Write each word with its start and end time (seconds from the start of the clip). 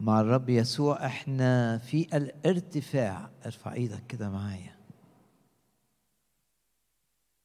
مع 0.00 0.20
الرب 0.20 0.48
يسوع 0.48 1.06
إحنا 1.06 1.78
في 1.78 2.16
الارتفاع. 2.16 3.30
ارفع 3.46 3.72
إيدك 3.72 4.06
كده 4.06 4.30
معايا. 4.30 4.76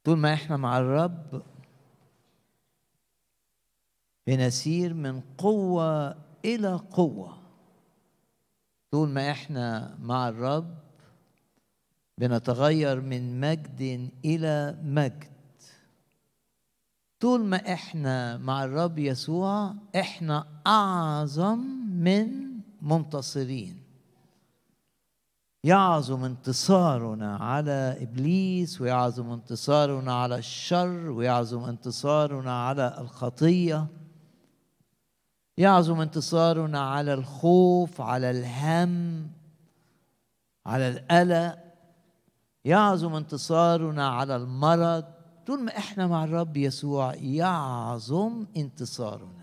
طول 0.04 0.18
ما 0.18 0.34
إحنا 0.34 0.56
مع 0.56 0.78
الرب 0.78 1.42
بنسير 4.26 4.94
من 4.94 5.20
قوة 5.38 6.16
إلى 6.44 6.74
قوة. 6.74 7.38
طول 8.90 9.08
ما 9.08 9.30
إحنا 9.30 9.96
مع 10.00 10.28
الرب 10.28 10.78
بنتغير 12.18 13.00
من 13.00 13.40
مجد 13.40 14.10
إلى 14.24 14.78
مجد. 14.82 15.32
طول 17.20 17.44
ما 17.44 17.72
إحنا 17.72 18.36
مع 18.36 18.64
الرب 18.64 18.98
يسوع 18.98 19.74
إحنا 19.96 20.46
أعظم 20.66 21.81
من 22.04 22.60
منتصرين. 22.82 23.82
يعظم 25.64 26.24
انتصارنا 26.24 27.36
على 27.36 27.96
إبليس 28.00 28.80
ويعظم 28.80 29.30
انتصارنا 29.30 30.14
على 30.14 30.36
الشر 30.38 31.10
ويعظم 31.10 31.64
انتصارنا 31.64 32.66
على 32.66 32.96
الخطية. 32.98 33.86
يعظم 35.58 36.00
انتصارنا 36.00 36.80
على 36.80 37.14
الخوف 37.14 38.00
على 38.00 38.30
الهم 38.30 39.30
على 40.66 40.88
القلق. 40.88 41.58
يعظم 42.64 43.14
انتصارنا 43.14 44.08
على 44.08 44.36
المرض. 44.36 45.04
طول 45.46 45.62
ما 45.64 45.76
إحنا 45.76 46.06
مع 46.06 46.24
الرب 46.24 46.56
يسوع 46.56 47.14
يعظم 47.14 48.46
انتصارنا. 48.56 49.41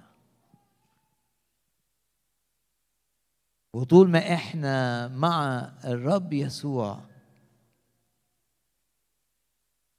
وطول 3.73 4.09
ما 4.09 4.33
إحنا 4.33 5.07
مع 5.07 5.59
الرب 5.85 6.33
يسوع 6.33 6.99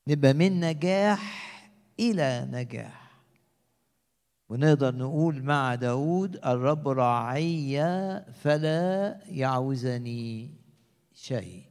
نبقى 0.08 0.32
من 0.32 0.60
نجاح 0.60 1.50
إلى 2.00 2.48
نجاح. 2.50 3.10
ونقدر 4.48 4.94
نقول 4.94 5.42
مع 5.42 5.74
داود 5.74 6.36
الرب 6.36 6.88
راعي 6.88 7.78
فلا 8.32 9.20
يعوزني 9.26 10.50
شيء. 11.12 11.64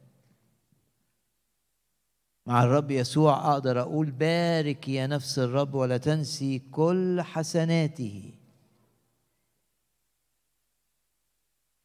مع 2.46 2.62
الرب 2.62 2.90
يسوع 2.90 3.52
أقدر 3.52 3.80
أقول 3.80 4.10
بارك 4.10 4.88
يا 4.88 5.06
نفس 5.06 5.38
الرب 5.38 5.74
ولا 5.74 5.96
تنسي 5.96 6.58
كل 6.58 7.22
حسناته. 7.22 8.39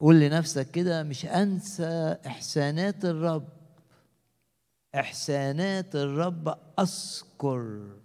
قول 0.05 0.19
لنفسك 0.19 0.71
كده 0.71 1.03
مش 1.03 1.25
أنسى 1.25 2.17
إحسانات 2.27 3.05
الرب. 3.05 3.47
إحسانات 4.95 5.95
الرب 5.95 6.57
أذكر. 6.79 7.95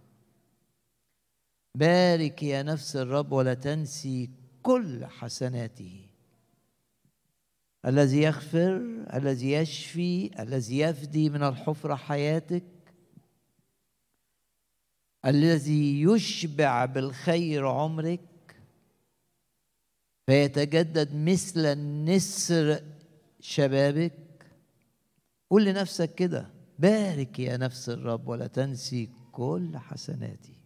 بارك 1.74 2.42
يا 2.42 2.62
نفس 2.62 2.96
الرب 2.96 3.32
ولا 3.32 3.54
تنسي 3.54 4.30
كل 4.62 5.06
حسناته. 5.06 6.06
الذي 7.86 8.22
يغفر 8.22 8.76
الذي 9.14 9.52
يشفي 9.52 10.30
الذي 10.42 10.78
يفدي 10.78 11.30
من 11.30 11.42
الحفرة 11.42 11.94
حياتك. 11.94 12.64
الذي 15.24 16.02
يشبع 16.02 16.84
بالخير 16.84 17.66
عمرك. 17.68 18.29
فيتجدد 20.30 21.14
مثل 21.14 21.60
النسر 21.60 22.84
شبابك. 23.40 24.46
قول 25.50 25.64
لنفسك 25.64 26.14
كده 26.14 26.50
بارك 26.78 27.38
يا 27.38 27.56
نفس 27.56 27.88
الرب 27.88 28.28
ولا 28.28 28.46
تنسي 28.46 29.10
كل 29.32 29.78
حسناتي 29.78 30.58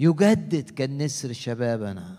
يجدد 0.00 0.70
كالنسر 0.70 1.32
شبابنا. 1.32 2.18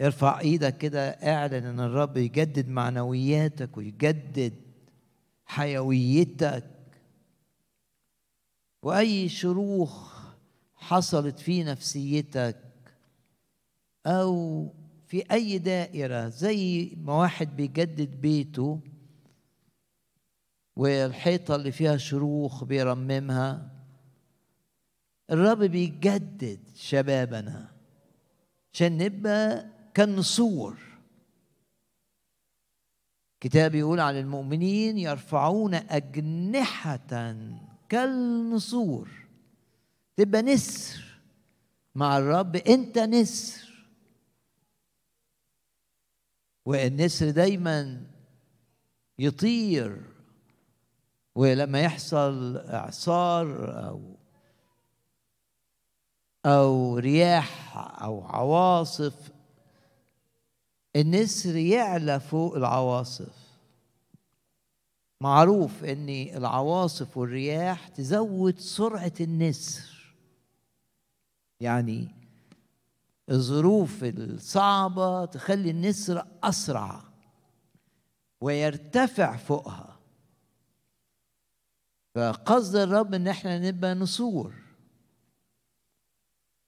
ارفع 0.00 0.40
إيدك 0.40 0.78
كده 0.78 1.08
اعلن 1.10 1.64
ان 1.64 1.80
الرب 1.80 2.16
يجدد 2.16 2.68
معنوياتك 2.68 3.76
ويجدد 3.76 4.54
حيويتك. 5.46 6.70
وأي 8.82 9.28
شروخ 9.28 10.21
حصلت 10.82 11.38
في 11.38 11.64
نفسيتك 11.64 12.56
أو 14.06 14.68
في 15.06 15.32
أي 15.32 15.58
دائرة 15.58 16.28
زي 16.28 16.92
ما 16.96 17.12
واحد 17.14 17.56
بيجدد 17.56 18.20
بيته 18.20 18.80
والحيطة 20.76 21.54
اللي 21.56 21.72
فيها 21.72 21.96
شروخ 21.96 22.64
بيرممها 22.64 23.70
الرب 25.30 25.58
بيجدد 25.58 26.60
شبابنا 26.74 27.72
عشان 28.72 28.98
نبقى 28.98 29.66
كالنسور. 29.94 30.78
كتاب 33.40 33.74
يقول 33.74 34.00
عن 34.00 34.16
المؤمنين 34.16 34.98
يرفعون 34.98 35.74
أجنحة 35.74 37.34
كالنسور. 37.88 39.21
تبقى 40.16 40.42
نسر 40.42 41.04
مع 41.94 42.18
الرب 42.18 42.56
انت 42.56 42.98
نسر. 42.98 43.72
والنسر 46.64 47.30
دايما 47.30 48.06
يطير 49.18 50.02
ولما 51.34 51.80
يحصل 51.80 52.56
إعصار 52.56 53.78
أو 53.88 54.16
أو 56.46 56.98
رياح 56.98 57.76
أو 58.02 58.24
عواصف 58.26 59.30
النسر 60.96 61.56
يعلى 61.56 62.20
فوق 62.20 62.56
العواصف. 62.56 63.42
معروف 65.20 65.84
إن 65.84 66.08
العواصف 66.08 67.16
والرياح 67.16 67.88
تزود 67.88 68.58
سرعة 68.58 69.12
النسر. 69.20 69.91
يعني 71.62 72.08
الظروف 73.30 74.04
الصعبة 74.04 75.24
تخلي 75.24 75.70
النسر 75.70 76.26
أسرع 76.42 77.02
ويرتفع 78.40 79.36
فوقها. 79.36 79.98
فقصد 82.14 82.76
الرب 82.76 83.14
إن 83.14 83.28
إحنا 83.28 83.58
نبقى 83.58 83.94
نسور. 83.94 84.54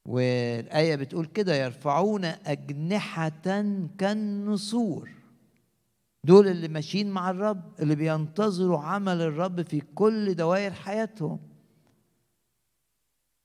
والآية 0.06 0.96
بتقول 0.96 1.26
كده 1.26 1.54
يرفعون 1.54 2.24
أجنحة 2.24 3.32
كالنسور. 3.98 5.10
دول 6.24 6.48
اللي 6.48 6.68
ماشيين 6.68 7.10
مع 7.10 7.30
الرب 7.30 7.80
اللي 7.80 7.94
بينتظروا 7.94 8.78
عمل 8.78 9.20
الرب 9.20 9.62
في 9.62 9.80
كل 9.80 10.34
دوائر 10.34 10.72
حياتهم. 10.72 11.53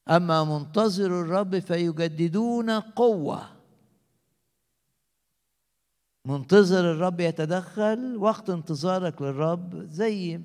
أما 0.10 0.44
منتظر 0.44 1.22
الرب 1.22 1.60
فيجددون 1.60 2.70
قوة. 2.70 3.50
منتظر 6.26 6.92
الرب 6.92 7.20
يتدخل 7.20 8.18
وقت 8.18 8.50
انتظارك 8.50 9.22
للرب 9.22 9.76
زي 9.84 10.42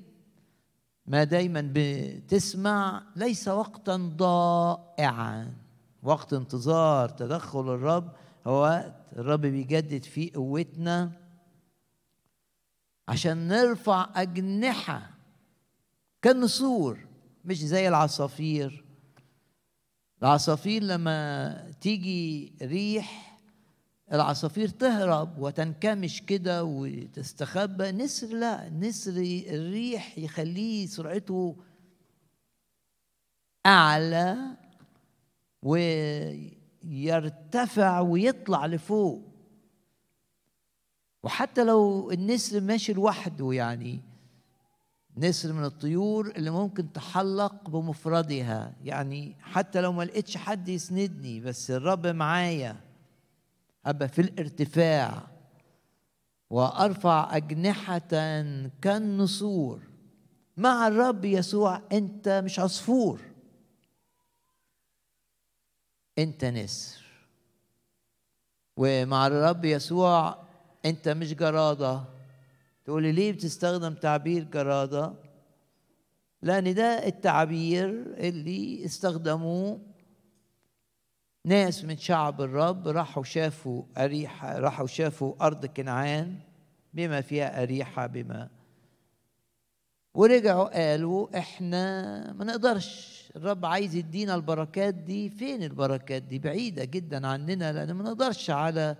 ما 1.05 1.23
دايما 1.23 1.71
بتسمع 1.73 3.03
ليس 3.15 3.47
وقتا 3.47 3.95
ضائعا. 4.17 5.53
وقت 6.03 6.33
انتظار 6.33 7.09
تدخل 7.09 7.59
الرب 7.59 8.11
هو 8.47 8.61
وقت 8.61 8.93
الرب 9.15 9.41
بيجدد 9.41 10.03
فيه 10.03 10.33
قوتنا 10.33 11.11
عشان 13.07 13.47
نرفع 13.47 14.09
أجنحة 14.15 15.11
كالنسور 16.21 16.99
مش 17.45 17.65
زي 17.65 17.87
العصافير. 17.87 18.84
العصافير 20.23 20.83
لما 20.83 21.71
تيجي 21.81 22.53
ريح 22.61 23.39
العصافير 24.13 24.67
تهرب 24.67 25.39
وتنكمش 25.39 26.21
كده 26.21 26.63
وتستخبى. 26.63 27.91
نسر 27.91 28.27
لا 28.27 28.69
نسر 28.69 29.11
الريح 29.49 30.17
يخليه 30.17 30.87
سرعته 30.87 31.55
أعلى 33.65 34.37
ويرتفع 36.83 37.99
ويطلع 37.99 38.65
لفوق. 38.65 39.35
وحتى 41.23 41.63
لو 41.63 42.11
النسر 42.11 42.61
ماشي 42.61 42.93
لوحده 42.93 43.53
يعني 43.53 44.14
نسر 45.17 45.53
من 45.53 45.65
الطيور 45.65 46.31
اللي 46.35 46.49
ممكن 46.49 46.93
تحلق 46.93 47.69
بمفردها. 47.69 48.73
يعني 48.83 49.35
حتى 49.41 49.81
لو 49.81 49.91
ما 49.91 50.03
لقيتش 50.03 50.37
حد 50.37 50.67
يسندني 50.69 51.39
بس 51.39 51.71
الرب 51.71 52.07
معايا. 52.07 52.75
أبقى 53.85 54.07
في 54.07 54.21
الارتفاع 54.21 55.27
وأرفع 56.49 57.35
أجنحة 57.35 58.07
كالنسور. 58.81 59.81
مع 60.57 60.87
الرب 60.87 61.25
يسوع 61.25 61.81
أنت 61.91 62.29
مش 62.45 62.59
عصفور. 62.59 63.19
أنت 66.17 66.45
نسر. 66.45 67.05
ومع 68.77 69.27
الرب 69.27 69.65
يسوع 69.65 70.45
أنت 70.85 71.09
مش 71.09 71.33
جرادة. 71.33 72.14
تقولي 72.85 73.11
ليه 73.11 73.31
بتستخدم 73.31 73.93
تعبير 73.93 74.43
جرادة؟ 74.43 75.13
لأن 76.41 76.73
ده 76.73 77.07
التعبير 77.07 77.89
اللي 78.17 78.85
استخدموه 78.85 79.81
ناس 81.45 81.83
من 81.83 81.97
شعب 81.97 82.41
الرب 82.41 82.87
راحوا 82.87 83.23
شافوا 83.23 83.83
أريحة 83.97 84.59
راحوا 84.59 84.87
شافوا 84.87 85.33
أرض 85.41 85.65
كنعان 85.65 86.39
بما 86.93 87.21
فيها 87.21 87.63
أريحة 87.63 88.07
بما 88.07 88.49
ورجعوا 90.13 90.89
قالوا 90.89 91.37
إحنا 91.37 92.33
ما 92.33 92.45
نقدرش. 92.45 93.21
الرب 93.35 93.65
عايز 93.65 93.95
يدينا 93.95 94.35
البركات 94.35 94.93
دي. 94.93 95.29
فين 95.29 95.63
البركات 95.63 96.21
دي؟ 96.21 96.39
بعيدة 96.39 96.83
جدا 96.85 97.27
عننا 97.27 97.73
لأن 97.73 97.91
ما 97.91 98.03
نقدرش 98.03 98.49
على 98.49 98.95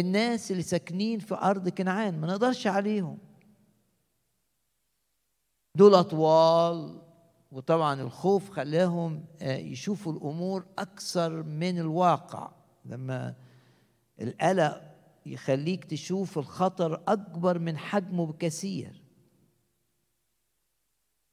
الناس 0.00 0.50
اللي 0.50 0.62
ساكنين 0.62 1.18
في 1.18 1.34
أرض 1.34 1.68
كنعان 1.68 2.20
ما 2.20 2.26
نقدرش 2.26 2.66
عليهم. 2.66 3.18
دول 5.74 5.94
أطوال 5.94 7.02
وطبعا 7.52 8.00
الخوف 8.02 8.50
خلاهم 8.50 9.24
يشوفوا 9.42 10.12
الأمور 10.12 10.66
أكثر 10.78 11.42
من 11.42 11.78
الواقع. 11.78 12.50
لما 12.84 13.34
القلق 14.20 14.82
يخليك 15.26 15.84
تشوف 15.84 16.38
الخطر 16.38 17.02
أكبر 17.08 17.58
من 17.58 17.78
حجمه 17.78 18.26
بكثير. 18.26 19.02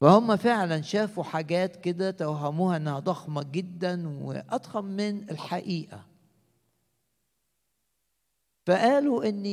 فهم 0.00 0.36
فعلا 0.36 0.80
شافوا 0.80 1.24
حاجات 1.24 1.76
كده 1.76 2.10
توهموها 2.10 2.76
إنها 2.76 2.98
ضخمة 2.98 3.42
جدا 3.42 4.08
وأضخم 4.08 4.84
من 4.84 5.30
الحقيقة. 5.30 6.13
فقالوا 8.66 9.28
ان 9.28 9.46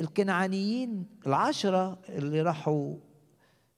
الكنعانيين 0.00 1.06
العشرة 1.26 1.98
اللي 2.08 2.42
راحوا 2.42 2.96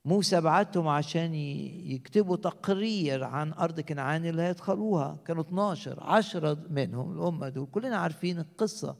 موسى 0.04 0.40
بعتهم 0.40 0.88
عشان 0.88 1.34
يكتبوا 1.34 2.36
تقرير 2.36 3.24
عن 3.24 3.52
أرض 3.52 3.80
كنعان 3.80 4.24
اللي 4.26 4.42
هيدخلوها. 4.42 5.18
كانوا 5.26 5.42
12 5.42 6.00
عشرة 6.02 6.66
منهم 6.70 7.12
الامه 7.18 7.48
دول. 7.48 7.66
كلنا 7.72 7.96
عارفين 7.96 8.38
القصة. 8.38 8.96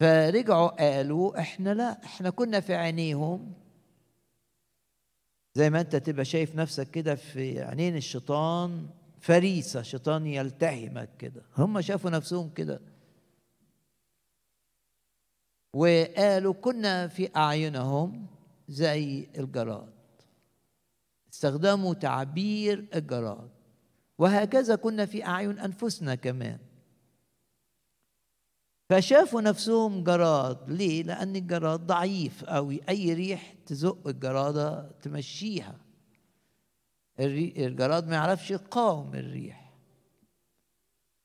فرجعوا 0.00 0.68
قالوا 0.68 1.40
إحنا 1.40 1.74
لا 1.74 2.04
إحنا 2.04 2.30
كنا 2.30 2.60
في 2.60 2.74
عينيهم. 2.74 3.52
زي 5.54 5.70
ما 5.70 5.80
أنت 5.80 5.96
تبقى 5.96 6.24
شايف 6.24 6.54
نفسك 6.56 6.90
كده 6.90 7.14
في 7.14 7.62
عينين 7.62 7.96
الشيطان. 7.96 8.88
فريسة 9.22 9.82
شيطان 9.82 10.26
يلتهمك 10.26 11.16
كده. 11.18 11.42
هم 11.58 11.80
شافوا 11.80 12.10
نفسهم 12.10 12.50
كده. 12.50 12.80
وقالوا 15.72 16.54
كنا 16.54 17.08
في 17.08 17.36
أعينهم 17.36 18.26
زي 18.68 19.28
الجراد. 19.38 19.92
استخدموا 21.32 21.94
تعبير 21.94 22.88
الجراد. 22.94 23.50
وهكذا 24.18 24.76
كنا 24.76 25.06
في 25.06 25.26
أعين 25.26 25.58
أنفسنا 25.58 26.14
كمان. 26.14 26.58
فشافوا 28.90 29.40
نفسهم 29.40 30.04
جراد. 30.04 30.70
ليه؟ 30.70 31.02
لأن 31.02 31.36
الجراد 31.36 31.80
ضعيف 31.80 32.44
قوي 32.44 32.80
أي 32.88 33.14
ريح 33.14 33.54
تزق 33.66 34.08
الجرادة 34.08 34.90
تمشيها. 35.02 35.81
الجراد 37.20 38.08
ما 38.08 38.14
يعرفش 38.14 38.50
يقاوم 38.50 39.14
الريح. 39.14 39.72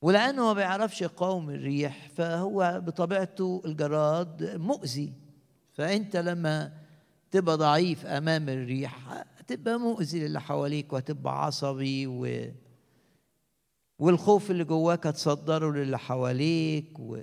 ولأنه 0.02 0.42
ما 0.42 0.52
بيعرفش 0.52 1.02
يقاوم 1.02 1.50
الريح 1.50 2.08
فهو 2.16 2.82
بطبيعته 2.86 3.62
الجراد 3.64 4.56
مؤذي. 4.56 5.12
فأنت 5.72 6.16
لما 6.16 6.72
تبقى 7.30 7.56
ضعيف 7.56 8.06
أمام 8.06 8.48
الريح 8.48 9.24
تبقى 9.46 9.78
مؤذي 9.78 10.20
للي 10.28 10.40
حواليك 10.40 10.92
وهتبقى 10.92 11.44
عصبي 11.44 12.06
و 12.06 12.52
والخوف 13.98 14.50
اللي 14.50 14.64
جواك 14.64 15.06
هتصدره 15.06 15.72
للي 15.72 15.98
حواليك 15.98 16.98
و... 16.98 17.18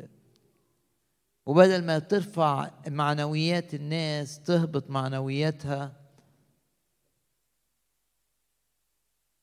وبدل 1.45 1.85
ما 1.85 1.99
ترفع 1.99 2.71
معنويات 2.87 3.73
الناس 3.73 4.39
تهبط 4.39 4.89
معنوياتها 4.89 6.04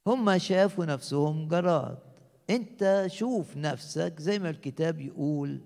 هم 0.07 0.39
شافوا 0.39 0.85
نفسهم 0.85 1.49
جراد. 1.49 1.99
انت 2.51 3.05
شوف 3.07 3.57
نفسك 3.57 4.15
زي 4.21 4.39
ما 4.39 4.51
الكتاب 4.51 5.01
يقول 5.01 5.61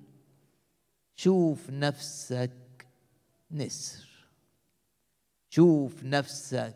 شوف 1.16 1.70
نفسك 1.70 2.86
نسر. 3.50 4.08
شوف 5.48 6.04
نفسك 6.04 6.74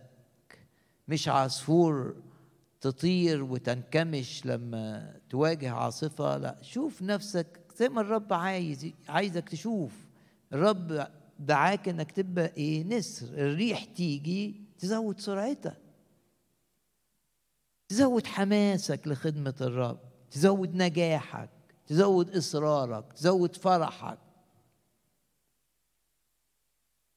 مش 1.09 1.29
عصفور 1.29 2.17
تطير 2.81 3.43
وتنكمش 3.43 4.47
لما 4.47 5.15
تواجه 5.31 5.71
عاصفة 5.71 6.37
لا 6.37 6.59
شوف 6.63 7.03
نفسك 7.03 7.61
زي 7.77 7.89
ما 7.89 8.01
الرب 8.01 8.33
عايز 8.33 8.93
عايزك 9.09 9.49
تشوف. 9.49 9.93
الرب 10.53 11.07
دعاك 11.39 11.89
إنك 11.89 12.13
تبقى 12.13 12.53
إيه؟ 12.57 12.85
نسر. 12.85 13.27
الريح 13.27 13.85
تيجي 13.85 14.55
تزود 14.79 15.21
سرعتك. 15.21 15.90
تزود 17.91 18.27
حماسك 18.27 19.01
لخدمة 19.09 19.55
الرب 19.61 19.99
تزود 20.31 20.75
نجاحك 20.75 21.51
تزود 21.87 22.37
إصرارك 22.37 23.13
تزود 23.13 23.57
فرحك. 23.57 24.19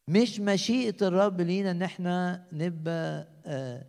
مش 0.08 0.40
مشيئة 0.40 0.96
الرب 1.02 1.42
لينا 1.42 1.72
إن 1.72 1.82
إحنا 1.82 2.46
نبقى 2.52 3.28
آه 3.46 3.86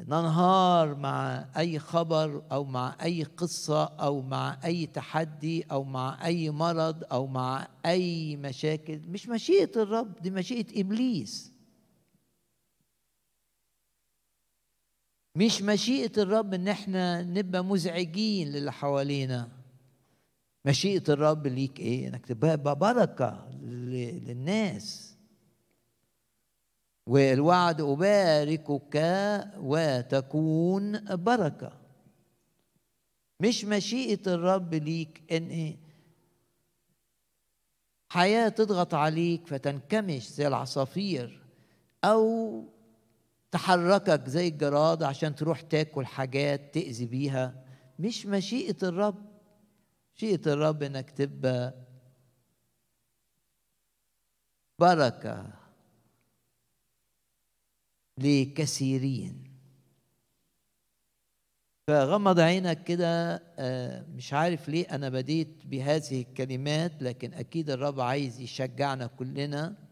ننهار 0.00 0.94
مع 0.94 1.46
أي 1.56 1.78
خبر 1.78 2.42
أو 2.52 2.64
مع 2.64 2.96
أي 3.02 3.22
قصة 3.22 3.84
أو 3.84 4.22
مع 4.22 4.58
أي 4.64 4.86
تحدي 4.86 5.62
أو 5.62 5.84
مع 5.84 6.26
أي 6.26 6.50
مرض 6.50 7.04
أو 7.12 7.26
مع 7.26 7.68
أي 7.86 8.36
مشاكل. 8.36 9.00
مش 9.08 9.28
مشيئة 9.28 9.82
الرب 9.82 10.22
دي 10.22 10.30
مشيئة 10.30 10.80
إبليس. 10.80 11.52
مش 15.38 15.62
مشيئة 15.62 16.22
الرب 16.22 16.54
إن 16.54 16.68
إحنا 16.68 17.22
نبقى 17.22 17.64
مزعجين 17.64 18.48
للي 18.52 18.72
حوالينا. 18.72 19.48
مشيئة 20.64 21.02
الرب 21.08 21.46
ليك 21.46 21.80
إيه؟ 21.80 22.08
إنك 22.08 22.26
تبقى 22.26 22.76
بركة 22.78 23.48
للناس. 23.62 25.16
والوعد 27.06 27.80
أباركك 27.80 28.96
وتكون 29.58 31.14
بركة. 31.16 31.72
مش 33.40 33.64
مشيئة 33.64 34.34
الرب 34.34 34.74
ليك 34.74 35.32
إن 35.32 35.76
حياة 38.08 38.48
تضغط 38.48 38.94
عليك 38.94 39.46
فتنكمش 39.46 40.28
زي 40.28 40.46
العصافير 40.48 41.42
أو 42.04 42.64
تحركك 43.50 44.28
زي 44.28 44.48
الجراد 44.48 45.02
عشان 45.02 45.34
تروح 45.34 45.60
تاكل 45.60 46.06
حاجات 46.06 46.74
تأذي 46.74 47.06
بيها. 47.06 47.64
مش 47.98 48.26
مشيئة 48.26 48.76
الرب. 48.82 49.28
مشيئة 50.16 50.52
الرب 50.52 50.82
إنك 50.82 51.10
تبقى 51.10 51.74
بركة 54.78 55.52
لكثيرين. 58.18 59.44
فغمض 61.88 62.40
عينك 62.40 62.84
كده 62.84 63.42
مش 64.14 64.32
عارف 64.32 64.68
ليه 64.68 64.86
أنا 64.90 65.08
بديت 65.08 65.66
بهذه 65.66 66.20
الكلمات 66.22 67.02
لكن 67.02 67.34
أكيد 67.34 67.70
الرب 67.70 68.00
عايز 68.00 68.40
يشجعنا 68.40 69.06
كلنا. 69.06 69.87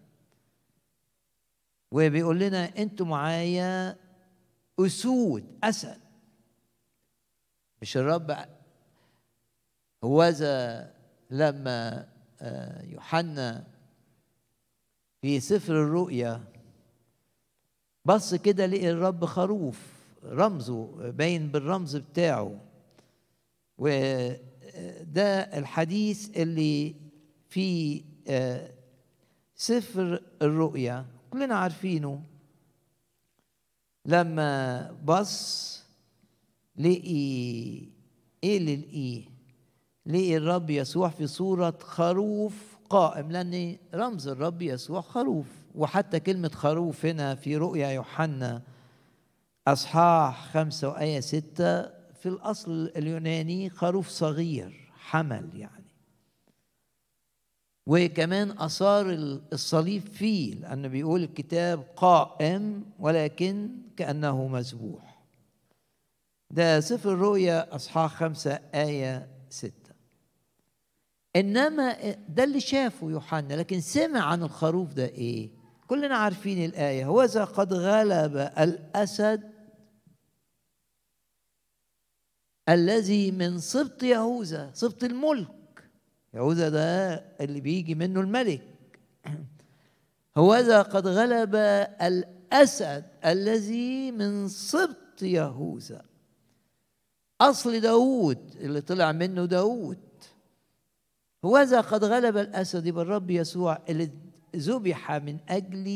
وبيقول 1.90 2.38
لنا 2.38 2.78
أنتوا 2.78 3.06
معايا 3.06 3.96
أسود 4.80 5.44
أسد. 5.64 6.00
مش 7.82 7.96
الرب 7.96 8.36
هوذا 10.04 10.92
لما 11.30 12.08
يوحنا 12.82 13.66
في 15.22 15.40
سفر 15.40 15.72
الرؤيا 15.72 16.44
بص 18.04 18.34
كده 18.34 18.66
لقي 18.66 18.90
الرب 18.90 19.24
خروف 19.24 19.80
رمزه 20.24 21.10
باين 21.10 21.48
بالرمز 21.48 21.96
بتاعه. 21.96 22.60
وده 23.78 25.40
الحديث 25.58 26.36
اللي 26.36 26.94
في 27.48 28.02
آه، 28.28 28.70
سفر 29.54 30.22
الرؤيا. 30.42 31.06
كلنا 31.36 31.54
عارفينه. 31.54 32.22
لما 34.06 34.90
بص 35.04 35.82
لقي 36.76 37.10
إيه 38.44 38.58
اللي 38.58 38.76
لقيه؟ 38.76 39.24
لقي 40.06 40.36
الرب 40.36 40.70
يسوع 40.70 41.08
في 41.08 41.26
صورة 41.26 41.78
خروف 41.80 42.78
قائم 42.90 43.32
لأن 43.32 43.76
رمز 43.94 44.28
الرب 44.28 44.62
يسوع 44.62 45.00
خروف. 45.00 45.46
وحتى 45.74 46.20
كلمة 46.20 46.48
خروف 46.48 47.06
هنا 47.06 47.34
في 47.34 47.56
رؤيا 47.56 47.88
يوحنا 47.88 48.62
أصحاح 49.68 50.52
خمسة 50.52 50.88
وآية 50.88 51.20
ستة 51.20 51.82
في 52.12 52.26
الأصل 52.26 52.92
اليوناني 52.96 53.70
خروف 53.70 54.08
صغير 54.08 54.92
حمل 54.94 55.50
يعني. 55.54 55.75
وكمان 57.86 58.58
أثار 58.58 59.10
الصليب 59.52 60.08
فيه 60.08 60.54
لأنه 60.54 60.88
بيقول 60.88 61.22
الكتاب 61.22 61.86
قائم 61.96 62.84
ولكن 62.98 63.70
كأنه 63.96 64.48
مذبوح. 64.48 65.22
ده 66.50 66.80
سفر 66.80 67.12
الرؤيا 67.12 67.74
أصحاح 67.74 68.14
خمسة 68.14 68.52
آية 68.74 69.28
ستة. 69.50 69.94
إنما 71.36 72.12
ده 72.28 72.44
اللي 72.44 72.60
شافه 72.60 73.10
يوحنا 73.10 73.54
لكن 73.54 73.80
سمع 73.80 74.20
عن 74.20 74.42
الخروف 74.42 74.92
ده 74.92 75.04
إيه؟ 75.06 75.50
كلنا 75.86 76.16
عارفين 76.16 76.64
الآية. 76.64 77.06
هوذا 77.06 77.44
قد 77.44 77.72
غلب 77.72 78.36
الأسد 78.36 79.50
الذي 82.68 83.30
من 83.30 83.58
سبط 83.58 84.02
يهوذا 84.02 84.70
سبط 84.74 85.04
الملك 85.04 85.55
يهوذا 86.36 86.68
ده 86.68 87.14
اللي 87.40 87.60
بيجي 87.60 87.94
منه 87.94 88.20
الملك. 88.20 88.62
هوذا 90.38 90.82
قد 90.82 91.06
غلب 91.06 91.54
الأسد 92.02 93.04
الذي 93.24 94.12
من 94.12 94.48
سبط 94.48 95.22
يهوذا. 95.22 96.02
أصل 97.40 97.80
داود 97.80 98.56
اللي 98.60 98.80
طلع 98.80 99.12
منه 99.12 99.44
داود. 99.44 99.98
هوذا 101.44 101.80
قد 101.80 102.04
غلب 102.04 102.36
الأسد 102.36 102.86
يبقى 102.86 103.02
الرب 103.02 103.30
يسوع 103.30 103.78
اللي 103.88 104.10
ذبح 104.56 105.12
من 105.12 105.38
أجل 105.48 105.86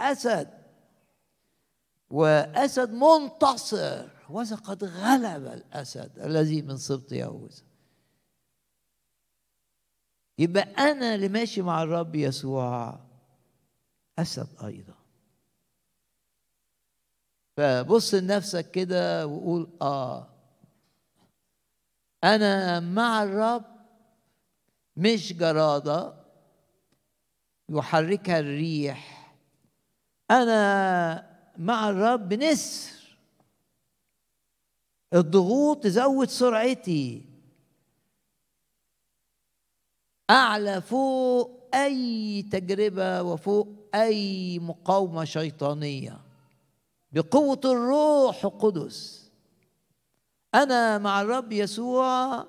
أسد. 0.00 0.48
وأسد 2.10 2.92
منتصر. 2.92 4.08
هوذا 4.26 4.56
قد 4.56 4.84
غلب 4.84 5.46
الأسد 5.46 6.10
الذي 6.18 6.62
من 6.62 6.76
سبط 6.76 7.12
يهوذا. 7.12 7.71
يبقى 10.38 10.62
أنا 10.62 11.14
اللي 11.14 11.28
ماشي 11.28 11.62
مع 11.62 11.82
الرب 11.82 12.14
يسوع. 12.14 12.98
أسد 14.18 14.48
أيضا. 14.64 14.94
فبص 17.56 18.14
لنفسك 18.14 18.70
كده 18.70 19.26
وقول 19.26 19.70
آه. 19.82 20.28
أنا 22.24 22.80
مع 22.80 23.22
الرب 23.22 23.64
مش 24.96 25.32
جرادة 25.32 26.14
يحركها 27.68 28.38
الريح. 28.40 29.32
أنا 30.30 31.30
مع 31.58 31.88
الرب 31.88 32.34
نسر. 32.34 33.16
الضغوط 35.14 35.84
تزود 35.84 36.28
سرعتي. 36.28 37.31
أعلى 40.32 40.80
فوق 40.80 41.68
أي 41.74 42.42
تجربة 42.42 43.22
وفوق 43.22 43.68
أي 43.94 44.58
مقاومة 44.58 45.24
شيطانية. 45.24 46.20
بقوة 47.12 47.60
الروح 47.64 48.44
القدس. 48.44 49.30
أنا 50.54 50.98
مع 50.98 51.20
الرب 51.20 51.52
يسوع 51.52 52.46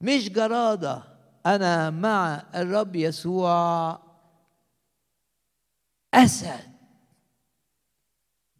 مش 0.00 0.28
جرادة. 0.28 1.02
أنا 1.46 1.90
مع 1.90 2.46
الرب 2.54 2.96
يسوع 2.96 3.98
أسد. 6.14 6.76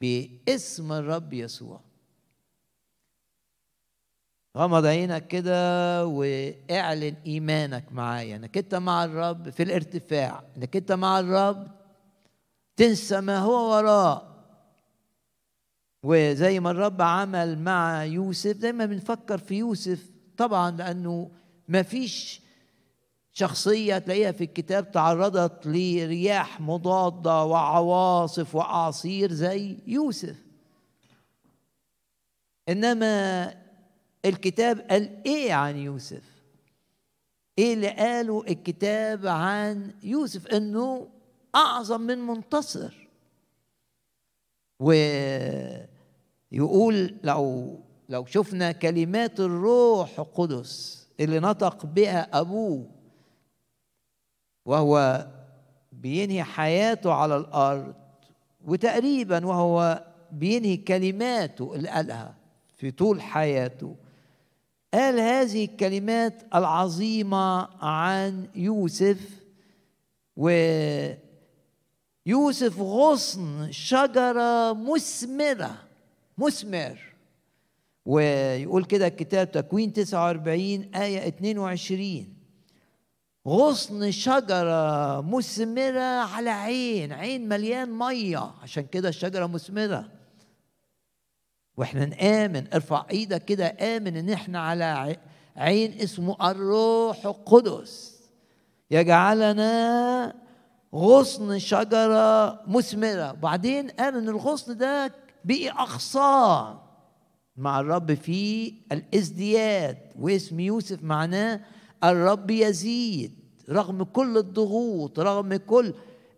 باسم 0.00 0.92
الرب 0.92 1.32
يسوع. 1.32 1.85
غمض 4.56 4.86
عينك 4.86 5.26
كده 5.26 6.06
واعلن 6.06 7.14
إيمانك 7.26 7.92
معايا. 7.92 8.36
إنك 8.36 8.58
أنت 8.58 8.74
مع 8.74 9.04
الرب 9.04 9.50
في 9.50 9.62
الارتفاع. 9.62 10.42
إنك 10.56 10.76
أنت 10.76 10.92
مع 10.92 11.20
الرب 11.20 11.66
تنسى 12.76 13.20
ما 13.20 13.38
هو 13.38 13.72
وراء. 13.72 14.36
وزي 16.02 16.60
ما 16.60 16.70
الرب 16.70 17.02
عمل 17.02 17.58
مع 17.58 18.04
يوسف 18.04 18.56
دايما 18.56 18.86
بنفكر 18.86 19.38
في 19.38 19.54
يوسف 19.54 20.10
طبعا 20.36 20.70
لأنه 20.70 21.30
ما 21.68 21.82
فيش 21.82 22.40
شخصية 23.32 23.98
تلاقيها 23.98 24.32
في 24.32 24.44
الكتاب 24.44 24.92
تعرضت 24.92 25.66
لرياح 25.66 26.60
مضادة 26.60 27.44
وعواصف 27.44 28.54
وأعاصير 28.54 29.32
زي 29.32 29.78
يوسف. 29.86 30.36
إنما 32.68 33.65
الكتاب 34.26 34.80
قال 34.80 35.22
إيه 35.26 35.52
عن 35.52 35.76
يوسف؟ 35.76 36.22
إيه 37.58 37.74
اللي 37.74 37.88
قاله 37.88 38.44
الكتاب 38.48 39.26
عن 39.26 39.94
يوسف؟ 40.02 40.46
إنه 40.46 41.08
أعظم 41.54 42.00
من 42.00 42.18
منتصر. 42.18 43.08
ويقول 46.52 47.16
لو 47.22 47.76
لو 48.08 48.26
شفنا 48.26 48.72
كلمات 48.72 49.40
الروح 49.40 50.18
القدس 50.18 51.06
اللي 51.20 51.40
نطق 51.40 51.86
بها 51.86 52.40
أبوه 52.40 52.86
وهو 54.66 55.26
بينهي 55.92 56.42
حياته 56.44 57.12
على 57.12 57.36
الأرض 57.36 57.94
وتقريبا 58.64 59.46
وهو 59.46 60.04
بينهي 60.32 60.76
كلماته 60.76 61.74
اللي 61.74 61.88
قالها 61.88 62.34
في 62.76 62.90
طول 62.90 63.22
حياته 63.22 63.96
قال 64.96 65.20
هذه 65.20 65.64
الكلمات 65.64 66.42
العظيمة 66.54 67.68
عن 67.84 68.48
يوسف 68.54 69.18
ويوسف 72.26 72.80
غصن 72.80 73.72
شجرة 73.72 74.72
مثمرة 74.72 75.76
مثمر. 76.38 76.98
ويقول 78.06 78.84
كده 78.84 79.06
الكتاب 79.06 79.52
تكوين 79.52 79.92
49 79.92 80.94
آية 80.94 81.28
22 81.28 82.26
غصن 83.48 84.10
شجرة 84.10 85.20
مثمرة 85.20 86.20
على 86.20 86.50
عين 86.50 87.12
عين 87.12 87.48
مليان 87.48 87.98
مية. 87.98 88.50
عشان 88.62 88.86
كده 88.86 89.08
الشجرة 89.08 89.46
مثمرة. 89.46 90.15
وإحنا 91.76 92.06
نآمن 92.06 92.64
ارفع 92.74 93.06
إيدك 93.10 93.44
كده 93.44 93.66
آمن 93.66 94.16
إن 94.16 94.30
إحنا 94.30 94.60
على 94.60 95.16
عين 95.56 95.92
اسمه 96.00 96.50
الروح 96.50 97.26
القدس. 97.26 98.16
يجعلنا 98.90 100.34
غصن 100.94 101.58
شجرة 101.58 102.60
مثمرة. 102.66 103.32
بعدين 103.32 103.90
قال 103.90 104.16
إن 104.16 104.28
الغصن 104.28 104.76
ده 104.76 105.12
بقي 105.44 105.70
أغصان 105.70 106.76
مع 107.56 107.80
الرب 107.80 108.14
في 108.14 108.74
الازدياد. 108.92 109.98
واسم 110.18 110.60
يوسف 110.60 111.02
معناه 111.02 111.60
الرب 112.04 112.50
يزيد. 112.50 113.32
رغم 113.70 114.02
كل 114.02 114.38
الضغوط 114.38 115.20
رغم 115.20 115.56
كل 115.56 115.94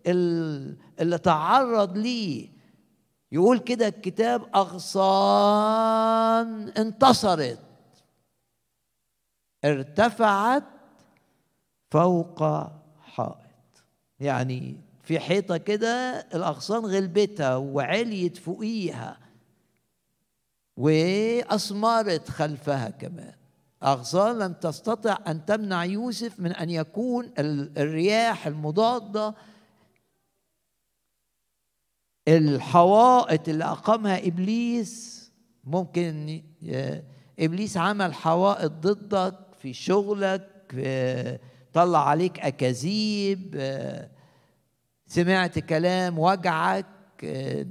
اللي 0.06 1.18
تعرض 1.22 1.96
ليه 1.98 2.48
يقول 3.32 3.58
كده 3.58 3.88
الكتاب 3.88 4.56
أغصان 4.56 5.88
انتصرت 6.68 7.60
ارتفعت 9.64 10.64
فوق 11.90 12.42
حائط. 13.02 13.36
يعني 14.20 14.80
في 15.02 15.20
حيطة 15.20 15.56
كده 15.56 16.26
الأغصان 16.34 16.86
غلبتها 16.86 17.56
وعليت 17.56 18.36
فوقيها 18.36 19.18
وأثمرت 20.76 22.30
خلفها 22.30 22.90
كمان. 22.90 23.34
أغصان 23.82 24.38
لم 24.38 24.52
تستطع 24.52 25.18
أن 25.26 25.44
تمنع 25.44 25.84
يوسف 25.84 26.40
من 26.40 26.52
أن 26.52 26.70
يكون 26.70 27.32
الرياح 27.78 28.46
المضادة 28.46 29.34
الحوائط 32.28 33.48
اللي 33.48 33.64
أقامها 33.64 34.26
إبليس 34.26 35.18
ممكن 35.64 36.42
إبليس 37.38 37.76
عمل 37.76 38.14
حوائط 38.14 38.72
ضدك 38.72 39.34
في 39.58 39.72
شغلك 39.72 40.48
طلع 41.72 42.08
عليك 42.08 42.40
أكاذيب 42.40 43.62
سمعت 45.06 45.58
كلام 45.58 46.18
وجعك 46.18 46.86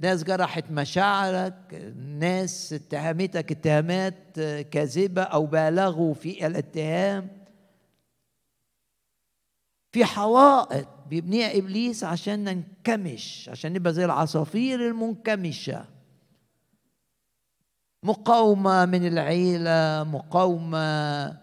ناس 0.02 0.24
جرحت 0.24 0.72
مشاعرك 0.72 1.94
ناس 2.20 2.74
اتهمتك 2.74 3.52
اتهامات 3.52 4.40
كاذبة 4.72 5.22
أو 5.22 5.46
بالغوا 5.46 6.14
في 6.14 6.48
الاتهام. 6.48 7.30
في 9.92 10.06
حوائط 10.06 10.88
بيبنيها 11.10 11.58
إبليس 11.58 12.04
عشان 12.04 12.44
ننكمش 12.44 13.50
عشان 13.52 13.74
نبقى 13.74 13.94
زي 13.94 14.06
العصافير 14.06 14.88
المنكمشة. 14.88 15.86
مقاومة 18.04 18.86
من 18.86 19.08
العيلة 19.08 20.04
مقاومة 20.04 21.38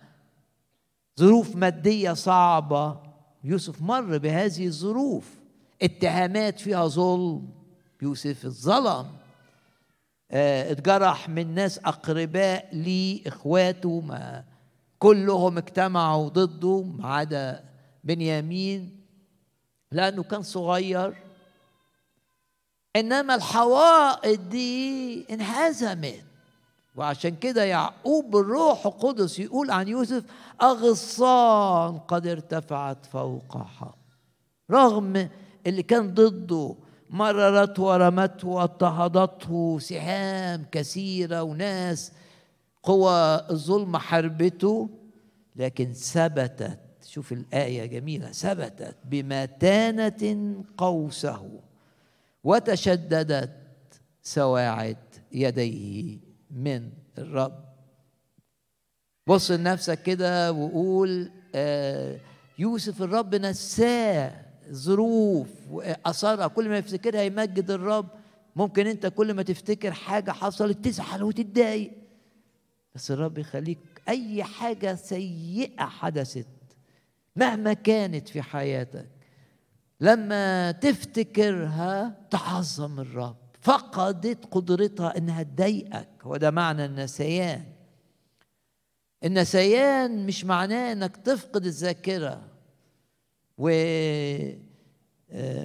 ظروف 1.20 1.56
مادية 1.56 2.12
صعبة. 2.12 3.00
يوسف 3.44 3.82
مر 3.82 4.18
بهذه 4.18 4.66
الظروف. 4.66 5.30
اتهامات 5.82 6.60
فيها 6.60 6.86
ظلم. 6.86 7.48
يوسف 8.02 8.44
الظلم 8.44 9.06
آه 10.30 10.72
اتجرح 10.72 11.28
من 11.28 11.54
ناس 11.54 11.78
أقرباء 11.78 12.68
ليه 12.72 13.28
اخواته 13.28 14.00
ما 14.00 14.44
كلهم 14.98 15.58
اجتمعوا 15.58 16.28
ضده 16.28 16.82
ما 16.82 17.08
عدا 17.08 17.64
بنيامين. 18.04 19.03
لأنه 19.94 20.22
كان 20.22 20.42
صغير. 20.42 21.14
إنما 22.96 23.34
الحوائط 23.34 24.40
دي 24.40 25.24
انهزمت. 25.30 26.24
وعشان 26.96 27.36
كده 27.36 27.64
يعقوب 27.64 28.30
بالروح 28.30 28.86
القدس 28.86 29.38
يقول 29.38 29.70
عن 29.70 29.88
يوسف 29.88 30.24
أغصان 30.62 31.98
قد 31.98 32.26
ارتفعت 32.26 33.06
فوق 33.06 33.58
حق. 33.58 33.96
رغم 34.70 35.28
اللي 35.66 35.82
كان 35.82 36.14
ضده 36.14 36.74
مررته 37.10 37.82
ورمته 37.82 38.48
واضطهدته 38.48 39.78
سهام 39.78 40.66
كثيرة 40.72 41.42
وناس 41.42 42.12
قوى 42.82 43.46
الظلم 43.50 43.96
حربته 43.96 44.88
لكن 45.56 45.92
ثبتت 45.92 46.78
شوف 47.06 47.32
الآية 47.32 47.86
جميلة. 47.86 48.32
ثبتت 48.32 48.96
بمتانة 49.04 50.64
قوسه 50.78 51.60
وتشددت 52.44 53.50
سواعد 54.22 54.96
يديه 55.32 56.18
من 56.50 56.90
الرب. 57.18 57.64
بص 59.26 59.50
لنفسك 59.50 60.02
كده 60.02 60.52
وقول 60.52 61.30
آه 61.54 62.20
يوسف 62.58 63.02
الرب 63.02 63.34
نساه 63.34 64.44
ظروف 64.72 65.48
واثارها 65.70 66.46
كل 66.46 66.68
ما 66.68 66.78
يفتكرها 66.78 67.22
يمجد 67.22 67.70
الرب. 67.70 68.08
ممكن 68.56 68.86
انت 68.86 69.06
كل 69.06 69.34
ما 69.34 69.42
تفتكر 69.42 69.92
حاجة 69.92 70.30
حصلت 70.30 70.84
تزعل 70.84 71.22
وتتضايق. 71.22 71.92
بس 72.94 73.10
الرب 73.10 73.38
يخليك 73.38 73.78
أي 74.08 74.44
حاجة 74.44 74.94
سيئة 74.94 75.84
حدثت 75.84 76.46
مهما 77.36 77.72
كانت 77.72 78.28
في 78.28 78.42
حياتك 78.42 79.08
لما 80.00 80.70
تفتكرها 80.70 82.16
تعظم 82.30 83.00
الرب. 83.00 83.36
فقدت 83.60 84.44
قدرتها 84.50 85.18
إنها 85.18 85.42
تضايقك 85.42 86.08
هو 86.22 86.36
ده 86.36 86.50
معنى 86.50 86.84
النسيان. 86.84 87.64
النسيان 89.24 90.26
مش 90.26 90.44
معناه 90.44 90.92
إنك 90.92 91.16
تفقد 91.16 91.66
الذاكرة 91.66 92.40
و 93.58 93.68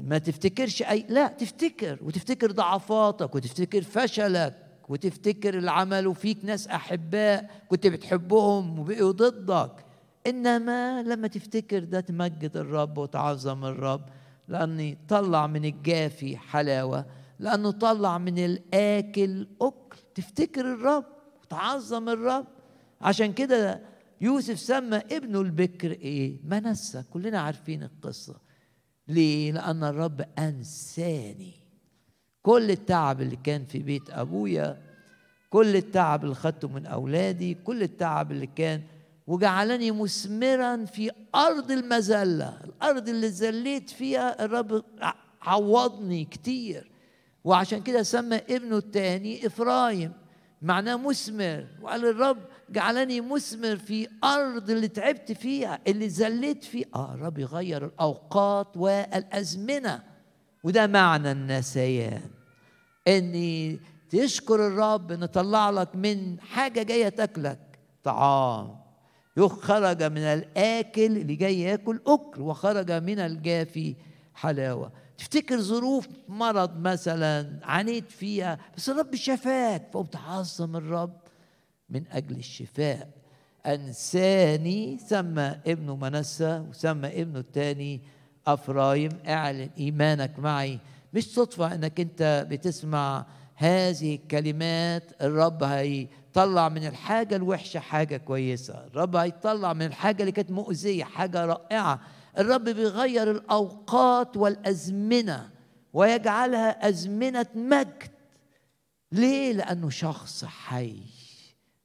ما 0.02 0.18
تفتكرش 0.18 0.82
أي 0.82 1.06
لا 1.10 1.28
تفتكر 1.28 2.00
وتفتكر 2.02 2.52
ضعفاتك 2.52 3.36
وتفتكر 3.36 3.82
فشلك 3.82 4.56
وتفتكر 4.90 5.58
اللي 5.58 5.72
عملوا 5.72 6.14
فيك 6.14 6.38
ناس 6.46 6.68
أحباء 6.68 7.50
كنت 7.70 7.88
بتحبهم 7.88 8.80
وبقوا 8.80 9.12
ضدك. 9.12 9.86
إنما 10.30 11.04
لما 11.04 11.28
تفتكر 11.28 11.84
ده 11.84 12.00
تمجد 12.00 12.58
الرب 12.58 12.98
وتعظم 12.98 13.66
الرب 13.66 14.02
لأني 14.48 14.98
طلع 15.08 15.48
من 15.48 15.66
الجافي 15.66 16.38
حلاوة 16.38 17.06
لأنه 17.40 17.72
طلع 17.72 18.18
من 18.18 18.38
الآكل 18.46 19.48
أكل. 19.62 19.98
تفتكر 20.16 20.74
الرب 20.74 21.06
وتعظم 21.44 22.10
الرب. 22.10 22.46
عشان 23.02 23.34
كده 23.34 23.82
يوسف 24.22 24.60
سمى 24.60 24.98
ابنه 24.98 25.42
البكر 25.42 25.92
إيه؟ 25.92 26.38
منسى. 26.44 27.04
كلنا 27.10 27.40
عارفين 27.40 27.84
القصة. 27.84 28.36
ليه؟ 29.08 29.52
لأن 29.52 29.84
الرب 29.84 30.22
أنساني. 30.40 31.54
كل 32.42 32.72
التعب 32.72 33.22
اللي 33.22 33.36
كان 33.36 33.66
في 33.66 33.80
بيت 33.80 34.10
أبويا 34.10 34.82
كل 35.50 35.76
التعب 35.76 36.24
اللي 36.24 36.36
خدته 36.36 36.68
من 36.68 36.86
أولادي 36.86 37.54
كل 37.54 37.84
التعب 37.84 38.32
اللي 38.32 38.48
كان 38.48 38.82
وجعلني 39.30 39.92
مثمرا 39.92 40.86
في 40.86 41.12
أرض 41.36 41.72
المذلة. 41.72 42.60
الأرض 42.64 43.10
اللي 43.10 43.30
زليت 43.30 43.90
فيها 43.90 44.46
الرب 44.46 44.84
عوضني 45.42 46.26
كتير. 46.26 46.92
وعشان 47.44 47.82
كده 47.84 48.04
سمى 48.04 48.36
ابنه 48.36 48.78
الثاني 48.78 49.48
إفرايم. 49.48 50.14
معناه 50.62 50.96
مثمر. 50.96 51.68
وقال 51.82 52.06
الرب 52.06 52.38
جعلني 52.70 53.22
مثمر 53.22 53.78
في 53.78 54.08
أرض 54.24 54.70
اللي 54.70 54.88
تعبت 54.88 55.32
فيها 55.32 55.80
اللي 55.88 56.10
زليت 56.10 56.64
فيها 56.64 56.88
آه 56.96 57.14
الرب 57.14 57.38
يغير 57.38 57.86
الأوقات 57.86 58.78
والأزمنة. 58.78 60.04
وده 60.64 60.88
معنى 60.88 61.32
النسيان. 61.32 62.22
إني 63.08 63.80
تشكر 64.10 64.68
الرب 64.68 65.12
ان 65.12 65.26
طلع 65.26 65.70
لك 65.70 65.96
من 65.96 66.40
حاجة 66.40 66.84
جاية 66.84 67.10
تاكلك. 67.10 67.80
طعام. 68.04 68.79
خرج 69.48 70.04
من 70.04 70.18
الآكل 70.22 71.18
اللي 71.18 71.36
جاي 71.36 71.62
ياكل 71.62 72.02
أكل 72.08 72.42
وخرج 72.42 72.92
من 72.92 73.20
الجافي 73.20 73.96
حلاوة. 74.34 74.92
تفتكر 75.18 75.62
ظروف 75.62 76.08
مرض 76.28 76.80
مثلا 76.80 77.60
عانيت 77.64 78.12
فيها 78.12 78.60
بس 78.78 78.90
الرب 78.90 79.16
شفاك 79.16 79.90
فقمت 79.92 80.14
تعظم 80.14 80.76
الرب 80.76 81.18
من 81.90 82.04
أجل 82.12 82.36
الشفاء. 82.36 83.10
أنساني 83.66 84.98
سمى 84.98 85.56
ابنه 85.68 85.96
منسى 85.96 86.64
وسمى 86.70 87.22
ابنه 87.22 87.40
الثاني 87.40 88.02
أفرايم. 88.48 89.12
اعلن 89.28 89.70
إيمانك 89.78 90.40
معي. 90.40 90.80
مش 91.14 91.34
صدفة 91.34 91.76
أنك 91.76 92.00
أنت 92.00 92.48
بتسمع 92.50 93.26
هذه 93.60 94.16
الكلمات 94.16 95.22
الرب 95.22 95.64
هيطلع 95.64 96.70
من 96.70 96.88
الحاجة 96.88 97.36
الوحشة 97.36 97.80
حاجة 97.80 98.18
كويسة. 98.18 98.86
الرب 98.86 99.16
هيطلع 99.16 99.74
من 99.74 99.86
الحاجة 99.86 100.22
اللي 100.22 100.32
كانت 100.32 100.52
مؤذية 100.52 101.04
حاجة 101.04 101.46
رائعة. 101.46 102.02
الرب 102.38 102.64
بيغير 102.64 103.32
الأوقات 103.32 104.38
والأزمنة 104.38 105.50
ويجعلها 105.94 106.90
أزمنة 106.90 107.46
مجد. 107.56 108.12
ليه؟ 109.12 109.54
لأنه 109.54 109.90
شخص 109.90 110.46
حي. 110.46 110.96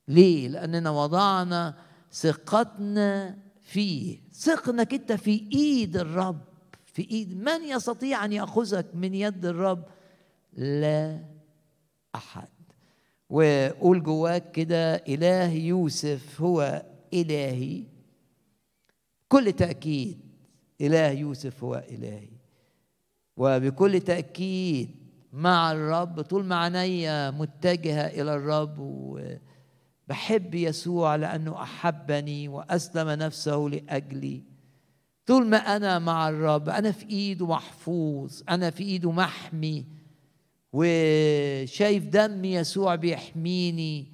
ليه؟ 0.09 0.49
لأننا 0.49 0.91
وضعنا 0.91 1.75
ثقتنا 2.13 3.39
فيه. 3.63 4.19
ثقنك 4.33 4.95
أنت 4.95 5.13
في 5.13 5.49
إيد 5.53 5.97
الرب. 5.97 6.41
في 6.85 7.11
إيد 7.11 7.43
من 7.43 7.65
يستطيع 7.65 8.25
أن 8.25 8.33
يأخذك؟ 8.33 8.87
من 8.95 9.15
يد 9.15 9.47
الرب. 9.47 9.85
لا. 10.53 11.34
أحد. 12.15 12.49
وقول 13.31 14.03
جواك 14.03 14.51
كده 14.51 14.95
إله 14.95 15.53
يوسف 15.53 16.41
هو 16.41 16.87
إلهي. 17.15 17.85
كل 19.29 19.53
تأكيد 19.53 20.21
إله 20.81 21.11
يوسف 21.11 21.65
هو 21.65 21.85
إلهي. 21.91 22.29
وبكل 23.37 24.01
تأكيد 24.01 24.91
مع 25.33 25.73
الرب 25.73 26.21
طول 26.21 26.45
ما 26.45 26.57
عينيا 26.57 27.31
متجهة 27.31 28.07
إلى 28.07 28.35
الرب 28.35 28.79
وبحب 28.79 30.55
يسوع 30.55 31.17
لأنه 31.17 31.63
أحبني 31.63 32.49
وأسلم 32.49 33.09
نفسه 33.09 33.57
لأجلي. 33.57 34.43
طول 35.27 35.47
ما 35.47 35.57
أنا 35.57 35.99
مع 35.99 36.29
الرب 36.29 36.69
أنا 36.69 36.93
في 36.93 37.09
إيده 37.11 37.47
محفوظ 37.47 38.43
أنا 38.49 38.71
في 38.71 38.83
إيده 38.83 39.13
محمي. 39.13 39.85
وشايف 40.75 42.05
دم 42.05 42.45
يسوع 42.45 42.95
بيحميني. 42.95 44.07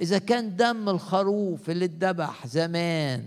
إذا 0.00 0.18
كان 0.18 0.56
دم 0.56 0.88
الخروف 0.88 1.70
اللي 1.70 1.84
اتذبح 1.84 2.46
زمان 2.46 3.24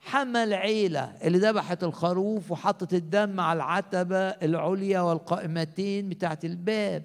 حمى 0.00 0.44
العيلة 0.44 1.12
اللي 1.24 1.38
ذبحت 1.38 1.84
الخروف 1.84 2.50
وحطت 2.50 2.94
الدم 2.94 3.40
على 3.40 3.56
العتبة 3.56 4.16
العليا 4.18 5.00
والقائمتين 5.00 6.08
بتاعت 6.08 6.44
الباب 6.44 7.02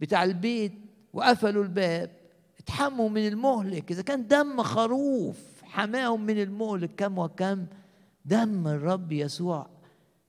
بتاع 0.00 0.24
البيت 0.24 0.72
وقفلوا 1.12 1.62
الباب 1.62 2.10
اتحموا 2.58 3.08
من 3.08 3.28
المهلك. 3.28 3.90
إذا 3.90 4.02
كان 4.02 4.26
دم 4.26 4.62
خروف 4.62 5.36
حماهم 5.62 6.26
من 6.26 6.42
المهلك 6.42 6.90
كم 6.96 7.18
وكم؟ 7.18 7.66
دم 8.24 8.68
الرب 8.68 9.12
يسوع 9.12 9.66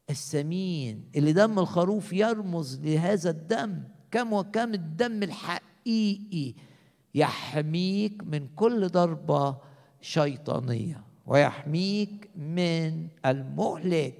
السمين 0.09 1.03
اللي 1.15 1.33
دم 1.33 1.59
الخروف 1.59 2.13
يرمز 2.13 2.79
لهذا 2.83 3.29
الدم. 3.29 3.83
كم 4.15 4.33
وكم 4.33 4.73
الدم 4.73 5.23
الحقيقي 5.23 6.53
يحميك 7.15 8.23
من 8.23 8.47
كل 8.55 8.87
ضربة 8.87 9.57
شيطانية 10.01 11.03
ويحميك 11.25 12.29
من 12.35 13.07
المهلك. 13.25 14.15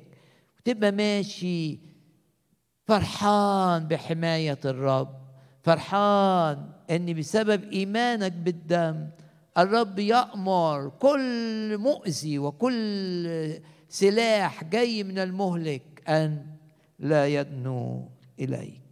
وتبقى 0.60 0.92
ماشي 0.92 1.80
فرحان 2.88 3.88
بحماية 3.88 4.60
الرب 4.66 5.16
فرحان 5.64 6.70
إن 6.92 7.14
بسبب 7.14 7.64
إيمانك 7.72 8.32
بالدم 8.32 9.08
الرب 9.58 10.00
يأمر 10.00 10.90
كل 11.00 11.78
مؤذي 11.78 12.40
وكل 12.40 13.54
سلاح 13.90 14.64
جاي 14.64 15.04
من 15.04 15.20
المهلك 15.20 16.04
أن 16.08 16.46
لا 17.00 17.28
يدنو 17.28 18.10
إليك. 18.40 18.85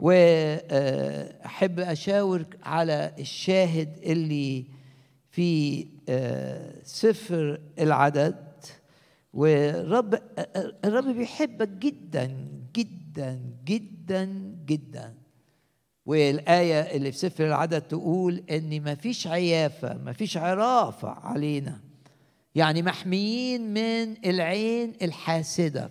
وأحب 0.00 1.80
أشاور 1.80 2.44
على 2.62 3.14
الشاهد 3.18 3.98
اللي 4.02 4.64
في 5.30 5.86
سفر 6.84 7.60
العدد. 7.78 8.48
والرب 9.34 10.18
الرب 10.84 11.04
بيحبك 11.16 11.68
جدا 11.68 12.48
جدا 12.76 13.40
جدا 13.64 14.24
جدا. 14.66 15.14
والآية 16.06 16.80
اللي 16.80 17.12
في 17.12 17.18
سفر 17.18 17.46
العدد 17.46 17.80
تقول 17.80 18.42
إن 18.50 18.82
ما 18.82 18.94
فيش 18.94 19.26
عيافة 19.26 19.98
ما 19.98 20.12
فيش 20.12 20.36
عرافة 20.36 21.08
علينا. 21.08 21.80
يعني 22.54 22.82
محميين 22.82 23.74
من 23.74 24.26
العين 24.26 24.92
الحاسدة. 25.02 25.90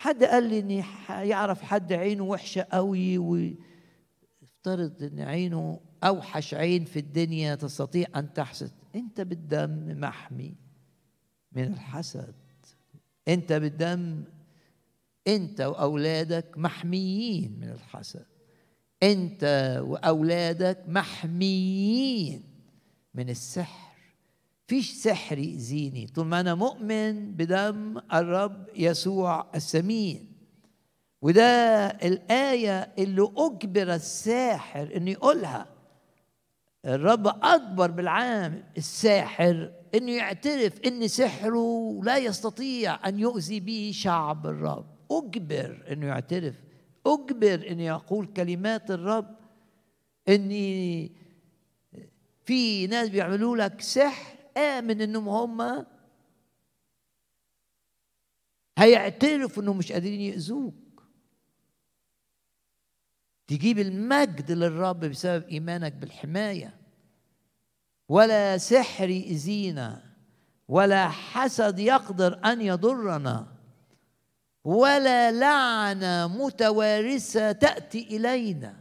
حد 0.00 0.24
قال 0.24 0.44
لي 0.44 0.58
إن 0.58 0.84
يعرف 1.28 1.62
حد 1.62 1.92
عينه 1.92 2.24
وحشة 2.24 2.66
قوي 2.72 3.18
ويفترض 3.18 5.02
إن 5.02 5.20
عينه 5.20 5.80
أوحش 6.04 6.54
عين 6.54 6.84
في 6.84 6.98
الدنيا 6.98 7.54
تستطيع 7.54 8.06
أن 8.16 8.32
تحسد. 8.32 8.72
أنت 8.94 9.20
بالدم 9.20 10.00
محمي 10.00 10.54
من 11.52 11.64
الحسد. 11.64 12.34
أنت 13.28 13.52
بالدم 13.52 14.24
أنت 15.28 15.60
وأولادك 15.60 16.58
محميين 16.58 17.60
من 17.60 17.68
الحسد. 17.68 18.26
أنت 19.02 19.44
وأولادك 19.84 20.84
محميين 20.88 22.42
من 23.14 23.30
السحر. 23.30 23.89
فيش 24.70 24.92
سحر 24.92 25.38
يأذيني 25.38 26.06
طول 26.06 26.26
ما 26.26 26.40
أنا 26.40 26.54
مؤمن 26.54 27.32
بدم 27.32 28.00
الرب 28.12 28.66
يسوع 28.76 29.46
السمين. 29.54 30.32
وده 31.22 31.86
الآية 31.86 32.92
اللي 32.98 33.32
أجبر 33.36 33.94
الساحر 33.94 34.96
إنه 34.96 35.10
يقولها. 35.10 35.66
الرب 36.84 37.26
أكبر 37.26 37.90
بالعام 37.90 38.64
الساحر 38.76 39.72
إنه 39.94 40.12
يعترف 40.12 40.80
إن 40.86 41.08
سحره 41.08 42.00
لا 42.02 42.16
يستطيع 42.16 43.08
أن 43.08 43.18
يؤذي 43.18 43.60
به 43.60 43.90
شعب 43.94 44.46
الرب. 44.46 44.86
أجبر 45.10 45.86
إنه 45.92 46.06
يعترف. 46.06 46.54
أجبر 47.06 47.66
إنه 47.70 47.82
يقول 47.82 48.26
كلمات 48.26 48.90
الرب 48.90 49.36
إني 50.28 51.12
في 52.44 52.86
ناس 52.86 53.08
بيعملوا 53.08 53.56
لك 53.56 53.80
سحر 53.80 54.39
آمن 54.56 55.00
إنهم 55.00 55.28
هم 55.28 55.86
هيعترفوا 58.78 59.62
إنهم 59.62 59.78
مش 59.78 59.92
قادرين 59.92 60.20
يأذوك. 60.20 60.74
تجيب 63.46 63.78
المجد 63.78 64.52
للرب 64.52 65.00
بسبب 65.00 65.48
إيمانك 65.48 65.92
بالحماية. 65.92 66.76
ولا 68.08 68.58
سحر 68.58 69.08
يأذينا 69.08 70.02
ولا 70.68 71.08
حسد 71.08 71.78
يقدر 71.78 72.40
أن 72.44 72.60
يضرنا 72.60 73.46
ولا 74.64 75.32
لعنه 75.32 76.44
متوارثة 76.44 77.52
تأتي 77.52 78.16
إلينا. 78.16 78.80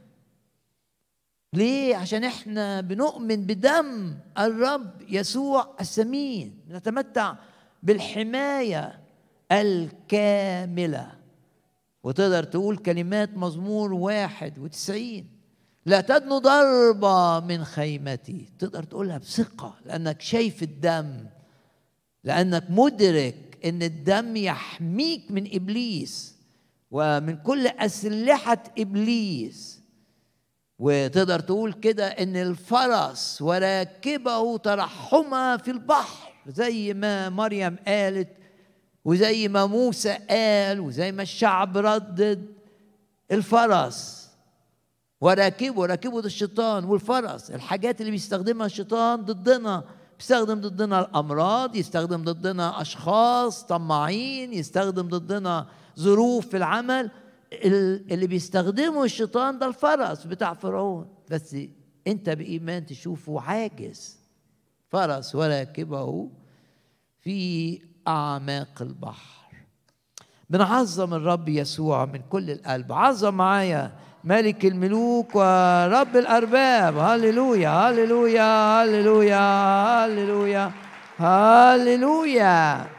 ليه؟ 1.54 1.96
عشان 1.96 2.24
إحنا 2.24 2.82
بنؤمن 2.82 3.46
بدم 3.46 4.16
الرب 4.38 5.02
يسوع 5.10 5.76
السمين 5.82 6.60
نتمتع 6.70 7.36
بالحماية 7.84 9.00
الكاملة. 9.52 11.12
وتقدر 12.04 12.44
تقول 12.44 12.78
كلمات 12.78 13.38
مزمور 13.38 13.94
واحد 13.94 14.60
وتسعين. 14.60 15.28
لا 15.86 16.02
تدنو 16.02 16.38
ضربة 16.38 17.40
من 17.40 17.64
خيمتي. 17.64 18.50
تقدر 18.60 18.84
تقولها 18.84 19.18
بثقة 19.18 19.76
لأنك 19.86 20.22
شايف 20.22 20.64
الدم 20.64 21.26
لأنك 22.24 22.66
مدرك 22.70 23.58
أن 23.66 23.84
الدم 23.84 24.36
يحميك 24.36 25.32
من 25.32 25.56
إبليس 25.56 26.36
ومن 26.92 27.38
كل 27.38 27.68
أسلحة 27.68 28.64
إبليس. 28.78 29.79
وتقدر 30.80 31.40
تقول 31.40 31.74
كده 31.74 32.08
أن 32.08 32.36
الفرس 32.36 33.42
وراكبه 33.42 34.58
ترحما 34.58 35.58
في 35.58 35.72
البحر 35.72 36.34
زي 36.48 36.94
ما 36.94 37.30
مريم 37.30 37.76
قالت 37.88 38.30
وزي 39.06 39.48
ما 39.48 39.66
موسى 39.66 40.18
قال 40.30 40.80
وزي 40.80 41.12
ما 41.12 41.22
الشعب 41.22 41.78
ردد. 41.78 42.46
الفرس 43.32 44.30
وراكبه 45.22 45.86
راكبه 45.86 46.20
الشيطان 46.20 46.86
والفرس 46.86 47.52
الحاجات 47.52 48.02
اللي 48.02 48.12
بيستخدمها 48.12 48.66
الشيطان 48.66 49.22
ضدنا. 49.26 49.84
بيستخدم 50.18 50.62
ضدنا 50.62 51.00
الأمراض 51.00 51.76
يستخدم 51.76 52.24
ضدنا 52.24 52.82
أشخاص 52.82 53.64
طماعين 53.64 54.54
يستخدم 54.54 55.08
ضدنا 55.08 55.66
ظروف 56.00 56.48
في 56.48 56.58
العمل. 56.58 57.12
اللي 57.54 58.28
بيستخدمه 58.28 59.04
الشيطان 59.04 59.60
ده 59.60 59.68
الفرس 59.68 60.24
بتاع 60.24 60.54
فرعون. 60.54 61.08
بس 61.32 61.58
انت 62.08 62.30
بإيمان 62.30 62.86
تشوفه 62.86 63.42
عاجز. 63.42 64.20
فرس 64.90 65.36
وراكبه 65.36 66.30
في 67.22 67.82
أعماق 68.08 68.82
البحر. 68.82 69.40
بنعظم 70.50 71.14
الرب 71.14 71.50
يسوع 71.50 72.06
من 72.06 72.22
كل 72.30 72.52
القلب. 72.52 72.92
عظم 72.94 73.34
معايا 73.34 73.92
ملك 74.24 74.66
الملوك 74.66 75.36
ورب 75.36 76.18
الأرباب. 76.18 76.98
هللويا 76.98 77.70
هللويا 77.70 78.84
هللويا 78.84 80.06
هللويا 80.06 80.72
هللويا. 81.18 82.99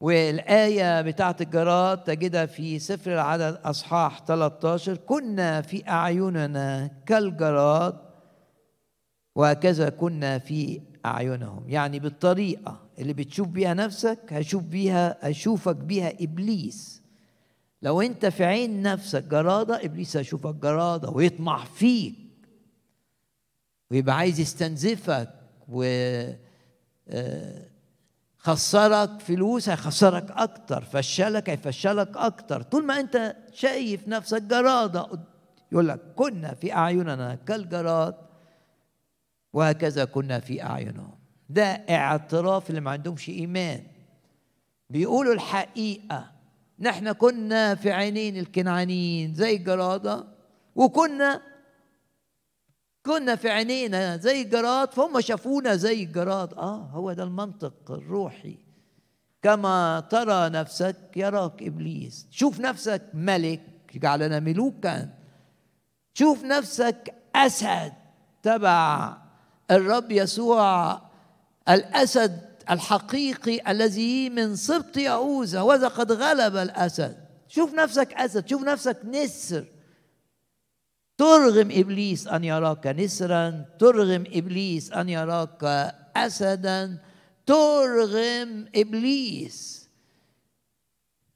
والآية 0.00 1.02
بتاعت 1.02 1.42
الجراد 1.42 2.04
تجدها 2.04 2.46
في 2.46 2.78
سفر 2.78 3.12
العدد 3.12 3.60
أصحاح 3.64 4.24
13 4.24 4.96
كنا 4.96 5.62
في 5.62 5.88
أعيننا 5.88 6.90
كالجراد 7.06 7.98
وهكذا 9.34 9.88
كنا 9.88 10.38
في 10.38 10.80
أعينهم. 11.06 11.68
يعني 11.68 11.98
بالطريقة 11.98 12.80
اللي 12.98 13.12
بتشوف 13.12 13.48
بيها 13.48 13.74
نفسك 13.74 14.18
هشوف 14.32 14.62
بيها 14.62 15.30
هشوفك 15.30 15.76
بيها 15.76 16.12
إبليس. 16.20 17.02
لو 17.82 18.00
أنت 18.00 18.26
في 18.26 18.44
عين 18.44 18.82
نفسك 18.82 19.24
جرادة 19.24 19.84
إبليس 19.84 20.16
هيشوفك 20.16 20.54
جرادة 20.54 21.10
ويطمع 21.10 21.64
فيك. 21.64 22.14
ويبقى 23.90 24.16
عايز 24.16 24.40
يستنزفك 24.40 25.30
و 25.68 25.84
خسرك 28.42 29.20
فلوس 29.20 29.68
هيخسرك 29.68 30.30
أكتر 30.30 30.84
فشلك 30.84 31.50
هيفشلك 31.50 32.16
أكتر. 32.16 32.62
طول 32.62 32.86
ما 32.86 33.00
أنت 33.00 33.36
شايف 33.52 34.08
نفسك 34.08 34.42
جرادة 34.42 35.06
يقول 35.72 35.88
لك 35.88 36.00
كنا 36.16 36.54
في 36.54 36.72
أعيننا 36.72 37.34
كالجراد 37.34 38.14
وهكذا 39.52 40.04
كنا 40.04 40.40
في 40.40 40.62
أعينهم. 40.62 41.18
ده 41.48 41.64
اعتراف 41.90 42.70
اللي 42.70 42.80
ما 42.80 42.90
عندهمش 42.90 43.28
إيمان. 43.28 43.82
بيقولوا 44.90 45.34
الحقيقة. 45.34 46.30
نحن 46.78 47.12
كنا 47.12 47.74
في 47.74 47.92
عينين 47.92 48.36
الكنعانيين 48.36 49.34
زي 49.34 49.56
الجرادة 49.56 50.24
وكنا 50.74 51.42
كنا 53.06 53.36
في 53.36 53.50
عينينا 53.50 54.16
زي 54.16 54.42
الجراد 54.42 54.92
فهم 54.92 55.20
شافونا 55.20 55.76
زي 55.76 56.02
الجراد. 56.02 56.54
آه 56.54 56.90
هو 56.92 57.12
ده 57.12 57.22
المنطق 57.22 57.90
الروحي. 57.90 58.58
كما 59.42 60.00
ترى 60.10 60.48
نفسك 60.48 60.96
يراك 61.16 61.62
إبليس. 61.62 62.26
شوف 62.30 62.60
نفسك 62.60 63.02
ملك 63.14 63.62
جعلنا 63.94 64.40
ملوكا. 64.40 65.08
شوف 66.14 66.44
نفسك 66.44 67.14
أسد 67.34 67.92
تبع 68.42 69.16
الرب 69.70 70.12
يسوع 70.12 71.00
الأسد 71.68 72.50
الحقيقي 72.70 73.70
الذي 73.70 74.30
من 74.30 74.56
سبط 74.56 74.96
يهوذا 74.96 75.60
وذا 75.60 75.88
قد 75.88 76.12
غلب 76.12 76.56
الأسد. 76.56 77.16
شوف 77.48 77.74
نفسك 77.74 78.12
أسد 78.12 78.48
شوف 78.48 78.62
نفسك 78.62 78.98
نسر. 79.04 79.64
ترغم 81.20 81.68
إبليس 81.72 82.28
أن 82.28 82.44
يراك 82.44 82.86
نسرا 82.86 83.64
ترغم 83.78 84.24
إبليس 84.32 84.92
أن 84.92 85.08
يراك 85.08 85.64
اسدا 86.16 86.98
ترغم 87.46 88.68
إبليس 88.74 89.88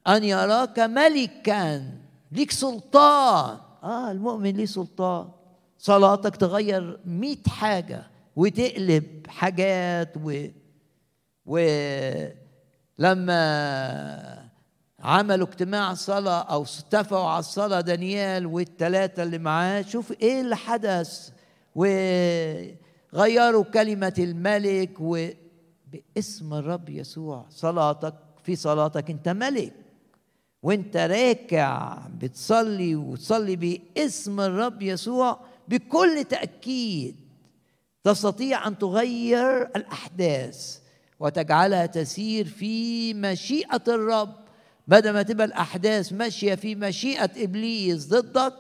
أن 0.09 0.25
يراك 0.25 0.79
ملكا 0.81 1.93
ليك 2.33 2.51
سلطان. 2.51 3.59
آه 3.83 4.11
المؤمن 4.11 4.57
ليه 4.57 4.67
سلطان. 4.67 5.29
صلاتك 5.79 6.37
تغير 6.37 7.01
مئة 7.05 7.49
حاجة 7.49 8.03
وتقلب 8.37 9.27
حاجات 9.29 10.13
و 10.25 10.47
ولما 11.47 13.35
عملوا 15.05 15.47
اجتماع 15.47 15.95
صلاة 15.95 16.43
أو 16.43 16.63
اتفقوا 16.63 17.29
على 17.29 17.39
الصلاة 17.39 17.81
دانيال 17.81 18.47
والثلاثة 18.47 19.23
اللي 19.23 19.39
معاه. 19.39 19.83
شوف 19.83 20.13
إيه 20.13 20.41
اللي 20.41 20.57
حدث 20.57 21.31
وغيروا 21.75 23.65
كلمة 23.65 24.15
الملك 24.19 24.91
وباسم 25.01 26.55
الرب 26.55 26.89
يسوع. 26.89 27.47
صلاتك 27.51 28.15
في 28.45 28.57
صلاتك 28.57 29.11
أنت 29.11 29.29
ملك. 29.29 29.73
وأنت 30.63 30.97
راكع 30.97 31.99
بتصلي 32.21 32.97
وتصلي 32.97 33.57
باسم 33.57 34.41
الرب 34.41 34.83
يسوع 34.83 35.41
بكل 35.69 36.25
تأكيد. 36.25 37.17
تستطيع 38.05 38.67
أن 38.67 38.79
تغير 38.79 39.63
الأحداث 39.63 40.79
وتجعلها 41.21 41.87
تسير 41.87 42.47
في 42.47 43.15
مشيئة 43.15 43.83
الرب. 43.89 44.44
بدل 44.89 45.11
ما 45.11 45.23
تبقى 45.23 45.47
الأحداث 45.47 46.13
ماشية 46.13 46.55
في 46.55 46.75
مشيئة 46.75 47.31
إبليس 47.45 48.09
ضدك 48.09 48.55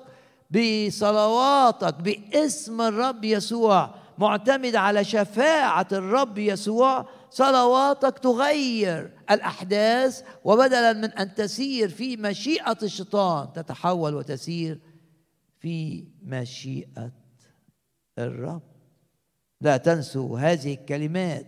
بصلواتك 0.50 1.94
باسم 1.94 2.80
الرب 2.80 3.24
يسوع 3.24 3.94
معتمد 4.18 4.76
على 4.76 5.04
شفاعة 5.04 5.88
الرب 5.92 6.38
يسوع 6.38 7.08
صلواتك 7.30 8.18
تغير 8.18 9.10
الأحداث 9.30 10.22
وبدلا 10.44 10.92
من 10.92 11.04
أن 11.04 11.34
تسير 11.34 11.88
في 11.88 12.16
مشيئة 12.16 12.78
الشيطان 12.82 13.52
تتحول 13.52 14.14
وتسير 14.14 14.80
في 15.60 16.04
مشيئة 16.22 17.12
الرب. 18.18 18.62
لا 19.60 19.76
تنسوا 19.76 20.38
هذه 20.38 20.74
الكلمات 20.74 21.46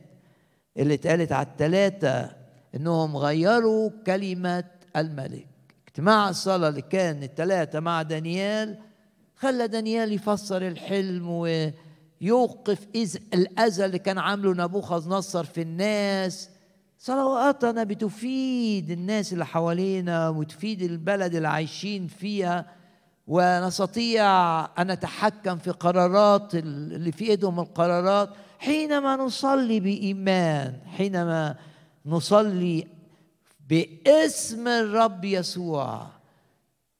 اللي 0.76 0.94
اتقالت 0.94 1.32
على 1.32 1.46
الثلاثة 1.46 2.35
إنهم 2.76 3.16
غيروا 3.16 3.90
كلمة 4.06 4.64
الملك. 4.96 5.46
اجتماع 5.88 6.28
الصلاة 6.28 6.68
اللي 6.68 6.82
كان 6.82 7.22
الثلاثة 7.22 7.80
مع 7.80 8.02
دانيال 8.02 8.78
خلى 9.36 9.68
دانيال 9.68 10.12
يفسر 10.12 10.66
الحلم 10.66 11.28
ويوقف 11.30 12.86
إذ 12.94 13.16
الأذى 13.34 13.84
اللي 13.84 13.98
كان 13.98 14.18
عامله 14.18 14.64
نبوخذ 14.64 15.08
نصر 15.08 15.44
في 15.44 15.62
الناس. 15.62 16.50
صلواتنا 16.98 17.84
بتفيد 17.84 18.90
الناس 18.90 19.32
اللي 19.32 19.46
حوالينا 19.46 20.28
وتفيد 20.28 20.82
البلد 20.82 21.34
اللي 21.34 21.48
عايشين 21.48 22.06
فيها 22.06 22.66
ونستطيع 23.26 24.26
أن 24.64 24.90
نتحكم 24.90 25.56
في 25.58 25.70
قرارات 25.70 26.54
اللي 26.54 27.12
في 27.12 27.30
إيدهم 27.30 27.60
القرارات. 27.60 28.30
حينما 28.58 29.16
نصلي 29.16 29.80
بإيمان 29.80 30.74
حينما 30.96 31.56
نصلي 32.06 32.86
باسم 33.68 34.68
الرب 34.68 35.24
يسوع. 35.24 36.06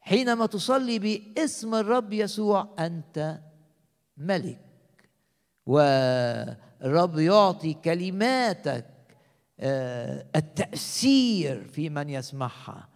حينما 0.01 0.47
تصلي 0.47 0.99
باسم 0.99 1.75
الرب 1.75 2.12
يسوع 2.12 2.69
أنت 2.79 3.38
ملك. 4.16 4.61
والرب 5.66 7.19
يعطي 7.19 7.75
كلماتك 7.75 8.87
آه، 9.61 10.27
التأثير 10.37 11.64
في 11.64 11.88
من 11.90 12.09
يسمعها. 12.09 12.88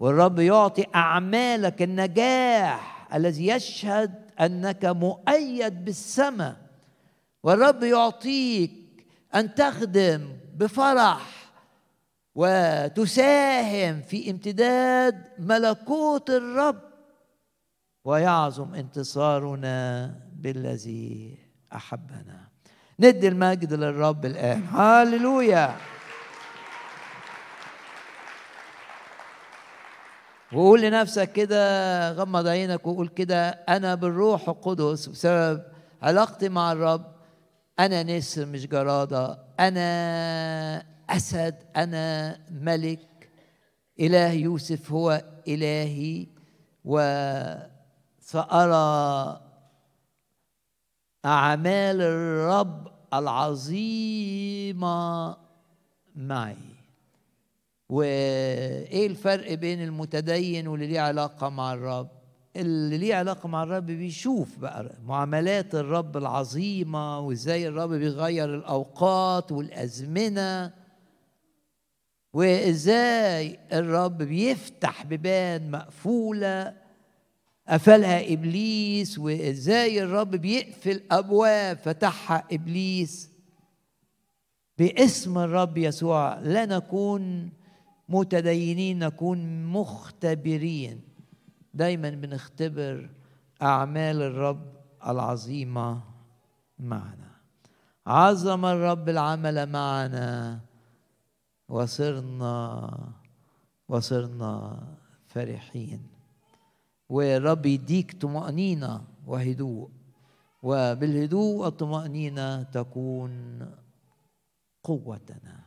والرب 0.00 0.38
يعطي 0.38 0.86
أعمالك 0.94 1.82
النجاح 1.82 3.08
الذي 3.14 3.46
يشهد 3.46 4.30
أنك 4.40 4.84
مؤيد 4.84 5.84
بالسماء. 5.84 6.56
والرب 7.42 7.82
يعطيك 7.82 9.06
أن 9.34 9.54
تخدم 9.54 10.38
بفرح 10.58 11.20
وتساهم 12.34 14.00
في 14.00 14.30
امتداد 14.30 15.24
ملكوت 15.38 16.30
الرب. 16.30 16.80
ويعظم 18.04 18.74
انتصارنا 18.74 20.14
بالذي 20.36 21.38
أحبنا. 21.74 22.48
ندي 23.00 23.28
المجد 23.28 23.72
للرب 23.72 24.24
الآن. 24.26 24.64
هاللويا 24.66 25.76
وقول 30.52 30.82
لنفسك 30.82 31.32
كده 31.32 32.12
غمض 32.12 32.46
عينك 32.46 32.86
وقول 32.86 33.08
كده 33.08 33.48
أنا 33.48 33.94
بالروح 33.94 34.48
القدس 34.48 35.06
بسبب 35.06 35.62
علاقتي 36.02 36.48
مع 36.48 36.72
الرب 36.72 37.17
أنا 37.78 38.02
نسر 38.02 38.46
مش 38.46 38.66
جرادة 38.66 39.38
أنا 39.60 40.84
أسد 41.10 41.54
أنا 41.76 42.38
ملك. 42.50 43.30
إله 44.00 44.32
يوسف 44.32 44.92
هو 44.92 45.24
إلهي 45.48 46.26
وسأرى 46.84 47.70
أعمال 51.24 52.00
الرب 52.00 52.88
العظيمة 53.14 54.86
معي. 56.16 56.56
وإيه 57.88 59.06
الفرق 59.06 59.54
بين 59.54 59.82
المتدين 59.82 60.68
واللي 60.68 60.86
ليه 60.86 61.00
علاقة 61.00 61.48
مع 61.48 61.72
الرب؟ 61.72 62.17
اللي 62.58 62.98
ليه 62.98 63.14
علاقة 63.14 63.48
مع 63.48 63.62
الرب 63.62 63.86
بيشوف 63.86 64.58
بقى 64.58 64.98
معاملات 65.04 65.74
الرب 65.74 66.16
العظيمة 66.16 67.18
وإزاي 67.20 67.68
الرب 67.68 67.90
بيغير 67.90 68.54
الأوقات 68.54 69.52
والأزمنة 69.52 70.72
وإزاي 72.32 73.58
الرب 73.72 74.18
بيفتح 74.18 75.04
بيبان 75.04 75.70
مقفولة 75.70 76.74
قفلها 77.68 78.32
إبليس 78.32 79.18
وإزاي 79.18 80.02
الرب 80.02 80.30
بيقفل 80.30 81.02
أبواب 81.10 81.76
فتحها 81.76 82.44
إبليس. 82.52 83.30
باسم 84.78 85.38
الرب 85.38 85.78
يسوع 85.78 86.38
لا 86.40 86.66
نكون 86.66 87.50
متدينين 88.08 88.98
نكون 88.98 89.64
مختبرين. 89.66 91.07
دايما 91.74 92.10
بنختبر 92.10 93.10
أعمال 93.62 94.22
الرب 94.22 94.72
العظيمة 95.06 96.00
معنا. 96.78 97.30
عظم 98.06 98.64
الرب 98.64 99.08
العمل 99.08 99.66
معنا. 99.66 100.60
وصرنا 101.68 102.90
وصرنا 103.88 104.82
فرحين. 105.26 106.06
والرب 107.08 107.66
يديك 107.66 108.22
طمأنينة 108.22 109.04
وهدوء. 109.26 109.90
وبالهدوء 110.62 111.64
والطمأنينة 111.64 112.62
تكون 112.62 113.60
قوتنا. 114.84 115.60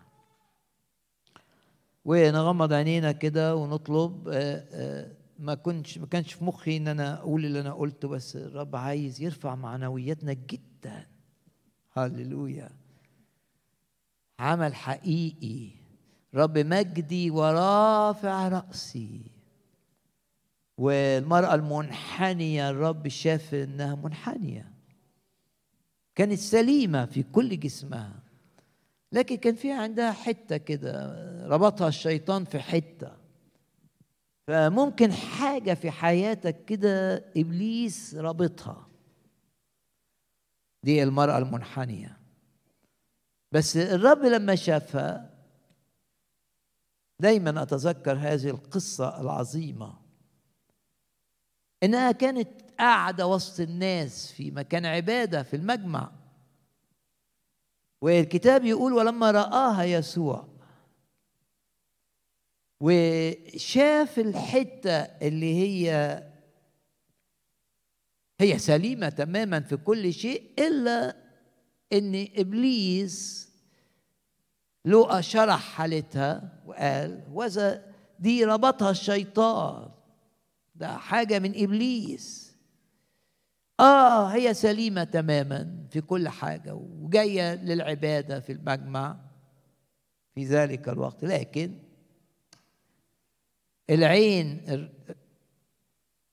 ونغمض 2.05 2.73
عينينا 2.73 3.11
كده 3.11 3.55
ونطلب 3.55 4.27
آه، 4.27 4.63
آه، 4.71 5.20
ما 5.41 5.55
كنتش 5.55 5.97
ما 5.97 6.05
كانش 6.05 6.33
في 6.33 6.43
مخي 6.43 6.77
إن 6.77 6.87
أنا 6.87 7.19
أقول 7.19 7.45
اللي 7.45 7.59
أنا 7.59 7.73
قلته 7.73 8.07
بس 8.07 8.35
الرب 8.35 8.75
عايز 8.75 9.21
يرفع 9.21 9.55
معنوياتنا 9.55 10.33
جدا. 10.33 11.07
هللويا. 11.93 12.69
عمل 14.39 14.75
حقيقي. 14.75 15.69
رب 16.33 16.57
مجدي 16.57 17.31
ورافع 17.31 18.47
رأسي. 18.47 19.21
والمرأة 20.77 21.55
المنحنية 21.55 22.69
الرب 22.69 23.07
شاف 23.07 23.53
إنها 23.53 23.95
منحنية. 23.95 24.71
كانت 26.15 26.39
سليمة 26.39 27.05
في 27.05 27.23
كل 27.23 27.59
جسمها. 27.59 28.23
لكن 29.11 29.35
كان 29.35 29.55
في 29.55 29.71
عندها 29.71 30.11
حتة 30.11 30.57
كده 30.57 31.47
ربطها 31.47 31.87
الشيطان 31.87 32.45
في 32.45 32.59
حتة. 32.59 33.20
فممكن 34.47 35.11
حاجة 35.13 35.73
في 35.73 35.91
حياتك 35.91 36.65
كده 36.65 37.25
إبليس 37.37 38.15
رابطها. 38.15 38.87
دي 40.83 41.03
المرأة 41.03 41.37
المنحنية. 41.37 42.17
بس 43.51 43.77
الرب 43.77 44.25
لما 44.25 44.55
شافها 44.55 45.31
دايما 47.19 47.61
أتذكر 47.63 48.13
هذه 48.13 48.49
القصة 48.49 49.21
العظيمة. 49.21 49.93
إنها 51.83 52.11
كانت 52.11 52.49
قاعدة 52.79 53.27
وسط 53.27 53.59
الناس 53.59 54.31
في 54.31 54.51
مكان 54.51 54.85
عبادة 54.85 55.43
في 55.43 55.55
المجمع. 55.55 56.11
والكتاب 58.01 58.65
يقول 58.65 58.93
ولما 58.93 59.31
رآها 59.31 59.83
يسوع 59.83 60.47
وشاف 62.81 64.19
الحتة 64.19 64.91
اللي 64.99 65.53
هي 65.55 66.23
هي 68.39 68.59
سليمة 68.59 69.09
تماما 69.09 69.59
في 69.59 69.77
كل 69.77 70.13
شيء 70.13 70.43
إلا 70.59 71.15
إن 71.93 72.27
إبليس 72.35 73.49
لقى 74.85 75.23
شرح 75.23 75.59
حالتها 75.59 76.61
وقال 76.65 77.23
وذا 77.31 77.85
دي 78.19 78.45
ربطها 78.45 78.91
الشيطان 78.91 79.89
ده 80.75 80.97
حاجة 80.97 81.39
من 81.39 81.63
إبليس. 81.63 82.55
آه 83.79 84.27
هي 84.27 84.53
سليمة 84.53 85.03
تماما 85.03 85.85
في 85.91 86.01
كل 86.01 86.29
حاجة 86.29 86.73
وجاية 86.75 87.55
للعبادة 87.55 88.39
في 88.39 88.51
المجمع 88.51 89.17
في 90.35 90.45
ذلك 90.45 90.89
الوقت. 90.89 91.23
لكن 91.25 91.77
العين 93.91 94.61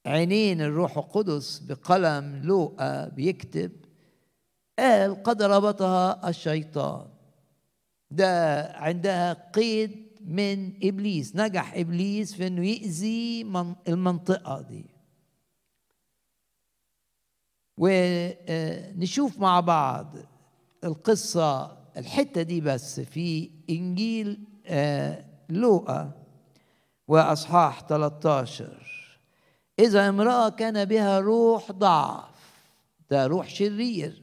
عينين 0.07 0.61
الروح 0.61 0.99
القدس 0.99 1.59
بقلم 1.59 2.41
لوقا 2.45 3.09
بيكتب 3.09 3.73
قال 4.79 5.23
قد 5.23 5.43
ربطها 5.43 6.29
الشيطان. 6.29 7.09
ده 8.11 8.63
عندها 8.73 9.33
قيد 9.33 10.09
من 10.25 10.87
إبليس 10.87 11.37
نجح 11.37 11.75
إبليس 11.75 12.35
في 12.35 12.47
إنه 12.47 12.67
يأذي 12.67 13.43
المنطقة 13.89 14.61
دي. 14.61 14.87
ونشوف 17.77 19.39
مع 19.39 19.61
بعض 19.61 20.17
القصة 20.85 21.79
الحتة 21.97 22.43
دي 22.43 22.61
بس 22.61 23.01
في 23.01 23.51
إنجيل 23.71 24.39
لوقا. 25.51 26.18
وأصحاح 27.09 27.81
13 27.83 28.69
إذا 29.79 30.09
امرأة 30.09 30.49
كان 30.49 30.85
بها 30.85 31.19
روح 31.19 31.73
ضعف 31.73 32.39
ده 33.11 33.27
روح 33.27 33.49
شرير 33.49 34.23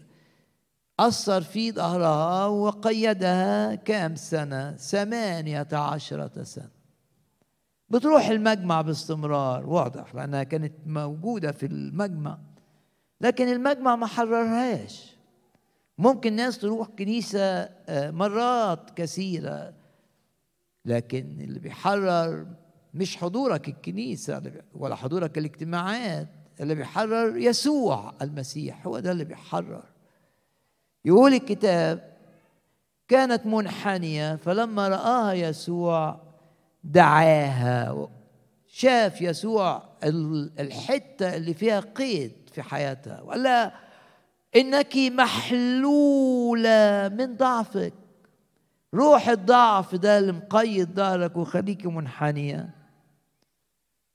أثر 0.99 1.41
في 1.41 1.71
ظهرها 1.71 2.45
وقيدها 2.45 3.75
كام 3.75 4.15
سنة؟ 4.15 4.71
ثمانية 4.77 5.67
عشرة 5.73 6.43
سنة. 6.43 6.69
بتروح 7.89 8.27
المجمع 8.27 8.81
باستمرار 8.81 9.69
واضح 9.69 10.15
لأنها 10.15 10.43
كانت 10.43 10.73
موجودة 10.85 11.51
في 11.51 11.65
المجمع 11.65 12.37
لكن 13.21 13.47
المجمع 13.47 13.95
ما 13.95 14.05
حررهاش. 14.05 15.15
ممكن 15.97 16.33
ناس 16.33 16.57
تروح 16.59 16.87
كنيسة 16.87 17.69
مرات 17.89 18.89
كثيرة 18.89 19.73
لكن 20.85 21.37
اللي 21.41 21.59
بيحرر 21.59 22.47
مش 22.95 23.17
حضورك 23.17 23.67
الكنيسة 23.67 24.41
ولا 24.73 24.95
حضورك 24.95 25.37
الاجتماعات 25.37 26.27
اللي 26.59 26.75
بيحرر 26.75 27.37
يسوع 27.37 28.13
المسيح 28.21 28.87
هو 28.87 28.99
ده 28.99 29.11
اللي 29.11 29.23
بيحرر. 29.25 29.83
يقول 31.05 31.33
الكتاب 31.33 32.15
كانت 33.07 33.45
منحنية 33.45 34.35
فلما 34.35 34.87
رآها 34.87 35.33
يسوع 35.33 36.21
دعاها 36.83 38.07
شاف 38.67 39.21
يسوع 39.21 39.83
الحتة 40.59 41.35
اللي 41.35 41.53
فيها 41.53 41.79
قيد 41.79 42.31
في 42.53 42.61
حياتها 42.61 43.21
وقال 43.21 43.43
لها 43.43 43.73
إنك 44.55 44.95
محلولة 44.97 47.09
من 47.17 47.35
ضعفك. 47.37 47.93
روح 48.93 49.29
الضعف 49.29 49.95
ده 49.95 50.19
اللي 50.19 50.31
مقيد 50.31 50.89
ظهرك 50.93 51.37
وخليك 51.37 51.85
منحنية. 51.85 52.69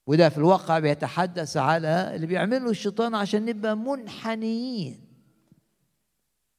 وده 0.07 0.29
في 0.29 0.39
الواقع 0.39 0.79
بيتحدث 0.79 1.57
على 1.57 2.13
اللي 2.15 2.27
بيعمله 2.27 2.71
الشيطان 2.71 3.15
عشان 3.15 3.45
نبقى 3.45 3.77
منحنيين. 3.77 5.01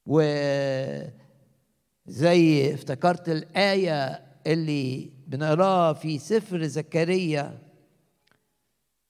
وزي 0.06 1.14
افتكرت 2.74 3.30
الآية 3.30 4.26
اللي 4.48 5.12
بنقراها 5.28 5.94
في 5.94 6.20
سفر 6.20 6.64
زكريا 6.66 7.60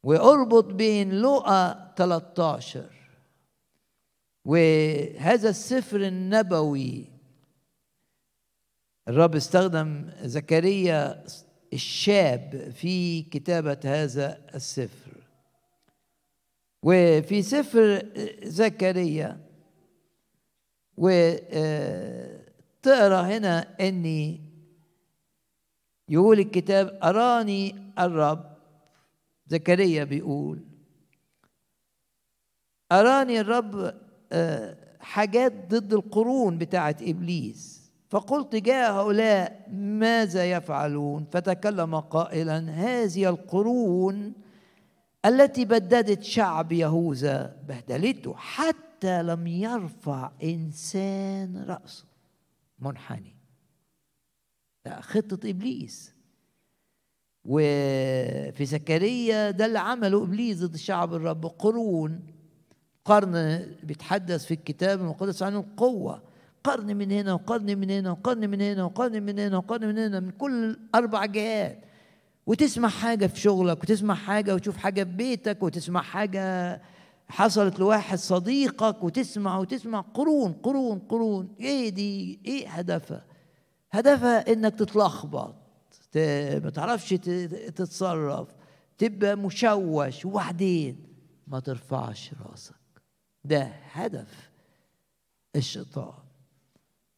وأربط 0.03 0.65
بين 0.65 1.11
لقى 1.21 1.93
13 1.97 2.89
وهذا 4.45 5.49
السفر 5.49 6.01
النبوي. 6.07 7.05
الرب 9.07 9.35
استخدم 9.35 10.09
زكريا 10.21 11.23
الشاب 11.73 12.71
في 12.75 13.21
كتابة 13.21 13.79
هذا 13.85 14.41
السفر. 14.55 15.11
وفي 16.83 17.41
سفر 17.41 18.05
زكريا 18.43 19.39
وتقرا 20.97 21.21
هنا 23.21 23.75
أني 23.79 24.41
يقول 26.09 26.39
الكتاب 26.39 26.99
أراني 27.03 27.75
الرب. 27.99 28.57
زكريا 29.47 30.03
بيقول 30.03 30.59
أراني 32.91 33.39
الرب 33.39 34.01
حاجات 34.99 35.53
ضد 35.67 35.93
القرون 35.93 36.57
بتاعه 36.57 36.95
إبليس. 37.01 37.80
فقلت 38.11 38.55
جاء 38.55 38.91
هؤلاء 38.93 39.67
ماذا 39.73 40.51
يفعلون؟ 40.51 41.25
فتكلم 41.31 41.95
قائلا 41.95 42.69
هذه 42.69 43.29
القرون 43.29 44.33
التي 45.25 45.65
بددت 45.65 46.23
شعب 46.23 46.71
يهوذا 46.71 47.57
بهدلته 47.67 48.33
حتى 48.37 49.23
لم 49.23 49.47
يرفع 49.47 50.31
إنسان 50.43 51.65
رأسه. 51.67 52.05
منحني. 52.79 53.35
ده 54.85 55.01
خطة 55.01 55.49
إبليس. 55.49 56.13
وفي 57.45 58.65
زكريا 58.65 59.51
ده 59.51 59.65
اللي 59.65 59.79
عمله 59.79 60.23
إبليس 60.23 60.63
ضد 60.63 60.75
شعب 60.75 61.13
الرب 61.13 61.45
قرون. 61.45 62.27
قرن 63.05 63.67
بيتحدث 63.83 64.45
في 64.45 64.53
الكتاب 64.53 64.99
المقدس 64.99 65.43
عن 65.43 65.55
القوة. 65.55 66.30
قرن 66.63 66.97
من 66.97 67.11
هنا 67.11 67.33
وقرن 67.33 67.77
من 67.79 67.89
هنا 67.89 68.11
وقرن 68.11 68.49
من 68.49 68.61
هنا 68.61 68.83
وقرن 68.83 69.23
من 69.23 69.39
هنا 69.39 69.57
وقرن 69.57 69.87
من 69.87 69.97
هنا 69.97 70.19
من 70.19 70.31
كل 70.31 70.79
أربع 70.95 71.25
جهات. 71.25 71.85
وتسمع 72.45 72.89
حاجة 72.89 73.27
في 73.27 73.39
شغلك 73.39 73.83
وتسمع 73.83 74.15
حاجة 74.15 74.55
وتشوف 74.55 74.77
حاجة 74.77 75.03
في 75.03 75.09
بيتك 75.09 75.63
وتسمع 75.63 76.01
حاجة 76.01 76.81
حصلت 77.27 77.79
لواحد 77.79 78.17
صديقك 78.17 79.03
وتسمع 79.03 79.57
وتسمع 79.57 80.01
قرون 80.01 80.53
قرون 80.53 80.99
قرون. 80.99 81.55
إيه 81.59 81.89
دي؟ 81.89 82.39
إيه 82.45 82.69
هدفها؟ 82.69 83.25
هدفها 83.91 84.53
إنك 84.53 84.75
تتلخبط 84.75 85.55
ما 86.63 86.69
تعرفش 86.73 87.09
تتصرف 87.09 88.47
تبقى 88.97 89.35
مشوش. 89.35 90.25
وبعدين 90.25 91.07
ما 91.47 91.59
ترفعش 91.59 92.31
راسك. 92.51 92.75
ده 93.43 93.63
هدف 93.91 94.51
الشيطان. 95.55 96.20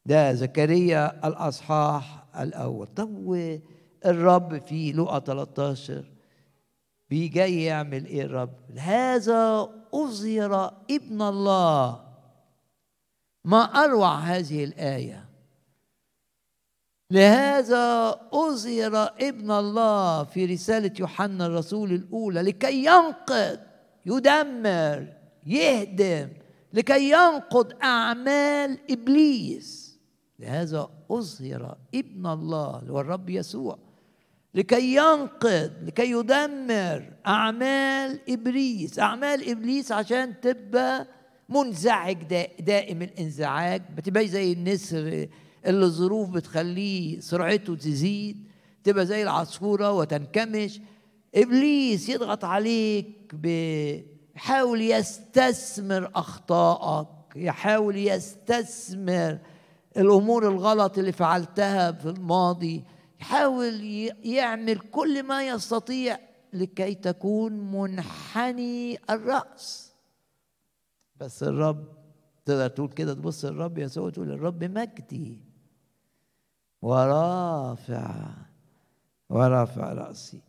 ده 0.06 0.34
زكريا 0.34 1.28
الأصحاح 1.28 2.26
الأول. 2.40 2.88
طب 2.88 3.34
الرب 4.06 4.66
في 4.66 4.92
لقا 4.92 5.20
13 5.20 6.12
بيجي 7.10 7.64
يعمل 7.64 8.06
إيه 8.06 8.22
الرب؟ 8.24 8.54
هذا 8.78 9.70
اظهر 9.94 10.74
ابن 10.92 11.22
الله. 11.22 12.04
ما 13.46 13.62
أروع 13.64 14.16
هذه 14.16 14.64
الآية. 14.64 15.26
لهذا 17.12 18.16
أظهر 18.34 19.14
ابن 19.22 19.52
الله 19.52 20.24
في 20.24 20.46
رسالة 20.46 20.92
يوحنا 21.00 21.46
الرسول 21.46 21.92
الأولى 21.92 22.42
لكي 22.42 22.86
ينقض 22.86 23.60
يدمر 24.06 25.08
يهدم 25.46 26.30
لكي 26.74 27.10
ينقض 27.12 27.74
أعمال 27.84 28.80
إبليس. 28.92 29.83
لهذا 30.40 30.90
أظهر 31.12 31.78
ابن 31.96 32.26
الله 32.28 32.80
اللي 32.80 32.92
هو 32.94 33.00
الرب 33.00 33.30
يسوع 33.30 33.78
لكي 34.56 34.96
ينقض 34.96 35.72
لكي 35.84 36.12
يدمر 36.12 37.14
أعمال 37.28 38.20
إبليس. 38.30 39.00
أعمال 39.00 39.50
إبليس 39.50 39.92
عشان 39.92 40.42
تبقى 40.42 41.08
منزعج 41.50 42.24
دائم 42.60 43.02
الانزعاج. 43.02 43.82
بتبقى 43.98 44.28
زي 44.28 44.54
النسر 44.54 45.28
اللي 45.66 45.86
الظروف 45.86 46.30
بتخليه 46.30 47.20
سرعته 47.20 47.76
تزيد 47.76 48.48
تبقى 48.84 49.06
زي 49.06 49.24
العصفورة 49.24 49.92
وتنكمش. 49.92 50.80
إبليس 51.36 52.10
يضغط 52.10 52.46
عليك 52.46 53.36
بيحاول 53.36 54.82
يستثمر 54.82 56.12
أخطائك 56.16 57.08
يحاول 57.36 57.98
يستثمر 57.98 59.38
الأمور 59.98 60.48
الغلط 60.48 60.98
اللي 60.98 61.12
فعلتها 61.12 61.92
في 61.92 62.10
الماضي 62.10 62.84
يحاول 63.22 63.84
يعمل 64.24 64.80
كل 64.80 65.24
ما 65.24 65.48
يستطيع 65.48 66.20
لكي 66.54 66.96
تكون 66.96 67.54
منحني 67.72 69.00
الرأس. 69.10 69.94
بس 71.16 71.44
الرب 71.44 71.88
تقدر 72.46 72.68
تقول 72.68 72.90
كده 72.90 73.14
تبص 73.14 73.46
الرب 73.46 73.78
يسوع 73.78 74.10
تقول 74.10 74.32
الرب 74.32 74.64
مجدي 74.64 75.42
ورافع 76.82 78.32
ورافع 79.30 79.94
رأسي. 79.94 80.42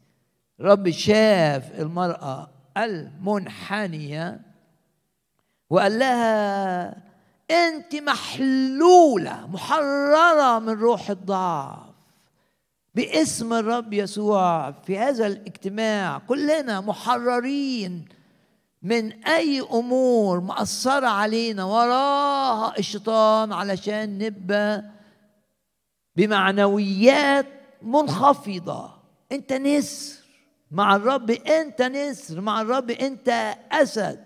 رب 0.60 0.90
شاف 0.90 1.80
المرأة 1.80 2.50
المنحنية 2.76 4.40
وقال 5.70 5.98
لها 5.98 7.13
أنت 7.50 7.94
محلولة 7.94 9.46
محررة 9.46 10.58
من 10.58 10.72
روح 10.72 11.10
الضعف. 11.10 11.78
باسم 12.94 13.52
الرب 13.52 13.92
يسوع 13.92 14.72
في 14.72 14.98
هذا 14.98 15.26
الاجتماع 15.26 16.18
كلنا 16.18 16.80
محررين 16.80 18.04
من 18.82 19.24
أي 19.24 19.60
أمور 19.60 20.40
مأثرة 20.40 21.06
علينا 21.06 21.64
وراها 21.64 22.78
الشيطان 22.78 23.52
علشان 23.52 24.18
نبقى 24.18 24.84
بمعنويات 26.16 27.46
منخفضة. 27.82 28.90
أنت 29.32 29.52
نسر. 29.52 30.24
مع 30.70 30.96
الرب 30.96 31.30
أنت 31.30 31.82
نسر 31.82 32.40
مع 32.40 32.60
الرب 32.60 32.90
أنت 32.90 33.54
أسد. 33.72 34.24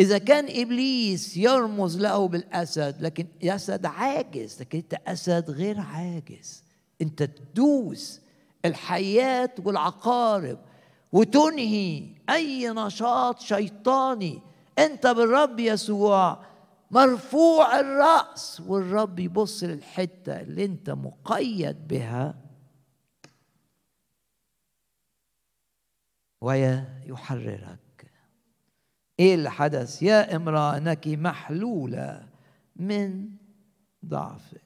إذا 0.00 0.18
كان 0.18 0.46
إبليس 0.48 1.36
يرمز 1.36 1.98
له 1.98 2.28
بالأسد 2.28 3.02
لكن 3.02 3.26
أسد 3.42 3.86
عاجز 3.86 4.60
لكن 4.60 4.78
أنت 4.78 4.94
أسد 5.06 5.50
غير 5.50 5.80
عاجز. 5.80 6.64
أنت 7.02 7.22
تدوس 7.22 8.20
الحياة 8.64 9.50
والعقارب 9.64 10.58
وتنهي 11.12 12.08
أي 12.30 12.68
نشاط 12.68 13.40
شيطاني. 13.40 14.42
أنت 14.78 15.06
بالرب 15.06 15.60
يسوع 15.60 16.44
مرفوع 16.90 17.80
الرأس 17.80 18.62
والرب 18.66 19.18
يبص 19.18 19.64
للحتة 19.64 20.40
اللي 20.40 20.64
أنت 20.64 20.90
مقيد 20.90 21.88
بها. 21.88 22.34
ويحررك. 26.40 27.89
إيه 29.20 29.34
اللي 29.34 29.50
حدث 29.50 30.02
يا 30.02 30.36
امراه 30.36 30.76
انك 30.76 31.08
محلولة 31.08 32.22
من 32.76 33.28
ضعفك. 34.06 34.62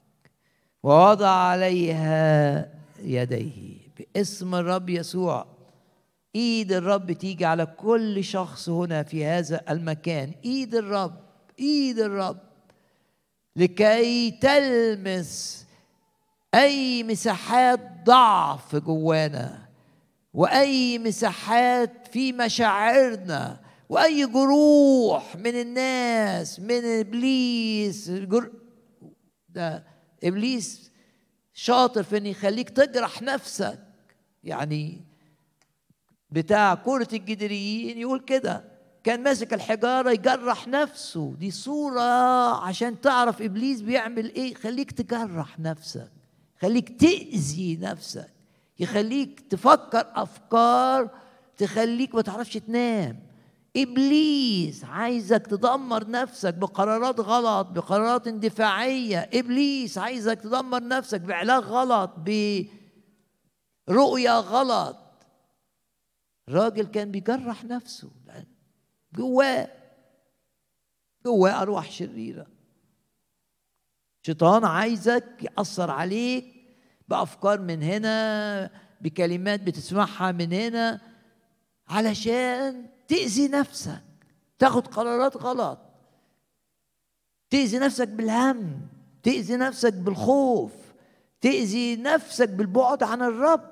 ووضع 0.83 1.29
عليها 1.29 2.69
يديه 2.99 3.77
باسم 3.97 4.55
الرب 4.55 4.89
يسوع. 4.89 5.45
إيد 6.35 6.71
الرب 6.71 7.11
تيجي 7.11 7.45
على 7.45 7.65
كل 7.65 8.23
شخص 8.23 8.69
هنا 8.69 9.03
في 9.03 9.25
هذا 9.25 9.61
المكان. 9.69 10.31
إيد 10.45 10.75
الرب 10.75 11.15
إيد 11.59 11.99
الرب. 11.99 12.39
لكي 13.55 14.31
تلمس 14.31 15.65
أي 16.53 17.03
مساحات 17.03 17.79
ضعف 18.05 18.75
جوانا 18.75 19.65
وأي 20.33 20.99
مساحات 20.99 22.07
في 22.11 22.33
مشاعرنا 22.33 23.64
وأي 23.89 24.25
جروح 24.25 25.35
من 25.35 25.61
الناس 25.61 26.59
من 26.59 26.85
إبليس 26.85 28.09
جر... 28.11 28.51
ده 29.49 29.83
إبليس 30.23 30.91
شاطر 31.53 32.03
في 32.03 32.17
إن 32.17 32.25
يخليك 32.25 32.69
تجرح 32.69 33.21
نفسك. 33.21 33.79
يعني 34.43 35.01
بتاع 36.29 36.75
كرة 36.75 37.07
الجدريين 37.13 37.97
يقول 37.97 38.19
كده 38.19 38.63
كان 39.03 39.23
ماسك 39.23 39.53
الحجارة 39.53 40.11
يجرح 40.11 40.67
نفسه. 40.67 41.35
دي 41.39 41.51
صورة 41.51 42.01
عشان 42.65 43.01
تعرف 43.01 43.41
إبليس 43.41 43.81
بيعمل 43.81 44.33
إيه 44.35 44.51
يخليك 44.51 44.91
تجرح 44.91 45.59
نفسك 45.59 46.11
يخليك 46.57 46.99
تأذي 47.01 47.77
نفسك 47.81 48.33
يخليك 48.79 49.39
تفكر 49.49 50.07
أفكار 50.15 51.09
تخليك 51.57 52.15
ما 52.15 52.21
تعرفش 52.21 52.53
تنام. 52.53 53.34
إبليس 53.75 54.83
عايزك 54.83 55.47
تدمر 55.47 56.09
نفسك 56.09 56.53
بقرارات 56.53 57.19
غلط 57.19 57.67
بقرارات 57.67 58.27
اندفاعية. 58.27 59.29
إبليس 59.33 59.97
عايزك 59.97 60.41
تدمر 60.41 60.87
نفسك 60.87 61.21
بعلاج 61.21 61.63
غلط 61.63 62.11
برؤية 63.87 64.39
غلط. 64.39 64.97
راجل 66.49 66.85
كان 66.85 67.11
بيجرح 67.11 67.63
نفسه 67.65 68.11
جواه 69.13 69.71
جواه 71.25 71.61
أرواح 71.61 71.91
شريرة. 71.91 72.47
شيطان 74.25 74.65
عايزك 74.65 75.25
يأثر 75.41 75.91
عليك 75.91 76.55
بأفكار 77.07 77.61
من 77.61 77.83
هنا 77.83 78.69
بكلمات 79.01 79.61
بتسمعها 79.61 80.31
من 80.31 80.53
هنا 80.53 81.01
علشان 81.87 82.94
تأذي 83.07 83.47
نفسك. 83.47 84.03
تاخد 84.59 84.87
قرارات 84.87 85.37
غلط. 85.37 85.79
تأذي 87.49 87.79
نفسك 87.79 88.07
بالهم. 88.07 88.81
تأذي 89.23 89.55
نفسك 89.55 89.93
بالخوف. 89.93 90.71
تأذي 91.41 91.95
نفسك 91.95 92.49
بالبعد 92.49 93.03
عن 93.03 93.21
الرب. 93.21 93.71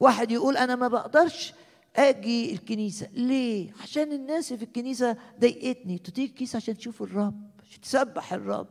واحد 0.00 0.30
يقول 0.30 0.56
أنا 0.56 0.76
ما 0.76 0.88
بقدرش 0.88 1.52
أجي 1.96 2.52
الكنيسة. 2.52 3.08
ليه؟ 3.12 3.72
عشان 3.82 4.12
الناس 4.12 4.52
في 4.52 4.64
الكنيسة 4.64 5.16
ضايقتني. 5.40 5.98
تيجي 5.98 6.24
الكنيسة 6.24 6.56
عشان 6.56 6.76
تشوف 6.76 7.02
الرب 7.02 7.50
عشان 7.68 7.80
تسبح 7.80 8.32
الرب. 8.32 8.68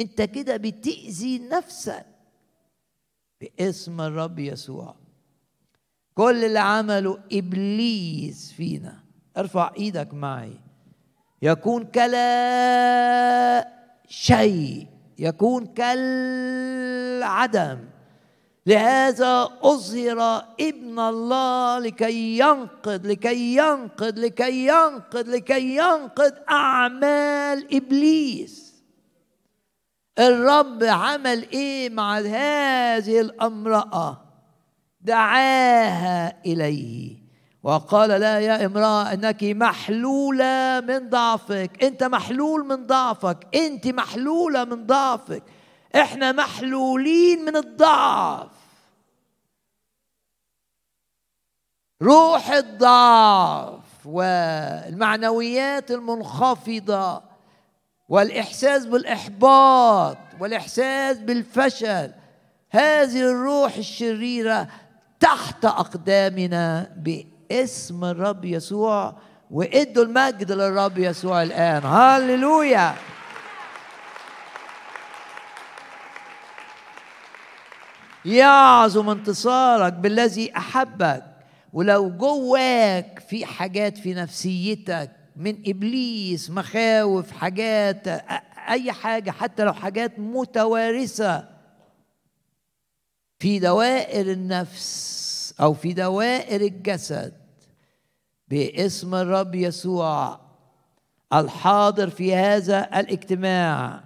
انت 0.00 0.22
كده 0.22 0.56
بتأذي 0.56 1.38
نفسك. 1.38 2.06
باسم 3.40 4.00
الرب 4.00 4.38
يسوع. 4.38 5.05
كل 6.16 6.44
اللي 6.44 6.58
عمله 6.58 7.18
إبليس 7.32 8.52
فينا. 8.52 8.94
ارفع 9.36 9.70
إيدك 9.78 10.14
معي. 10.14 10.60
يكون 11.42 11.84
كلا 11.84 13.68
شيء. 14.08 14.86
يكون 15.18 15.66
كالعدم. 15.66 16.98
لهذا 18.66 19.48
أظهر 19.62 20.44
ابن 20.60 20.98
الله 20.98 21.78
لكي 21.78 22.38
ينقذ 22.38 23.06
لكي 23.06 23.56
ينقذ 23.56 24.20
لكي 24.20 24.66
ينقذ 24.66 25.30
لكي 25.30 25.76
ينقذ 25.76 26.32
أعمال 26.50 27.76
إبليس. 27.76 28.74
الرب 30.18 30.84
عمل 30.84 31.48
إيه 31.52 31.90
مع 31.90 32.18
هذه 32.18 33.20
الأمرأة؟ 33.20 34.25
دعاها 35.06 36.44
إليه. 36.46 37.16
وقال 37.62 38.10
لا 38.10 38.40
يا 38.40 38.66
امرأة 38.66 39.12
أنك 39.12 39.44
محلولة 39.44 40.80
من 40.80 41.08
ضعفك. 41.10 41.84
أنت 41.84 42.04
محلول 42.04 42.66
من 42.66 42.86
ضعفك. 42.86 43.38
أنت 43.54 43.86
محلولة 43.86 44.64
من 44.64 44.86
ضعفك. 44.86 45.42
إحنا 45.96 46.32
محلولين 46.32 47.44
من 47.44 47.56
الضعف. 47.56 48.50
روح 52.02 52.50
الضعف 52.50 54.06
والمعنويات 54.06 55.90
المنخفضة 55.90 57.22
والإحساس 58.08 58.86
بالإحباط 58.86 60.18
والإحساس 60.40 61.18
بالفشل. 61.18 62.12
هذه 62.70 63.20
الروح 63.20 63.76
الشريرة 63.76 64.68
تحت 65.20 65.64
أقدامنا 65.64 66.92
باسم 66.96 68.04
الرب 68.04 68.44
يسوع 68.44 69.16
وإدوا 69.50 70.04
المجد 70.04 70.52
للرب 70.52 70.98
يسوع 70.98 71.42
الآن. 71.42 71.82
هللويا. 71.84 72.94
يعظم 78.24 79.10
انتصارك 79.10 79.92
بالذي 79.92 80.56
أحبك 80.56 81.24
ولو 81.72 82.10
جواك 82.10 83.22
في 83.28 83.46
حاجات 83.46 83.98
في 83.98 84.14
نفسيتك 84.14 85.10
من 85.36 85.56
إبليس 85.66 86.50
مخاوف 86.50 87.32
حاجات 87.32 88.08
أي 88.68 88.92
حاجة 88.92 89.30
حتى 89.30 89.64
لو 89.64 89.72
حاجات 89.72 90.18
متوارثة 90.18 91.55
في 93.38 93.58
دوائر 93.58 94.32
النفس 94.32 95.54
أو 95.60 95.74
في 95.74 95.92
دوائر 95.92 96.60
الجسد 96.60 97.32
باسم 98.48 99.14
الرب 99.14 99.54
يسوع 99.54 100.40
الحاضر 101.32 102.10
في 102.10 102.34
هذا 102.34 103.00
الاجتماع 103.00 104.04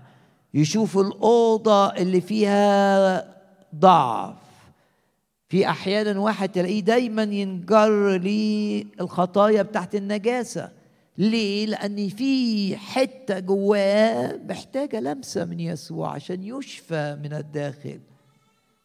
يشوف 0.55 0.99
الأوضة 0.99 1.87
اللي 1.87 2.20
فيها 2.20 3.35
ضعف. 3.74 4.37
في 5.49 5.68
أحيانا 5.68 6.20
واحد 6.20 6.49
تلاقيه 6.49 6.81
دايما 6.81 7.22
ينجر 7.22 8.18
للخطايا 8.18 9.62
بتاعت 9.62 9.95
النجاسة. 9.95 10.70
ليه؟ 11.18 11.66
لأن 11.66 12.09
في 12.09 12.76
حتة 12.76 13.39
جواه 13.39 14.41
محتاجة 14.49 15.01
لمسة 15.01 15.45
من 15.45 15.61
يسوع 15.61 16.11
عشان 16.11 16.43
يشفى 16.43 17.18
من 17.24 17.33
الداخل. 17.33 18.01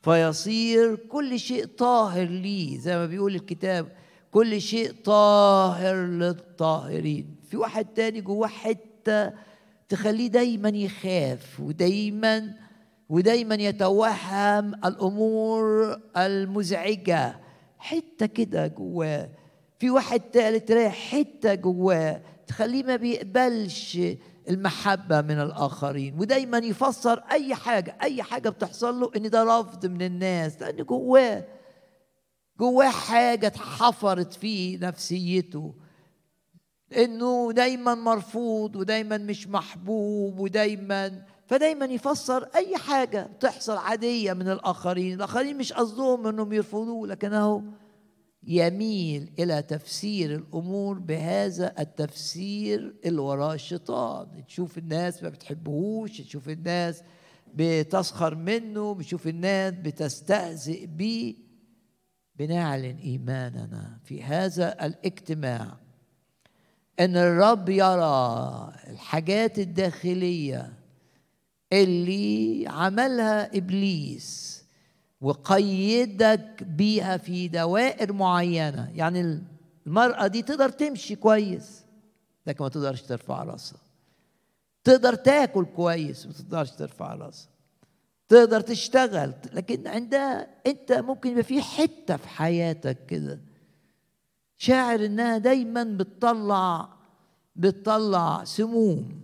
فيصير 0.05 0.95
كل 0.95 1.39
شيء 1.39 1.65
طاهر 1.65 2.23
ليه 2.25 2.77
زي 2.79 2.97
ما 2.97 3.05
بيقول 3.05 3.35
الكتاب 3.35 3.87
كل 4.31 4.61
شيء 4.61 4.91
طاهر 4.91 5.95
للطاهرين. 5.95 7.35
في 7.49 7.57
واحد 7.57 7.85
تاني 7.85 8.21
جواه 8.21 8.47
حتة 8.47 9.33
تخليه 9.89 10.27
دايما 10.27 10.69
يخاف 10.69 11.59
ودايما 11.59 12.53
ودايما 13.09 13.55
يتوهم 13.55 14.75
الأمور 14.85 15.95
المزعجة. 16.17 17.39
حتة 17.79 18.25
كده 18.25 18.67
جواه. 18.67 19.29
في 19.79 19.89
واحد 19.89 20.19
تالت 20.19 20.67
تلاقي 20.67 20.91
حتة 20.91 21.53
جواه 21.53 22.21
تخليه 22.47 22.83
ما 22.83 22.95
بيقبلش 22.95 23.97
المحبة 24.49 25.21
من 25.21 25.39
الآخرين. 25.41 26.19
ودايما 26.19 26.57
يفسر 26.57 27.23
أي 27.31 27.55
حاجة 27.55 27.97
أي 28.01 28.23
حاجة 28.23 28.49
بتحصل 28.49 28.99
له 28.99 29.11
إن 29.15 29.29
ده 29.29 29.43
رفض 29.59 29.85
من 29.85 30.01
الناس 30.01 30.61
لأن 30.61 30.85
جواه 30.85 31.45
جواه 32.59 32.89
حاجة 32.89 33.47
اتحفرت 33.47 34.33
في 34.33 34.77
نفسيته. 34.77 35.73
إنه 36.97 37.51
دايما 37.51 37.95
مرفوض 37.95 38.75
ودايما 38.75 39.17
مش 39.17 39.47
محبوب 39.47 40.39
ودايما 40.39 41.21
فدايما 41.47 41.85
يفسر 41.85 42.43
أي 42.55 42.77
حاجة 42.77 43.23
بتحصل 43.37 43.77
عادية 43.77 44.33
من 44.33 44.49
الآخرين. 44.49 45.13
الآخرين 45.13 45.57
مش 45.57 45.73
قصدهم 45.73 46.27
إنهم 46.27 46.53
يرفضوه 46.53 47.07
لكنه 47.07 47.63
يميل 48.47 49.31
إلى 49.39 49.61
تفسير 49.61 50.35
الأمور 50.35 50.99
بهذا 50.99 51.73
التفسير 51.79 52.95
اللي 53.05 53.21
وراه 53.21 53.53
الشيطان. 53.53 54.45
تشوف 54.47 54.77
الناس 54.77 55.23
ما 55.23 55.29
بتحبهوش 55.29 56.21
تشوف 56.21 56.49
الناس 56.49 57.03
بتسخر 57.55 58.35
منه 58.35 58.93
بتشوف 58.93 59.27
الناس 59.27 59.73
بتستهزئ 59.73 60.85
بيه. 60.85 61.35
بنعلن 62.35 62.97
إيماننا 62.97 63.99
في 64.03 64.23
هذا 64.23 64.85
الاجتماع 64.85 65.77
إن 66.99 67.17
الرب 67.17 67.69
يرى 67.69 68.71
الحاجات 68.87 69.59
الداخلية 69.59 70.73
اللي 71.73 72.67
عملها 72.67 73.57
إبليس 73.57 74.54
وقيدك 75.21 76.63
بيها 76.63 77.17
في 77.17 77.47
دوائر 77.47 78.13
معينة. 78.13 78.91
يعني 78.95 79.41
المرأة 79.87 80.27
دي 80.27 80.41
تقدر 80.41 80.69
تمشي 80.69 81.15
كويس 81.15 81.85
لكن 82.47 82.63
ما 82.63 82.69
تقدرش 82.69 83.01
ترفع 83.01 83.43
راسها. 83.43 83.79
تقدر 84.83 85.15
تاكل 85.15 85.65
كويس 85.65 86.25
ما 86.25 86.33
تقدرش 86.33 86.71
ترفع 86.71 87.13
راسها. 87.13 87.49
تقدر 88.27 88.61
تشتغل 88.61 89.33
لكن 89.53 89.87
عندها 89.87 90.47
انت 90.67 90.91
ممكن 90.91 91.29
يبقى 91.29 91.43
في 91.43 91.61
حتة 91.61 92.17
في 92.17 92.27
حياتك 92.27 93.05
كده. 93.05 93.39
شاعر 94.57 95.05
إنها 95.05 95.37
دايما 95.37 95.83
بتطلع 95.83 96.89
بتطلع 97.55 98.43
سموم. 98.43 99.21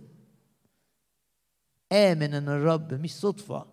آمن 1.92 2.34
أن 2.34 2.48
الرب 2.48 2.94
مش 2.94 3.16
صدفة. 3.16 3.71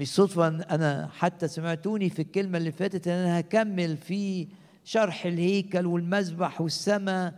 مش 0.00 0.14
صدفة 0.14 0.48
أنا 0.48 1.08
حتى 1.12 1.48
سمعتوني 1.48 2.10
في 2.10 2.22
الكلمة 2.22 2.58
اللي 2.58 2.72
فاتت 2.72 3.08
أن 3.08 3.12
أنا 3.14 3.40
هكمل 3.40 3.96
في 3.96 4.48
شرح 4.84 5.26
الهيكل 5.26 5.86
والمذبح 5.86 6.60
والسماء 6.60 7.34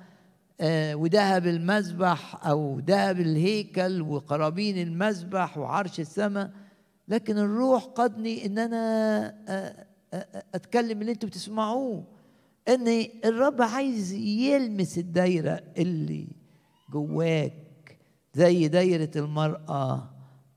آه 0.61 0.95
وذهب 0.95 1.47
المذبح 1.47 2.47
أو 2.47 2.79
ذهب 2.79 3.21
الهيكل 3.21 4.03
وقرابين 4.03 4.79
المذبح 4.83 5.59
وعرش 5.59 6.01
السماء. 6.01 6.51
لكن 7.09 7.39
الروح 7.39 7.85
قدني 7.85 8.47
إن 8.47 8.59
أنا 8.59 8.77
آه 9.49 9.87
آه 10.15 10.45
أتكلم 10.55 11.01
اللي 11.01 11.13
أنتوا 11.13 11.29
بتسمعوه. 11.29 12.05
إن 12.69 13.07
الرب 13.25 13.63
عايز 13.63 14.13
يلمس 14.13 14.99
الدايرة 14.99 15.61
اللي 15.79 16.29
جواك 16.93 17.99
زي 18.35 18.69
دايرة 18.69 19.11
المرأة 19.17 20.11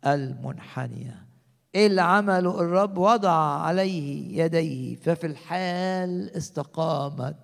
المنحنية. 0.07 1.24
اللي 1.75 2.01
عمله 2.01 2.61
الرب 2.61 2.97
وضع 2.97 3.59
عليه 3.61 4.37
يديه 4.43 4.95
ففي 4.95 5.27
الحال 5.27 6.31
استقامت 6.37 7.35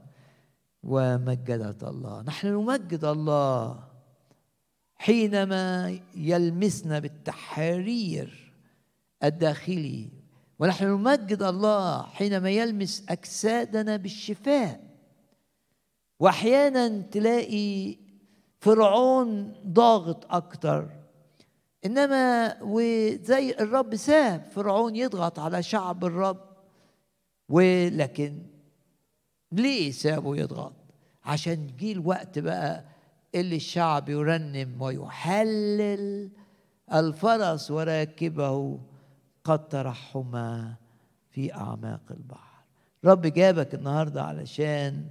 ومجدت 0.83 1.83
الله. 1.83 2.21
نحن 2.21 2.47
نمجد 2.47 3.05
الله 3.05 3.83
حينما 4.95 5.99
يلمسنا 6.15 6.99
بالتحرير 6.99 8.53
الداخلي. 9.23 10.09
ونحن 10.59 10.85
نمجد 10.85 11.43
الله 11.43 12.01
حينما 12.01 12.49
يلمس 12.49 13.05
أجسادنا 13.09 13.97
بالشفاء. 13.97 14.81
وأحيانا 16.19 17.01
تلاقي 17.01 17.97
فرعون 18.59 19.53
ضاغط 19.67 20.33
أكتر. 20.33 21.00
إنما 21.85 22.55
وزي 22.61 23.51
الرب 23.59 23.95
ساب 23.95 24.43
فرعون 24.51 24.95
يضغط 24.95 25.39
على 25.39 25.63
شعب 25.63 26.05
الرب. 26.05 26.39
ولكن 27.49 28.37
ليه 29.51 29.91
سابه 29.91 30.35
يضغط؟ 30.35 30.73
عشان 31.23 31.67
جه 31.79 31.91
الوقت 31.91 32.39
بقى 32.39 32.85
اللي 33.35 33.55
الشعب 33.55 34.09
يرنم 34.09 34.81
ويحلل 34.81 36.29
الفرس 36.93 37.71
وراكبه 37.71 38.79
قد 39.43 39.67
ترحما 39.69 40.75
في 41.29 41.53
أعماق 41.53 42.01
البحر. 42.11 42.63
رب 43.05 43.21
جابك 43.21 43.75
النهارده 43.75 44.23
علشان 44.23 45.05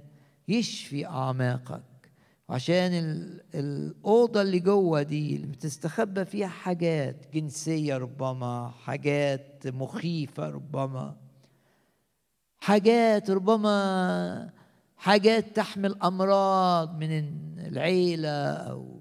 يشفي 0.47 1.05
أعماقك. 1.07 1.83
عشان 2.51 2.91
الأوضة 3.55 4.41
اللي 4.41 4.59
جوه 4.59 5.01
دي 5.01 5.35
اللي 5.35 5.47
بتستخبى 5.47 6.25
فيها 6.25 6.47
حاجات 6.47 7.15
جنسية 7.33 7.97
ربما 7.97 8.73
حاجات 8.83 9.67
مخيفة 9.67 10.49
ربما 10.49 11.15
حاجات 12.59 13.29
ربما 13.29 14.49
حاجات 14.97 15.55
تحمل 15.55 16.01
أمراض 16.03 16.97
من 16.97 17.11
العيلة 17.67 18.53
أو 18.53 18.99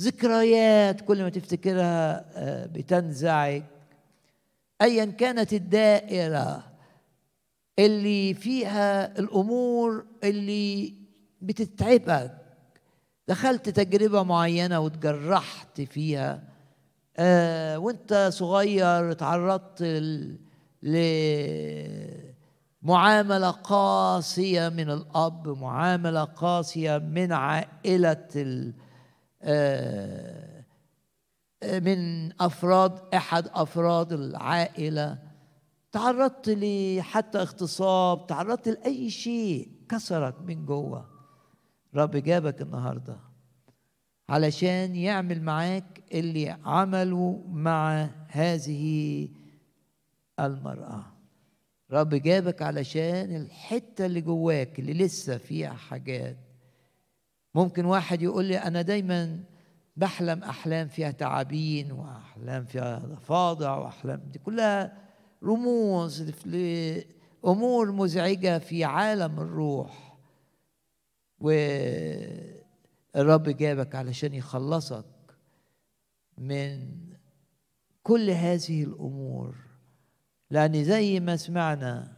ذكريات 0.00 1.00
كل 1.00 1.22
ما 1.22 1.28
تفتكرها 1.28 2.24
آه، 2.34 2.66
بتنزعج. 2.66 3.62
أيا 4.82 5.04
كانت 5.04 5.52
الدائرة 5.52 6.64
اللي 7.78 8.34
فيها 8.34 9.18
الأمور 9.18 10.04
اللي 10.24 10.94
بتتعبك 11.42 12.37
دخلت 13.28 13.68
تجربة 13.68 14.22
معينة 14.22 14.80
وتجرحت 14.80 15.80
فيها. 15.80 16.42
آه 17.16 17.78
وانت 17.78 18.28
صغير 18.32 19.12
تعرضت 19.12 19.82
لمعاملة 22.82 23.50
قاسية 23.50 24.68
من 24.68 24.90
الأب 24.90 25.48
معاملة 25.48 26.24
قاسية 26.24 26.98
من 26.98 27.32
عائلة 27.32 28.72
آه 29.42 30.64
من 31.62 32.32
أفراد 32.42 32.92
أحد 33.14 33.48
أفراد 33.54 34.12
العائلة. 34.12 35.18
تعرضت 35.92 36.48
لحتى 36.48 37.38
اغتصاب 37.38 38.26
تعرضت 38.26 38.68
لأي 38.68 39.10
شيء 39.10 39.68
كسرك 39.88 40.34
من 40.46 40.66
جوه. 40.66 41.17
رب 41.98 42.16
جابك 42.16 42.62
النهارده 42.62 43.16
علشان 44.28 44.96
يعمل 44.96 45.42
معاك 45.42 46.02
اللي 46.12 46.50
عمله 46.64 47.44
مع 47.48 48.10
هذه 48.28 49.28
المرأة. 50.40 51.04
رب 51.90 52.14
جابك 52.14 52.62
علشان 52.62 53.36
الحتة 53.36 54.06
اللي 54.06 54.20
جواك 54.20 54.78
اللي 54.78 54.94
لسه 54.94 55.36
فيها 55.36 55.72
حاجات. 55.72 56.36
ممكن 57.54 57.84
واحد 57.84 58.22
يقول 58.22 58.44
لي 58.44 58.58
أنا 58.58 58.82
دايما 58.82 59.40
بحلم 59.96 60.44
أحلام 60.44 60.88
فيها 60.88 61.10
تعابين 61.10 61.92
وأحلام 61.92 62.64
فيها 62.64 62.98
ضفادع 62.98 63.76
وأحلام. 63.76 64.20
دي 64.32 64.38
كلها 64.38 64.98
رموز 65.44 66.46
لأمور 66.46 67.92
مزعجة 67.92 68.58
في 68.58 68.84
عالم 68.84 69.40
الروح. 69.40 70.07
والرب 71.40 72.48
جابك 73.48 73.94
علشان 73.94 74.34
يخلصك 74.34 75.04
من 76.38 76.88
كل 78.02 78.30
هذه 78.30 78.84
الأمور. 78.84 79.54
لأن 80.50 80.84
زي 80.84 81.20
ما 81.20 81.36
سمعنا 81.36 82.12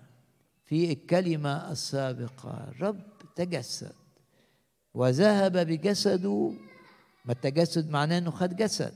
في 0.64 0.92
الكلمة 0.92 1.70
السابقة 1.72 2.68
الرب 2.68 3.00
تجسد 3.36 3.92
وذهب 4.94 5.58
بجسده 5.58 6.52
ما 7.24 7.32
التجسد 7.32 7.90
معناه 7.90 8.18
إنه 8.18 8.30
خد 8.30 8.56
جسد 8.56 8.94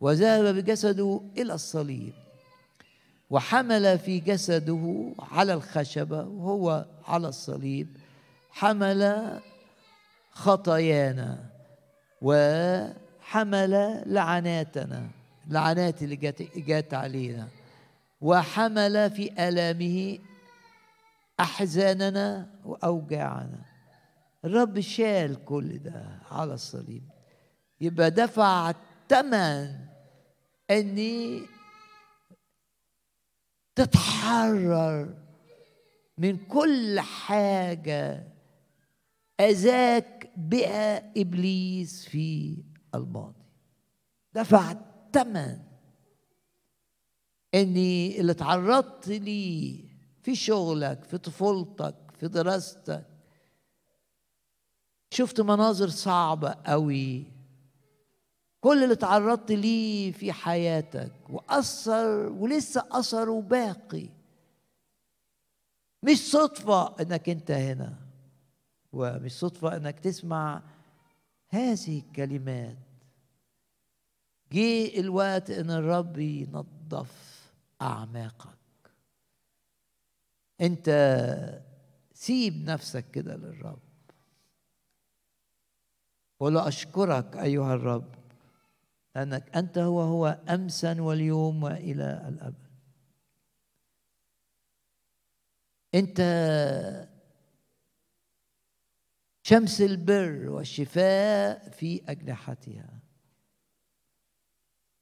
وذهب 0.00 0.54
بجسده 0.54 1.20
إلى 1.38 1.54
الصليب 1.54 2.12
وحمل 3.30 3.98
في 3.98 4.20
جسده 4.20 5.12
على 5.18 5.54
الخشبة 5.54 6.22
وهو 6.26 6.86
على 7.04 7.28
الصليب 7.28 7.96
حمل 8.56 9.40
خطايانا 10.30 11.50
وحمل 12.22 14.02
لعناتنا 14.06 15.10
لعنات 15.48 16.02
اللي 16.02 16.16
جات, 16.16 16.42
جات 16.42 16.94
علينا. 16.94 17.48
وحمل 18.20 19.10
في 19.10 19.48
آلامه 19.48 20.18
أحزاننا 21.40 22.50
وأوجاعنا. 22.64 23.60
الرب 24.44 24.80
شال 24.80 25.44
كل 25.44 25.78
ده 25.78 26.20
على 26.30 26.54
الصليب. 26.54 27.02
يبقى 27.80 28.10
دفع 28.10 28.70
الثمن 28.70 29.74
إني 30.70 31.42
تتحرر 33.74 35.14
من 36.18 36.36
كل 36.36 37.00
حاجة 37.00 38.35
أذاك 39.40 40.30
بها 40.36 41.20
إبليس 41.20 42.04
في 42.04 42.56
الماضي. 42.94 43.44
دفع 44.34 44.72
الثمن. 44.72 45.58
إني 47.54 48.20
اللي 48.20 48.34
تعرضت 48.34 49.08
ليه 49.08 49.84
في 50.22 50.34
شغلك 50.34 51.04
في 51.04 51.18
طفولتك 51.18 51.94
في 52.18 52.28
دراستك. 52.28 53.06
شفت 55.10 55.40
مناظر 55.40 55.88
صعبة 55.88 56.56
قوي 56.66 57.24
كل 58.60 58.84
اللي 58.84 58.96
تعرضت 58.96 59.52
ليه 59.52 60.12
في 60.12 60.32
حياتك 60.32 61.12
وأثر 61.28 62.32
ولسه 62.32 62.84
أثره 62.90 63.40
باقي 63.40 64.08
مش 66.02 66.30
صدفة 66.30 66.94
إنك 67.00 67.28
أنت 67.28 67.50
هنا. 67.50 68.05
ومش 68.96 69.32
صدفة 69.32 69.76
إنك 69.76 70.00
تسمع 70.00 70.62
هذه 71.48 71.98
الكلمات. 71.98 72.76
جه 74.52 75.00
الوقت 75.00 75.50
إن 75.50 75.70
الرب 75.70 76.18
ينظف 76.18 77.42
أعماقك. 77.82 78.58
أنت 80.60 80.88
سيب 82.14 82.64
نفسك 82.64 83.10
كده 83.10 83.36
للرب. 83.36 83.78
ولا 86.40 86.68
أشكرك 86.68 87.36
أيها 87.36 87.74
الرب 87.74 88.14
لأنك 89.16 89.56
أنت 89.56 89.78
هو 89.78 90.00
هو 90.00 90.38
أمسا 90.48 91.00
واليوم 91.00 91.62
وإلى 91.62 92.24
الأبد. 92.28 92.66
أنت 95.94 96.20
شمس 99.48 99.80
البر 99.80 100.48
والشفاء 100.48 101.68
في 101.68 102.02
أجنحتها. 102.08 103.00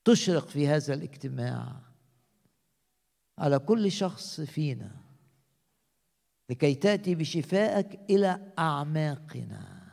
تشرق 0.05 0.49
في 0.49 0.69
هذا 0.69 0.95
الاجتماع 0.95 1.81
على 3.39 3.59
كل 3.59 3.93
شخص 3.93 4.41
فينا 4.41 4.91
لكي 6.51 6.75
تأتي 6.75 7.15
بشفائك 7.15 8.01
إلى 8.11 8.53
أعماقنا. 8.59 9.93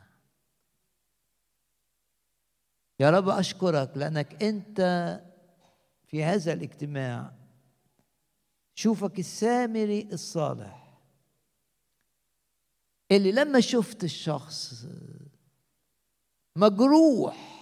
يا 3.00 3.10
رب 3.10 3.28
أشكرك 3.28 3.96
لأنك 3.96 4.42
أنت 4.42 4.80
في 6.06 6.24
هذا 6.24 6.52
الاجتماع 6.52 7.32
شوفك 8.74 9.18
السامري 9.18 10.08
الصالح. 10.12 10.81
اللي 13.12 13.32
لما 13.32 13.60
شفت 13.60 14.04
الشخص 14.04 14.86
مجروح 16.56 17.52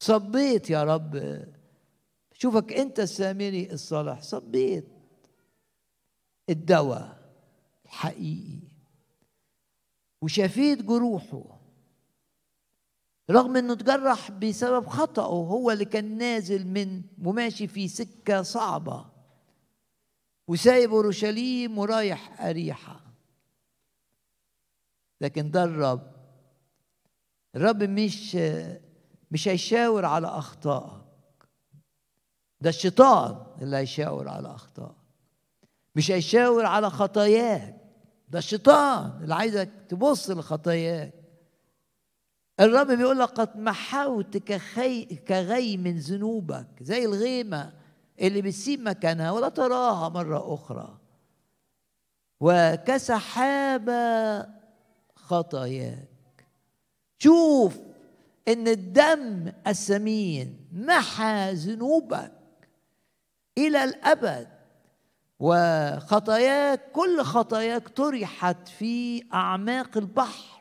صبيت 0.00 0.70
يا 0.70 0.84
رب. 0.84 1.44
شوفك 2.32 2.72
انت 2.72 3.00
السامري 3.00 3.72
الصالح 3.72 4.22
صبيت. 4.22 4.88
الدواء 6.50 7.32
الحقيقي. 7.84 8.68
وشفيت 10.22 10.82
جروحه. 10.82 11.60
رغم 13.30 13.56
إنه 13.56 13.74
تجرح 13.74 14.30
بسبب 14.30 14.86
خطأه 14.86 15.26
هو 15.26 15.70
اللي 15.70 15.84
كان 15.84 16.18
نازل 16.18 16.66
من 16.66 17.02
وماشي 17.24 17.66
في 17.66 17.88
سكة 17.88 18.42
صعبة. 18.42 19.17
وسايب 20.48 20.92
اورشليم 20.94 21.78
ورايح 21.78 22.42
أريحة. 22.42 23.00
لكن 25.20 25.50
ده 25.50 25.64
الرب. 25.64 26.12
الرب 27.56 27.82
مش 27.82 28.36
مش 29.30 29.48
هيشاور 29.48 30.04
على 30.04 30.26
أخطائك. 30.26 31.04
ده 32.60 32.70
الشيطان 32.70 33.46
اللي 33.62 33.76
هيشاور 33.76 34.28
على 34.28 34.48
أخطائك. 34.48 34.96
مش 35.96 36.10
هيشاور 36.10 36.66
على 36.66 36.90
خطاياك. 36.90 37.76
ده 38.28 38.38
الشيطان 38.38 39.22
اللي 39.22 39.34
عايزك 39.34 39.70
تبص 39.88 40.30
لخطاياك. 40.30 41.14
الرب 42.60 42.86
بيقول 42.86 43.18
لك 43.18 43.28
قد 43.28 43.56
محوت 43.56 44.36
كخي 44.36 45.04
كغي 45.04 45.76
من 45.76 45.98
ذنوبك 45.98 46.66
زي 46.80 47.04
الغيمة. 47.04 47.77
اللي 48.20 48.42
بتسيب 48.42 48.80
مكانها 48.80 49.30
ولا 49.30 49.48
تراها 49.48 50.08
مرة 50.08 50.54
أخرى. 50.54 50.98
وكسحابة 52.40 53.92
خطاياك. 55.14 56.46
شوف 57.18 57.78
إن 58.48 58.68
الدم 58.68 59.52
الثمين 59.66 60.68
محى 60.72 61.52
ذنوبك 61.52 62.32
إلى 63.58 63.84
الأبد 63.84 64.48
وخطاياك 65.40 66.92
كل 66.92 67.22
خطاياك 67.22 67.88
طرحت 67.88 68.68
في 68.68 69.24
أعماق 69.34 69.96
البحر. 69.96 70.58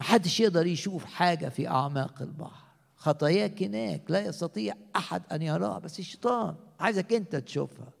محدش 0.00 0.40
يقدر 0.40 0.66
يشوف 0.66 1.04
حاجة 1.04 1.48
في 1.48 1.68
أعماق 1.68 2.22
البحر. 2.22 2.69
خطاياك 3.00 3.62
هناك 3.62 4.10
لا 4.10 4.20
يستطيع 4.20 4.74
أحد 4.96 5.22
أن 5.32 5.42
يراها 5.42 5.78
بس 5.78 5.98
الشيطان 5.98 6.56
عايزك 6.80 7.12
أنت 7.12 7.36
تشوفها. 7.36 7.92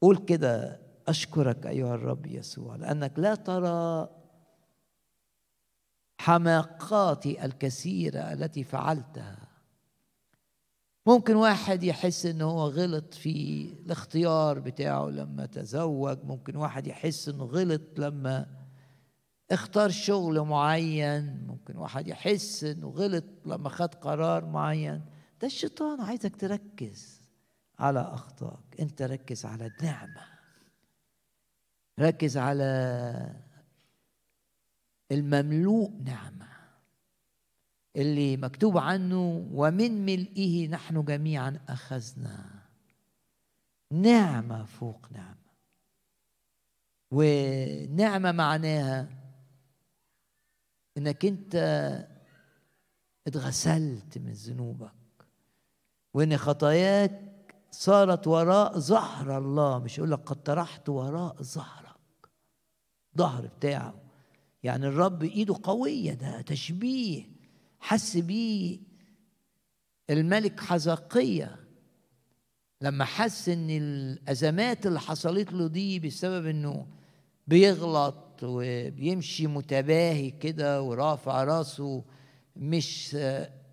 قول 0.00 0.16
كده 0.16 0.80
أشكرك 1.08 1.66
أيها 1.66 1.94
الرب 1.94 2.26
يسوع 2.26 2.76
لأنك 2.76 3.18
لا 3.18 3.34
ترى 3.34 4.08
حماقاتي 6.18 7.44
الكثيرة 7.44 8.32
التي 8.32 8.64
فعلتها. 8.64 9.48
ممكن 11.06 11.36
واحد 11.36 11.82
يحس 11.82 12.26
إن 12.26 12.40
هو 12.40 12.66
غلط 12.66 13.14
في 13.14 13.62
الاختيار 13.86 14.58
بتاعه 14.58 15.08
لما 15.08 15.46
تزوج 15.46 16.18
ممكن 16.24 16.56
واحد 16.56 16.86
يحس 16.86 17.28
إنه 17.28 17.44
غلط 17.44 17.82
لما 17.98 18.61
اختار 19.52 19.90
شغل 19.90 20.40
معين 20.40 21.46
ممكن 21.46 21.76
واحد 21.76 22.08
يحس 22.08 22.64
إنه 22.64 22.88
غلط 22.88 23.24
لما 23.46 23.68
خد 23.68 23.94
قرار 23.94 24.44
معين. 24.44 25.04
ده 25.40 25.46
الشيطان 25.46 26.00
عايزك 26.00 26.36
تركز 26.36 27.20
على 27.78 28.00
أخطائك. 28.00 28.80
أنت 28.80 29.02
ركز 29.02 29.44
على 29.46 29.66
النعمة. 29.66 30.22
ركز 31.98 32.36
على 32.36 33.36
المملوء 35.12 35.90
نعمة 36.04 36.48
اللي 37.96 38.36
مكتوب 38.36 38.78
عنه 38.78 39.48
ومن 39.52 40.06
ملئه 40.06 40.68
نحن 40.68 41.04
جميعا 41.04 41.60
أخذنا. 41.68 42.44
نعمة 43.90 44.64
فوق 44.64 45.06
نعمة. 45.12 45.36
ونعمة 47.10 48.32
معناها 48.32 49.21
إنك 50.98 51.24
أنت 51.24 51.54
اتغسلت 53.26 54.18
من 54.18 54.32
ذنوبك 54.32 54.92
وإن 56.14 56.36
خطاياك 56.36 57.54
صارت 57.70 58.26
وراء 58.26 58.78
ظهر 58.78 59.38
الله. 59.38 59.78
مش 59.78 59.98
يقول 59.98 60.10
لك 60.10 60.18
قد 60.18 60.42
طرحت 60.42 60.88
وراء 60.88 61.42
ظهرك 61.42 61.96
ظهر 63.18 63.46
بتاعه. 63.46 63.94
يعني 64.62 64.86
الرب 64.86 65.22
إيده 65.22 65.56
قوية 65.62 66.12
ده 66.14 66.40
تشبيه. 66.40 67.24
حس 67.80 68.16
بيه 68.16 68.78
الملك 70.10 70.60
حزقية. 70.60 71.58
لما 72.80 73.04
حس 73.04 73.48
إن 73.48 73.70
الأزمات 73.70 74.86
اللي 74.86 75.00
حصلت 75.00 75.52
له 75.52 75.66
دي 75.68 75.98
بسبب 75.98 76.46
إنه 76.46 76.86
بيغلط 77.46 78.31
وبيمشي 78.44 79.46
متباهي 79.46 80.30
كده 80.30 80.82
ورافع 80.82 81.44
راسه 81.44 82.04
مش 82.56 83.16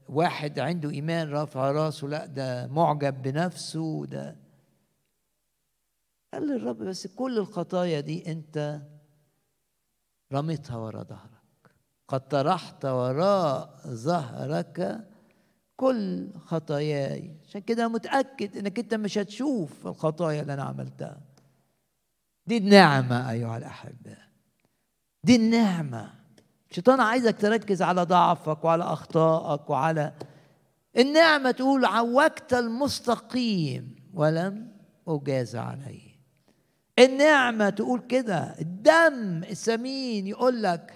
واحد 0.09 0.59
عنده 0.59 0.89
إيمان 0.89 1.29
رافع 1.29 1.71
راسه 1.71 2.07
لا 2.07 2.25
ده 2.25 2.67
معجب 2.67 3.21
بنفسه 3.21 4.05
ده 4.05 4.35
قال 6.33 6.47
للرب 6.47 6.77
بس 6.77 7.07
كل 7.07 7.37
الخطايا 7.37 7.99
دي 7.99 8.31
أنت 8.31 8.81
رميتها 10.33 10.77
ورا 10.77 11.03
ظهرك 11.03 11.39
قد 12.07 12.27
طرحت 12.27 12.85
وراء 12.85 13.79
ظهرك 13.87 15.07
كل 15.77 16.29
خطاياي. 16.39 17.35
عشان 17.47 17.61
كده 17.61 17.87
متأكد 17.87 18.57
إنك 18.57 18.79
أنت 18.79 18.93
مش 18.93 19.17
هتشوف 19.17 19.87
الخطايا 19.87 20.41
اللي 20.41 20.53
أنا 20.53 20.63
عملتها. 20.63 21.21
دي 22.47 22.57
النعمه 22.57 23.31
أيها 23.31 23.57
الأحباء. 23.57 24.28
دي 25.23 25.35
النعمة. 25.35 26.09
الشيطان 26.69 26.99
عايزك 26.99 27.37
تركز 27.41 27.81
على 27.81 28.03
ضعفك 28.03 28.65
وعلى 28.65 28.83
أخطائك 28.83 29.69
وعلى 29.69 30.13
النعمة 30.97 31.51
تقول 31.51 31.85
عوجت 31.85 32.53
المستقيم 32.53 33.95
ولم 34.13 34.71
أجاز 35.07 35.55
عليه. 35.55 36.09
النعمة 36.99 37.69
تقول 37.69 37.99
كده. 37.99 38.55
الدم 38.61 39.43
الثمين 39.43 40.27
يقول 40.27 40.63
لك 40.63 40.93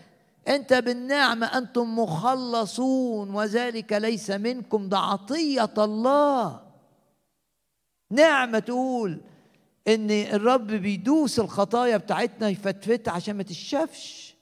أنت 0.47 0.74
بالنعمة 0.74 1.45
أنتم 1.57 1.99
مخلصون 1.99 3.30
وذلك 3.36 3.93
ليس 3.93 4.32
منكم 4.32 4.89
ده 4.89 4.97
عطية 4.97 5.74
الله. 5.78 6.61
نعمة 8.11 8.59
تقول 8.59 9.21
إن 9.88 10.11
الرب 10.11 10.67
بيدوس 10.67 11.39
الخطايا 11.39 11.97
بتاعتنا 11.97 12.49
يفتفتها 12.49 13.11
عشان 13.11 13.36
ما 13.36 13.43
تشافش. 13.43 14.36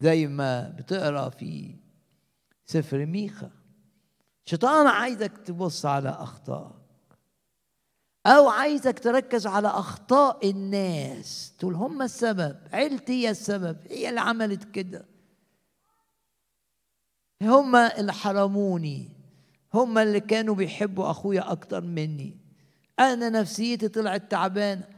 زي 0.00 0.26
ما 0.26 0.68
بتقرأ 0.68 1.28
في 1.28 1.74
سفر 2.66 3.06
ميخا. 3.06 3.50
شيطان 4.46 4.86
عايزك 4.86 5.38
تبص 5.38 5.86
على 5.86 6.08
اخطائك 6.08 6.84
أو 8.26 8.48
عايزك 8.48 8.98
تركز 8.98 9.46
على 9.46 9.68
أخطاء 9.68 10.50
الناس. 10.50 11.52
تقول 11.58 11.74
هم 11.74 12.02
السبب. 12.02 12.56
عيلتي 12.72 13.12
هي 13.12 13.30
السبب. 13.30 13.76
هي 13.90 14.08
اللي 14.08 14.20
عملت 14.20 14.64
كده. 14.64 15.04
هم 17.42 17.76
اللي 17.76 18.12
حرموني. 18.12 19.08
هم 19.74 19.98
اللي 19.98 20.20
كانوا 20.20 20.54
بيحبوا 20.54 21.10
أخويا 21.10 21.52
أكتر 21.52 21.80
مني. 21.80 22.43
أنا 22.98 23.28
نفسيتي 23.28 23.88
طلعت 23.88 24.30
تعبانة. 24.30 24.88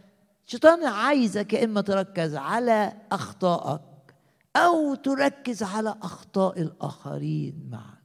الشيطان 0.46 0.84
عايزك 0.84 1.52
يا 1.52 1.64
إما 1.64 1.80
تركز 1.80 2.34
على 2.34 2.92
أخطائك 3.12 4.14
أو 4.56 4.94
تركز 4.94 5.62
على 5.62 5.96
أخطاء 6.02 6.62
الآخرين 6.62 7.68
معك. 7.70 8.02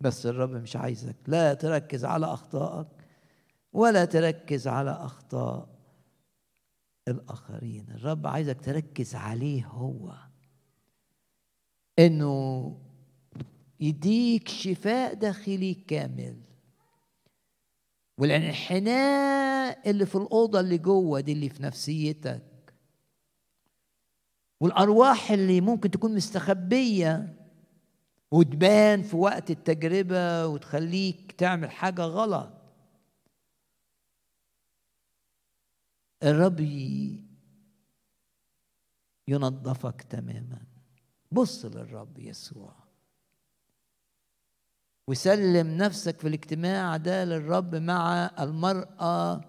بس 0.00 0.26
الرب 0.26 0.50
مش 0.50 0.76
عايزك. 0.76 1.16
لا 1.26 1.54
تركز 1.54 2.04
على 2.04 2.26
أخطائك 2.26 2.88
ولا 3.72 4.04
تركز 4.04 4.68
على 4.68 4.90
أخطاء 4.90 5.68
الآخرين. 7.08 7.86
الرب 7.90 8.26
عايزك 8.26 8.60
تركز 8.60 9.14
عليه 9.14 9.66
هو. 9.66 10.14
إنه 11.98 12.76
يديك 13.80 14.48
شفاء 14.48 15.14
داخلي 15.14 15.74
كامل. 15.74 16.49
والانحناء 18.20 19.90
اللي 19.90 20.06
في 20.06 20.14
الأوضة 20.14 20.60
اللي 20.60 20.78
جوه 20.78 21.20
دي 21.20 21.32
اللي 21.32 21.48
في 21.48 21.62
نفسيتك. 21.62 22.42
والأرواح 24.60 25.30
اللي 25.30 25.60
ممكن 25.60 25.90
تكون 25.90 26.14
مستخبية 26.14 27.36
وتبان 28.30 29.02
في 29.02 29.16
وقت 29.16 29.50
التجربة 29.50 30.46
وتخليك 30.46 31.32
تعمل 31.32 31.70
حاجة 31.70 32.02
غلط. 32.02 32.52
الرب 36.22 36.60
ينظفك 39.28 40.02
تماما. 40.02 40.62
بص 41.32 41.64
للرب 41.64 42.18
يسوع. 42.18 42.79
وسلم 45.10 45.76
نفسك 45.76 46.20
في 46.20 46.28
الاجتماع 46.28 46.96
ده 46.96 47.24
للرب 47.24 47.74
مع 47.74 48.30
المرأة 48.40 49.40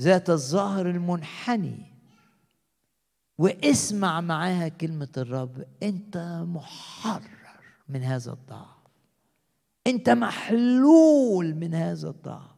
ذات 0.00 0.30
الظهر 0.30 0.90
المنحني 0.90 1.92
واسمع 3.38 4.20
معاها 4.20 4.68
كلمة 4.68 5.08
الرب 5.16 5.66
أنت 5.82 6.42
محرر 6.46 7.60
من 7.88 8.02
هذا 8.02 8.32
الضعف. 8.32 8.76
أنت 9.86 10.10
محلول 10.10 11.54
من 11.54 11.74
هذا 11.74 12.08
الضعف. 12.08 12.56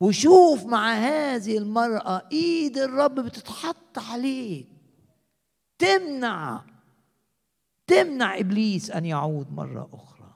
وشوف 0.00 0.64
مع 0.64 0.92
هذه 0.94 1.58
المرأة 1.58 2.28
إيد 2.32 2.78
الرب 2.78 3.14
بتتحط 3.20 3.98
عليك 3.98 4.66
تمنع 5.78 6.69
تمنع 7.90 8.38
إبليس 8.38 8.90
أن 8.90 9.04
يعود 9.04 9.52
مرة 9.52 9.88
أخرى. 9.92 10.34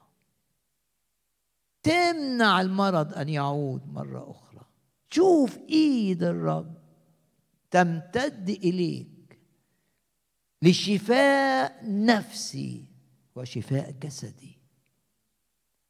تمنع 1.83 2.61
المرض 2.61 3.15
أن 3.15 3.29
يعود 3.29 3.93
مرة 3.93 4.31
أخرى. 4.31 4.65
شوف 5.11 5.59
إيد 5.59 6.23
الرب 6.23 6.75
تمتد 7.71 8.49
إليك 8.49 9.39
لشفاء 10.63 11.81
نفسي 11.85 12.85
وشفاء 13.37 13.91
جسدي. 13.91 14.59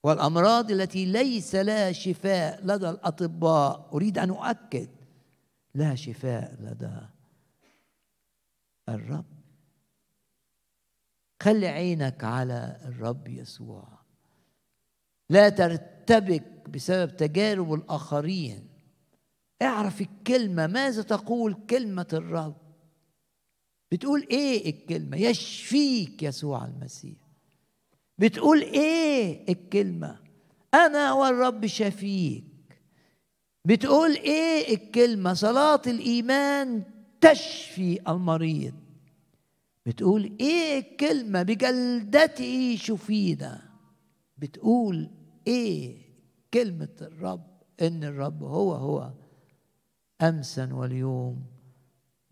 والأمراض 0.02 0.70
التي 0.70 1.04
ليس 1.06 1.54
لها 1.54 1.92
شفاء 1.92 2.66
لدى 2.66 2.90
الأطباء 2.90 3.88
أريد 3.92 4.18
أن 4.18 4.30
أؤكد 4.30 4.88
لها 5.74 5.94
شفاء 5.94 6.56
لدى 6.60 7.00
الرب. 8.88 9.43
خلي 11.45 11.68
عينك 11.68 12.24
على 12.24 12.80
الرب 12.84 13.28
يسوع. 13.28 13.88
لا 15.30 15.49
ترتبك 15.49 16.68
بسبب 16.68 17.16
تجارب 17.16 17.74
الآخرين. 17.74 18.68
اعرف 19.62 20.01
الكلمة. 20.01 20.66
ماذا 20.66 21.03
تقول 21.03 21.55
كلمة 21.70 22.07
الرب؟ 22.12 22.57
بتقول 23.92 24.26
إيه 24.30 24.70
الكلمة؟ 24.70 25.16
يشفيك 25.16 26.22
يسوع 26.22 26.64
المسيح. 26.64 27.18
بتقول 28.18 28.61
إيه 28.61 29.53
الكلمة؟ 29.53 30.18
أنا 30.74 31.12
والرب 31.12 31.66
شفيك. 31.66 32.45
بتقول 33.64 34.11
إيه 34.11 34.74
الكلمة؟ 34.74 35.34
صلاة 35.34 35.82
الإيمان 35.86 36.84
تشفي 37.20 38.01
المريض. 38.09 38.84
بتقول 39.87 40.37
إيه 40.41 40.78
الكلمة 40.78 41.43
بجلدته 41.43 42.76
شفينا 42.76 43.62
بتقول 44.39 45.11
إيه 45.47 46.03
كلمة 46.55 46.89
الرب 47.01 47.47
إن 47.82 48.05
الرب 48.05 48.43
هو 48.43 48.74
هو 48.74 49.12
أمسا 50.22 50.74
واليوم 50.74 51.47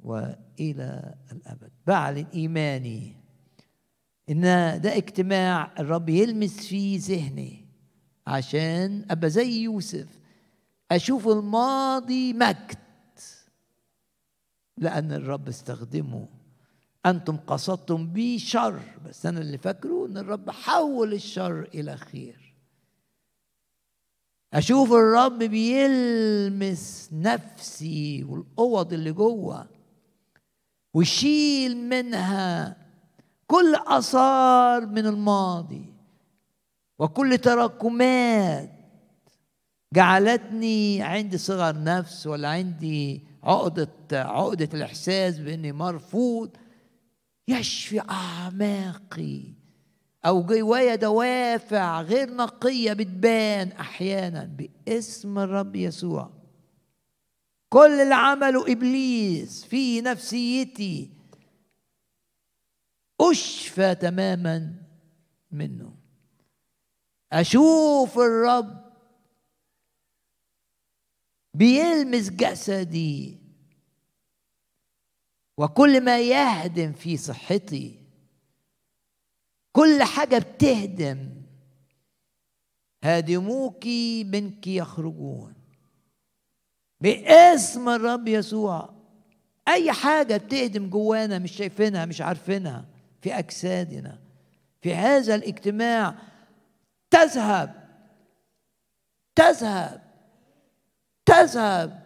وإلى 0.00 1.14
الأبد. 1.32 1.70
بعلن 1.86 2.26
ايماني 2.34 3.16
إن 4.30 4.40
ده 4.80 4.96
اجتماع 4.96 5.72
الرب 5.78 6.08
يلمس 6.08 6.66
فيه 6.66 6.98
ذهني 7.00 7.66
عشان 8.26 9.06
أبقى 9.10 9.30
زي 9.30 9.62
يوسف 9.62 10.18
أشوف 10.92 11.28
الماضي 11.28 12.32
مجد 12.32 12.78
لأن 14.78 15.12
الرب 15.12 15.48
استخدمه 15.48 16.28
أنتم 17.06 17.36
قصدتم 17.36 18.06
بي 18.06 18.38
شر 18.38 18.80
بس 19.06 19.26
أنا 19.26 19.40
اللي 19.40 19.58
فاكره 19.58 20.06
إن 20.06 20.16
الرب 20.18 20.50
حول 20.50 21.12
الشر 21.12 21.68
إلى 21.74 21.96
خير. 21.96 22.54
أشوف 24.54 24.92
الرب 24.92 25.38
بيلمس 25.38 27.08
نفسي 27.12 28.24
والأوض 28.24 28.92
اللي 28.92 29.12
جوه 29.12 29.66
ويشيل 30.94 31.76
منها 31.76 32.76
كل 33.46 33.74
آثار 33.86 34.86
من 34.86 35.06
الماضي 35.06 35.84
وكل 36.98 37.38
تراكمات 37.38 38.70
جعلتني 39.94 41.02
عندي 41.02 41.38
صغر 41.38 41.82
نفس 41.82 42.26
ولا 42.26 42.48
عندي 42.48 43.22
عقدة 43.42 43.88
عقدة 44.12 44.68
الإحساس 44.74 45.38
بإني 45.38 45.72
مرفوض. 45.72 46.50
يشفي 47.48 48.00
أعماقي. 48.00 49.42
أو 50.26 50.42
جوايا 50.42 50.94
دوافع 50.94 52.02
غير 52.02 52.34
نقية 52.34 52.92
بتبان 52.92 53.72
أحيانا 53.72 54.44
باسم 54.44 55.38
الرب 55.38 55.76
يسوع. 55.76 56.30
كل 57.68 58.00
اللي 58.00 58.14
عمله 58.14 58.72
إبليس 58.72 59.64
في 59.64 60.00
نفسيتي 60.00 61.10
أشفى 63.20 63.94
تماما 63.94 64.74
منه. 65.50 65.94
أشوف 67.32 68.18
الرب 68.18 68.92
بيلمس 71.54 72.30
جسدي 72.30 73.41
وكل 75.56 76.00
ما 76.00 76.20
يهدم 76.20 76.92
في 76.92 77.16
صحتي 77.16 77.98
كل 79.72 80.02
حاجة 80.02 80.38
بتهدم. 80.38 81.28
هادموك 83.04 83.86
منك 84.26 84.66
يخرجون. 84.66 85.54
باسم 87.00 87.88
الرب 87.88 88.28
يسوع. 88.28 88.94
أي 89.68 89.92
حاجة 89.92 90.36
بتهدم 90.36 90.90
جوانا 90.90 91.38
مش 91.38 91.52
شايفينها 91.52 92.04
مش 92.04 92.20
عارفينها 92.20 92.84
في 93.20 93.38
أجسادنا 93.38 94.18
في 94.80 94.94
هذا 94.94 95.34
الاجتماع. 95.34 96.14
تذهب 97.10 97.88
تذهب 99.34 100.02
تذهب. 101.26 102.01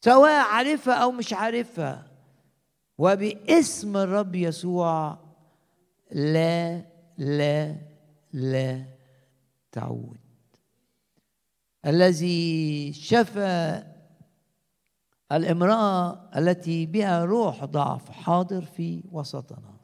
سواء 0.00 0.44
عارفها 0.44 0.94
أو 0.94 1.10
مش 1.10 1.32
عارفها. 1.32 2.10
وباسم 2.98 3.96
الرب 3.96 4.34
يسوع 4.34 5.18
لا 6.12 6.84
لا 7.18 7.76
لا 8.32 8.84
تعود. 9.72 10.18
الذي 11.86 12.92
شفى 12.92 13.82
الامرأة 15.32 16.30
التي 16.38 16.86
بها 16.86 17.24
روح 17.24 17.64
ضعف 17.64 18.10
حاضر 18.10 18.64
في 18.64 19.02
وسطنا. 19.12 19.78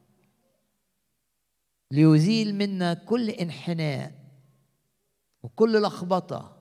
ليزيل 1.90 2.54
منا 2.54 2.94
كل 2.94 3.30
انحناء 3.30 4.12
وكل 5.42 5.82
لخبطة. 5.82 6.53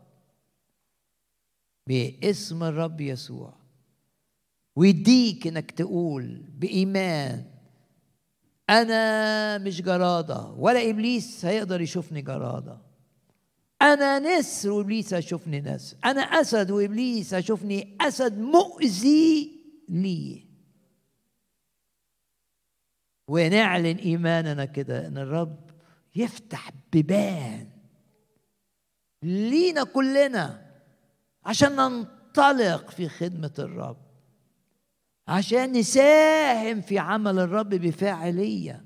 باسم 1.87 2.63
الرب 2.63 3.01
يسوع. 3.01 3.53
ويديك 4.75 5.47
إنك 5.47 5.71
تقول 5.71 6.43
بإيمان 6.57 7.45
أنا 8.69 9.57
مش 9.57 9.81
جرادة 9.81 10.45
ولا 10.57 10.89
إبليس 10.89 11.45
هيقدر 11.45 11.81
يشوفني 11.81 12.21
جرادة. 12.21 12.81
أنا 13.81 14.19
نسر 14.19 14.71
وإبليس 14.71 15.13
هيشوفني 15.13 15.61
نسر. 15.61 15.97
أنا 16.05 16.21
أسد 16.21 16.71
وإبليس 16.71 17.33
هيشوفني 17.33 17.97
أسد 18.01 18.37
مؤذي 18.39 19.51
لي. 19.89 20.45
ونعلن 23.27 23.97
إيماننا 23.97 24.65
كده 24.65 25.07
إن 25.07 25.17
الرب 25.17 25.71
يفتح 26.15 26.71
بيبان 26.91 27.69
لينا 29.23 29.83
كلنا. 29.83 30.72
عشان 31.45 31.75
ننطلق 31.75 32.89
في 32.89 33.09
خدمة 33.09 33.53
الرب. 33.59 33.97
عشان 35.27 35.71
نساهم 35.71 36.81
في 36.81 36.99
عمل 36.99 37.39
الرب 37.39 37.69
بفاعلية. 37.69 38.83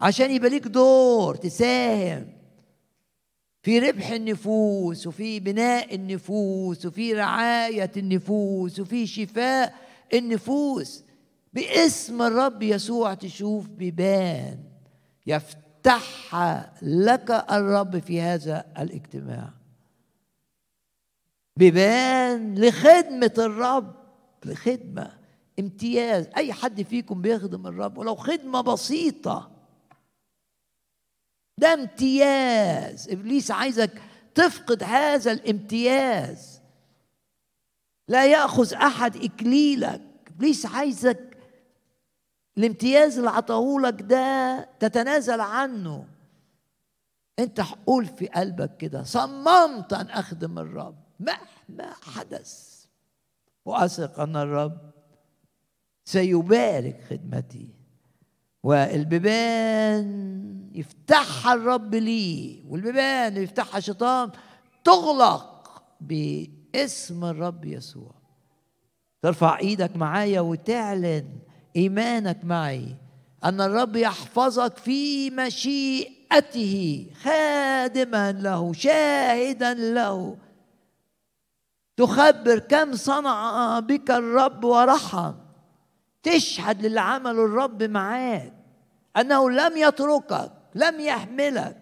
عشان 0.00 0.30
يبقى 0.30 0.50
ليك 0.50 0.66
دور 0.66 1.36
تساهم 1.36 2.32
في 3.62 3.78
ربح 3.78 4.10
النفوس 4.10 5.06
وفي 5.06 5.40
بناء 5.40 5.94
النفوس 5.94 6.86
وفي 6.86 7.14
رعاية 7.14 7.90
النفوس 7.96 8.80
وفي 8.80 9.06
شفاء 9.06 9.74
النفوس. 10.14 11.04
باسم 11.52 12.22
الرب 12.22 12.62
يسوع 12.62 13.14
تشوف 13.14 13.68
بيبان. 13.68 14.58
يفتحها 15.26 16.72
لك 16.82 17.30
الرب 17.30 17.98
في 17.98 18.20
هذا 18.20 18.64
الاجتماع. 18.78 19.57
بيبان 21.58 22.58
لخدمة 22.58 23.34
الرب 23.38 23.94
لخدمة 24.44 25.18
امتياز. 25.58 26.28
أي 26.36 26.52
حد 26.52 26.82
فيكم 26.82 27.22
بيخدم 27.22 27.66
الرب؟ 27.66 27.98
ولو 27.98 28.14
خدمة 28.14 28.60
بسيطة. 28.60 29.50
ده 31.58 31.74
امتياز. 31.74 33.08
إبليس 33.08 33.50
عايزك 33.50 34.02
تفقد 34.34 34.82
هذا 34.82 35.32
الامتياز. 35.32 36.60
لا 38.08 38.26
يأخذ 38.26 38.74
أحد 38.74 39.16
إكليلك. 39.16 40.02
إبليس 40.28 40.66
عايزك 40.66 41.36
الامتياز 42.58 43.18
اللي 43.18 43.30
عطاهولك 43.30 44.02
ده 44.02 44.68
تتنازل 44.80 45.40
عنه. 45.40 46.06
أنت 47.38 47.60
قول 47.86 48.06
في 48.06 48.26
قلبك 48.26 48.76
كده 48.76 49.02
صممت 49.02 49.92
أن 49.92 50.06
أخدم 50.06 50.58
الرب. 50.58 51.07
مهما 51.20 51.94
حدث. 52.02 52.84
واثق 53.64 54.20
ان 54.20 54.36
الرب 54.36 54.90
سيبارك 56.04 57.00
خدمتي. 57.10 57.74
والبيبان 58.62 60.08
يفتحها 60.74 61.54
الرب 61.54 61.94
لي 61.94 62.64
والبيبان 62.68 63.36
يفتحها 63.36 63.78
الشيطان 63.78 64.30
تغلق 64.84 65.82
باسم 66.00 67.24
الرب 67.24 67.64
يسوع. 67.64 68.14
ترفع 69.22 69.58
إيدك 69.58 69.96
معايا 69.96 70.40
وتعلن 70.40 71.38
ايمانك 71.76 72.44
معي 72.44 72.96
ان 73.44 73.60
الرب 73.60 73.96
يحفظك 73.96 74.76
في 74.76 75.30
مشيئته 75.30 77.06
خادما 77.22 78.32
له 78.32 78.72
شاهدا 78.72 79.74
له. 79.74 80.36
تخبر 81.98 82.58
كم 82.58 82.96
صنع 82.96 83.78
بك 83.80 84.10
الرب 84.10 84.64
ورحم. 84.64 85.34
تشهد 86.22 86.86
للي 86.86 87.00
عمله 87.00 87.44
الرب 87.44 87.82
معاك. 87.82 88.52
أنه 89.16 89.50
لم 89.50 89.76
يتركك 89.76 90.52
لم 90.74 91.00
يحملك. 91.00 91.76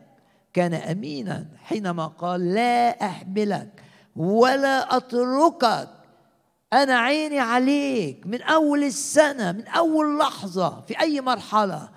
كان 0.52 0.74
أمينا 0.74 1.46
حينما 1.64 2.06
قال 2.06 2.54
لا 2.54 3.06
أحملك 3.06 3.82
ولا 4.16 4.96
أتركك. 4.96 5.88
أنا 6.72 6.98
عيني 6.98 7.38
عليك 7.38 8.26
من 8.26 8.42
أول 8.42 8.84
السنة 8.84 9.52
من 9.52 9.66
أول 9.68 10.18
لحظة 10.18 10.80
في 10.80 11.00
أي 11.00 11.20
مرحلة؟ 11.20 11.88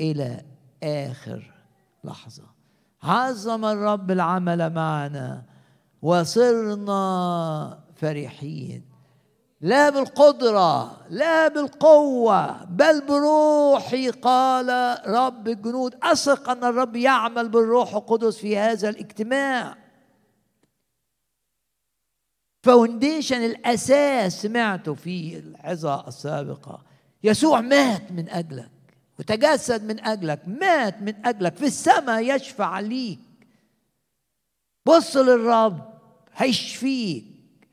إلى 0.00 0.40
آخر 0.82 1.52
لحظة. 2.04 2.44
عظم 3.02 3.64
الرب 3.64 4.10
العمل 4.10 4.72
معنا. 4.74 5.51
وصرنا 6.02 7.78
فرحين. 7.96 8.92
لا 9.60 9.90
بالقدرة 9.90 11.00
لا 11.10 11.48
بالقوة 11.48 12.64
بل 12.64 13.06
بروحي 13.06 14.10
قال 14.10 14.98
رب 15.06 15.48
الجنود 15.48 15.94
أثق 16.02 16.50
أن 16.50 16.64
الرب 16.64 16.96
يعمل 16.96 17.48
بالروح 17.48 17.94
القدس 17.94 18.36
في 18.36 18.58
هذا 18.58 18.88
الاجتماع. 18.88 19.76
فاونديشن 22.62 23.44
الأساس 23.44 24.42
سمعته 24.42 24.94
في 24.94 25.38
العظة 25.38 26.08
السابقة. 26.08 26.82
يسوع 27.24 27.60
مات 27.60 28.12
من 28.12 28.28
أجلك 28.28 28.70
وتجسد 29.18 29.84
من 29.84 30.04
أجلك 30.04 30.40
مات 30.46 31.02
من 31.02 31.26
أجلك. 31.26 31.56
في 31.56 31.66
السماء 31.66 32.36
يشفع 32.36 32.80
ليك. 32.80 33.18
بص 34.86 35.16
للرب. 35.16 35.91
هيشفيك 36.36 37.24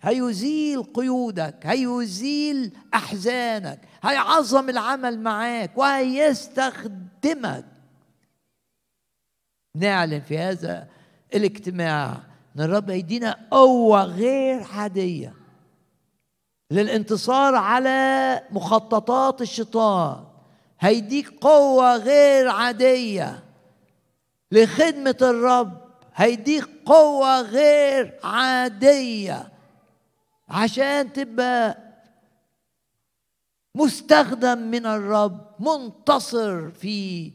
هيزيل 0.01 0.84
قيودك 0.84 1.60
هيزيل 1.64 2.72
أحزانك 2.93 3.80
هيعظم 4.03 4.70
العمل 4.70 5.20
معاك 5.20 5.78
وهيستخدمك. 5.78 7.66
نعلن 9.76 10.22
في 10.22 10.38
هذا 10.38 10.88
الاجتماع 11.36 12.18
أن 12.55 12.62
الرب 12.62 12.89
هيدينا 12.89 13.47
قوة 13.51 14.03
غير 14.03 14.64
عادية 14.74 15.34
للانتصار 16.72 17.55
على 17.55 18.41
مخططات 18.51 19.41
الشيطان. 19.41 20.24
هيديك 20.80 21.30
قوة 21.30 21.97
غير 21.97 22.49
عادية 22.49 23.43
لخدمة 24.51 25.18
الرب 25.22 25.79
هيديك 26.20 26.65
قوة 26.86 27.41
غير 27.41 28.20
عادية 28.24 29.51
عشان 30.49 31.13
تبقى 31.13 31.78
مستخدم 33.76 34.57
من 34.57 34.86
الرب 34.86 35.55
منتصر 35.59 36.72
في 36.72 37.32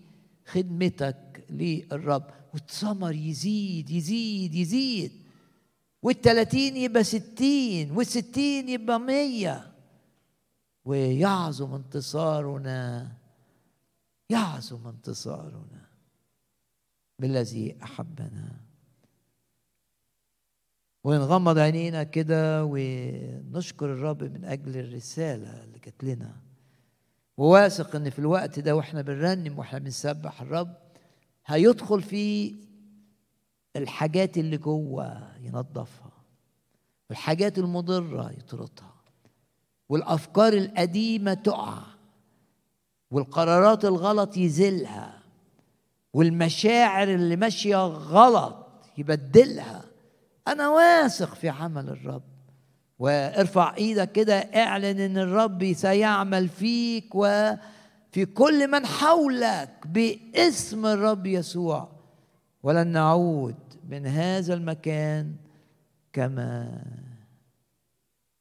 خدمتك 0.46 1.44
للرب. 1.50 2.24
والثمر 2.54 3.12
يزيد 3.12 3.90
يزيد 3.90 4.54
يزيد. 4.54 5.12
والتلاتين 6.02 6.76
يبقى 6.76 7.04
ستين 7.04 7.90
والستين 7.90 8.68
يبقى 8.68 9.00
مية. 9.00 9.72
ويعظم 10.84 11.74
انتصارنا 11.74 13.12
يعظم 14.30 14.86
انتصارنا 14.86 15.86
بالذي 17.18 17.76
أحبنا. 17.82 18.63
ونغمض 21.04 21.58
عينينا 21.58 22.02
كده 22.02 22.64
ونشكر 22.64 23.86
الرب 23.92 24.22
من 24.22 24.44
أجل 24.44 24.76
الرسالة 24.78 25.64
اللي 25.64 25.78
جات 25.78 26.04
لنا. 26.04 26.32
وواثق 27.36 27.96
إن 27.96 28.10
في 28.10 28.18
الوقت 28.18 28.58
ده 28.58 28.76
وإحنا 28.76 29.02
بنرنم 29.02 29.58
وإحنا 29.58 29.78
بنسبح 29.78 30.42
الرب 30.42 30.74
هيدخل 31.46 32.02
في 32.02 32.54
الحاجات 33.76 34.38
اللي 34.38 34.56
جوه 34.56 35.32
ينظفها 35.40 36.12
والحاجات 37.10 37.58
المضرة 37.58 38.30
يطردها 38.38 38.94
والأفكار 39.88 40.52
القديمة 40.52 41.34
تقع 41.34 41.78
والقرارات 43.10 43.84
الغلط 43.84 44.36
يزيلها 44.36 45.22
والمشاعر 46.12 47.08
اللي 47.08 47.36
ماشية 47.36 47.76
غلط 47.86 48.66
يبدلها. 48.98 49.84
أنا 50.48 50.68
واثق 50.68 51.34
في 51.34 51.48
عمل 51.48 51.88
الرب. 51.88 52.22
وارفع 52.98 53.74
إيدك 53.76 54.12
كده 54.12 54.34
اعلن 54.34 55.00
إن 55.00 55.18
الرب 55.18 55.72
سيعمل 55.72 56.48
فيك 56.48 57.14
وفي 57.14 58.26
كل 58.34 58.70
من 58.70 58.86
حولك 58.86 59.86
باسم 59.86 60.86
الرب 60.86 61.26
يسوع. 61.26 61.88
ولن 62.62 62.86
نعود 62.86 63.56
من 63.88 64.06
هذا 64.06 64.54
المكان 64.54 65.36
كما 66.12 66.82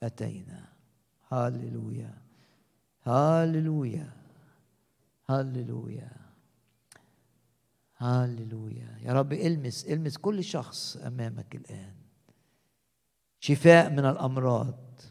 أتينا. 0.04 0.64
هللويا. 1.32 2.14
هللويا. 3.04 4.10
هللويا. 5.30 6.12
هللويا. 7.98 8.98
يا 9.02 9.14
رب 9.14 9.34
المس 9.34 9.86
المس 9.86 10.18
كل 10.18 10.44
شخص 10.44 10.98
أمامك 10.98 11.56
الآن. 11.56 11.93
شفاء 13.44 13.90
من 13.90 14.06
الأمراض 14.06 15.02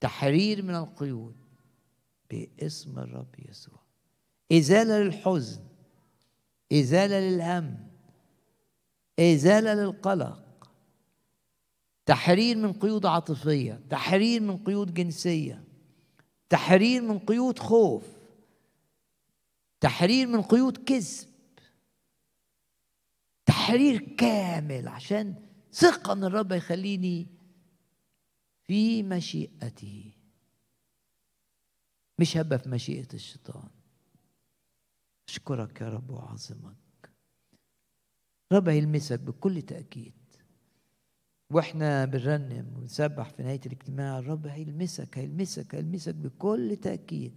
تحرير 0.00 0.62
من 0.62 0.74
القيود 0.74 1.36
باسم 2.30 2.98
الرب 2.98 3.34
يسوع. 3.48 3.80
إزالة 4.52 4.98
للحزن 4.98 5.60
إزالة 6.72 7.20
للهم 7.20 7.88
إزالة 9.18 9.74
للقلق. 9.74 10.70
تحرير 12.06 12.56
من 12.56 12.72
قيود 12.72 13.06
عاطفية 13.06 13.80
تحرير 13.90 14.40
من 14.40 14.56
قيود 14.56 14.94
جنسية 14.94 15.64
تحرير 16.48 17.02
من 17.02 17.18
قيود 17.18 17.58
خوف 17.58 18.04
تحرير 19.80 20.26
من 20.26 20.42
قيود 20.42 20.76
كذب. 20.76 21.28
تحرير 23.46 23.98
كامل 23.98 24.88
عشان 24.88 25.34
ثقة 25.72 26.12
إن 26.12 26.24
الرب 26.24 26.52
يخليني 26.52 27.37
في 28.68 29.02
مشيئته. 29.02 30.12
مش 32.18 32.36
هبقى 32.36 32.58
في 32.58 32.68
مشيئة 32.68 33.08
الشيطان. 33.14 33.68
أشكرك 35.28 35.80
يا 35.80 35.88
رب 35.88 36.10
وأعظمك. 36.10 36.76
رب 38.52 38.68
هيلمسك 38.68 39.20
بكل 39.20 39.62
تأكيد. 39.62 40.12
وإحنا 41.50 42.04
بنرنم 42.04 42.72
ونسبح 42.76 43.30
في 43.30 43.42
نهاية 43.42 43.60
الاجتماع. 43.66 44.18
الرب 44.18 44.46
هيلمسك 44.46 45.18
هيلمسك 45.18 45.74
هيلمسك 45.74 46.14
بكل 46.14 46.76
تأكيد. 46.76 47.34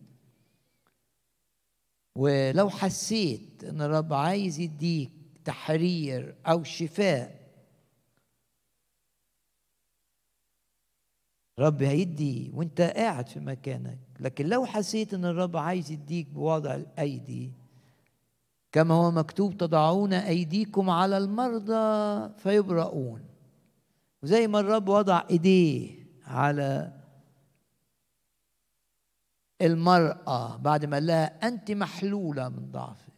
ولو 2.16 2.70
حسيت 2.70 3.64
إن 3.64 3.82
الرب 3.82 4.14
عايز 4.14 4.60
يديك 4.60 5.12
تحرير 5.46 6.36
أو 6.46 6.64
شفاء 6.64 7.41
رب 11.62 11.84
هيدي 11.84 12.52
وانت 12.54 12.82
قاعد 12.82 13.28
في 13.30 13.40
مكانك. 13.40 13.98
لكن 14.20 14.46
لو 14.48 14.66
حسيت 14.66 15.14
إن 15.14 15.26
الرب 15.26 15.58
عايز 15.58 15.92
يديك 15.92 16.28
بوضع 16.30 16.76
الأيدي 16.76 17.52
كما 18.72 18.96
هو 18.96 19.12
مكتوب 19.12 19.58
تضعون 19.58 20.14
أيديكم 20.14 20.90
على 20.90 21.18
المرضى 21.18 22.30
فيبرؤون. 22.38 23.22
وزي 24.24 24.48
ما 24.48 24.60
الرب 24.60 24.90
وضع 24.90 25.24
إيديه 25.30 25.90
على 26.26 26.94
المرأة 29.62 30.58
بعد 30.58 30.86
ما 30.86 30.96
قال 30.96 31.06
لها 31.06 31.48
أنت 31.48 31.72
محلولة 31.72 32.50
من 32.50 32.72
ضعفك. 32.72 33.12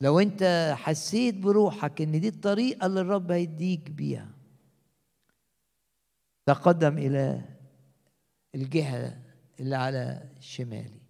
لو 0.00 0.20
أنت 0.20 0.74
حسيت 0.78 1.34
بروحك 1.34 2.00
إن 2.02 2.20
دي 2.20 2.28
الطريقة 2.28 2.86
اللي 2.86 3.00
الرب 3.00 3.30
هيديك 3.30 3.90
بيها 3.90 4.33
تقدم 6.46 6.98
إلى 6.98 7.40
الجهة 8.54 9.18
اللي 9.60 9.76
على 9.76 10.22
شمالي. 10.40 11.00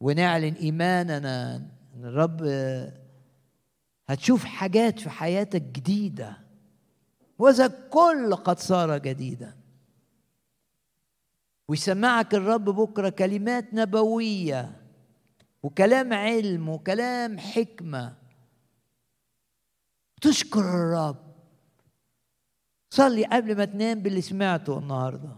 ونعلن 0.00 0.54
إيماننا 0.54 1.56
إن 1.94 2.04
الرب 2.04 2.42
هتشوف 4.08 4.44
حاجات 4.44 5.00
في 5.00 5.10
حياتك 5.10 5.62
جديدة 5.62 6.36
وذا 7.38 7.66
كل 7.90 8.34
قد 8.34 8.58
صار 8.58 8.98
جديدا. 8.98 9.56
ويسمعك 11.68 12.34
الرب 12.34 12.64
بكرة 12.64 13.08
كلمات 13.08 13.74
نبوية 13.74 14.80
وكلام 15.62 16.12
علم 16.12 16.68
وكلام 16.68 17.38
حكمة. 17.38 18.16
تشكر 20.20 20.60
الرب. 20.60 21.23
صلي 22.94 23.24
قبل 23.24 23.56
ما 23.56 23.64
تنام 23.64 24.00
باللي 24.00 24.20
سمعته 24.20 24.78
النهارده. 24.78 25.36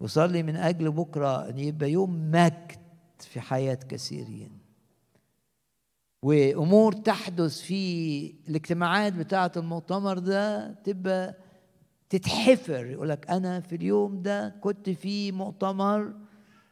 وصلي 0.00 0.42
من 0.42 0.56
أجل 0.56 0.90
بكرة 0.90 1.48
إن 1.48 1.58
يبقى 1.58 1.90
يوم 1.90 2.30
مجد 2.30 2.78
في 3.18 3.40
حياة 3.40 3.74
كثيرين. 3.74 4.58
وأمور 6.22 6.92
تحدث 6.92 7.60
في 7.60 8.34
الاجتماعات 8.48 9.12
بتاعة 9.12 9.52
المؤتمر 9.56 10.18
ده 10.18 10.72
تبقى 10.72 11.34
تتحفر. 12.10 12.86
يقول 12.86 13.08
لك 13.08 13.30
أنا 13.30 13.60
في 13.60 13.76
اليوم 13.76 14.22
ده 14.22 14.48
كنت 14.60 14.90
في 14.90 15.32
مؤتمر 15.32 16.14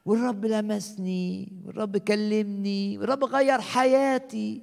والرب 0.05 0.45
لمسني 0.45 1.53
والرب 1.65 1.97
كلمني 1.97 2.99
والرب 2.99 3.25
غير 3.25 3.61
حياتي. 3.61 4.63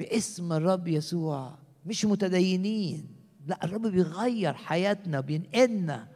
باسم 0.00 0.52
الرب 0.52 0.88
يسوع 0.88 1.65
مش 1.86 2.04
متدينين. 2.04 3.16
لا 3.46 3.64
الرب 3.64 3.86
بيغير 3.86 4.54
حياتنا 4.54 5.20
بينقلنا. 5.20 6.08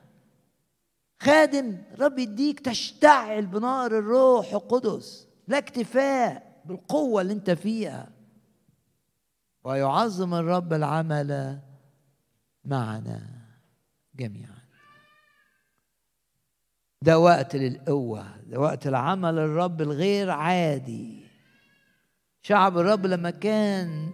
خادم 1.21 1.79
رب 1.99 2.19
يديك 2.19 2.61
تشتعل 2.61 3.47
بنار 3.47 3.99
الروح 3.99 4.53
القدس 4.53 5.29
لا 5.49 5.59
اكتفاء 5.59 6.63
بالقوة 6.65 7.23
اللي 7.23 7.33
انت 7.33 7.51
فيها. 7.51 8.13
ويعظم 9.65 10.35
الرب 10.35 10.73
العمل 10.73 11.61
معنا 12.65 13.21
جميعا. 14.15 14.61
ده 17.03 17.19
وقت 17.19 17.57
للقوة 17.57 18.37
ده 18.47 18.61
وقت 18.61 18.87
العمل 18.87 19.39
الرب 19.39 19.83
الغير 19.83 20.31
عادي. 20.31 21.27
شعب 22.43 22.79
الرب 22.79 23.07
لما 23.07 23.31
كان 23.31 24.11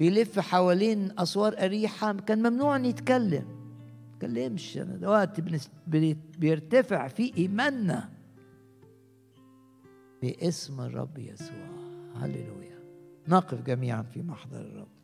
بيلف 0.00 0.38
حوالين 0.38 1.18
أسوار 1.18 1.64
أريحة. 1.64 2.12
كان 2.12 2.38
ممنوع 2.38 2.76
أن 2.76 2.84
يتكلم. 2.84 3.44
تكلمش. 4.18 4.78
أنا 4.78 4.96
ده 4.96 5.10
وقت 5.10 5.40
بيرتفع 6.38 7.08
فيه 7.08 7.34
إيماننا. 7.38 8.10
باسم 10.22 10.80
الرب 10.80 11.18
يسوع. 11.18 11.66
هللويا. 12.16 12.78
نقف 13.28 13.62
جميعا 13.62 14.02
في 14.02 14.22
محضر 14.22 14.60
الرب. 14.60 14.99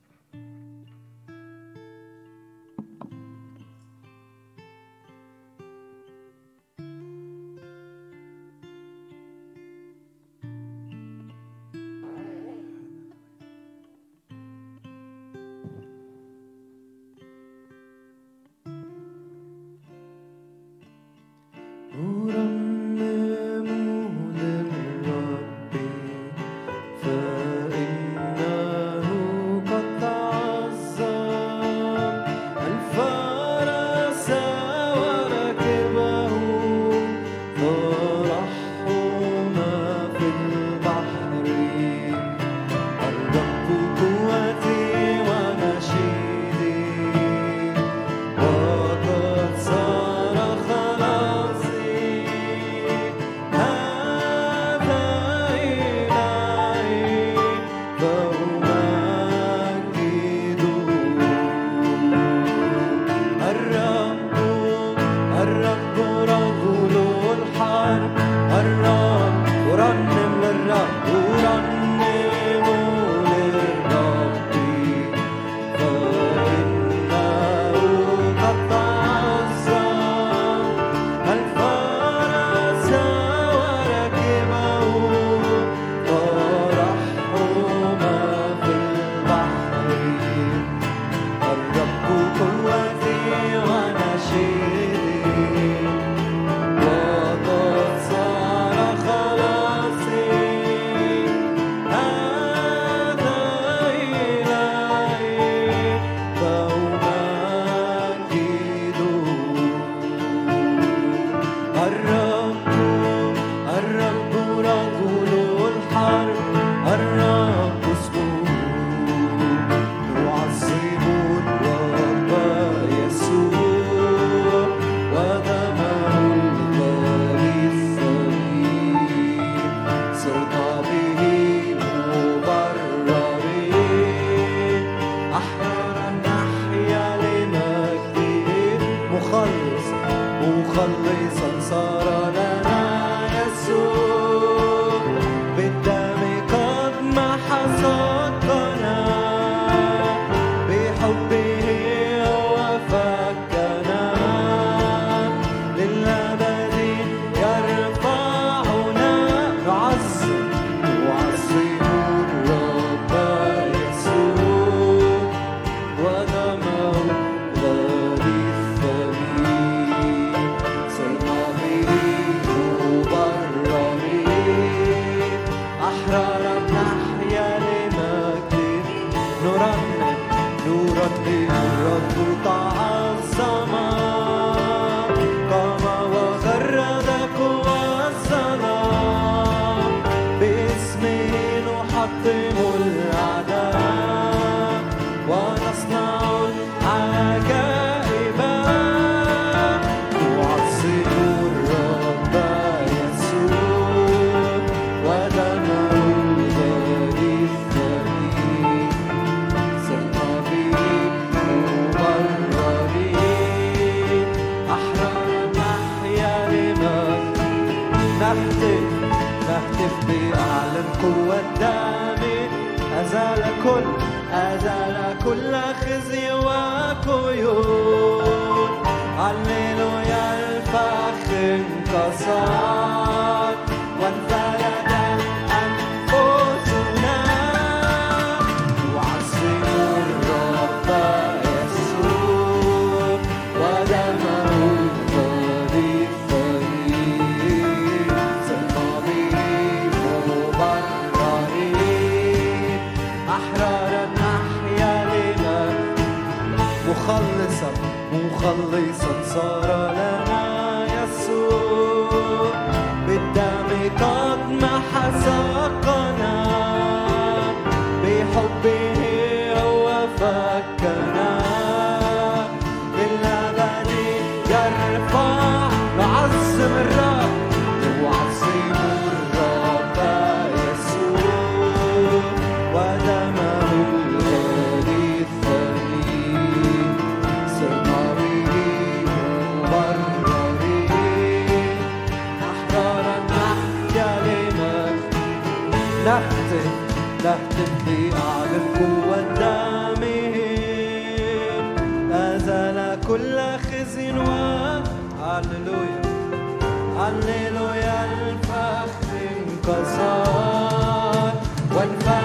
one. 311.86 312.15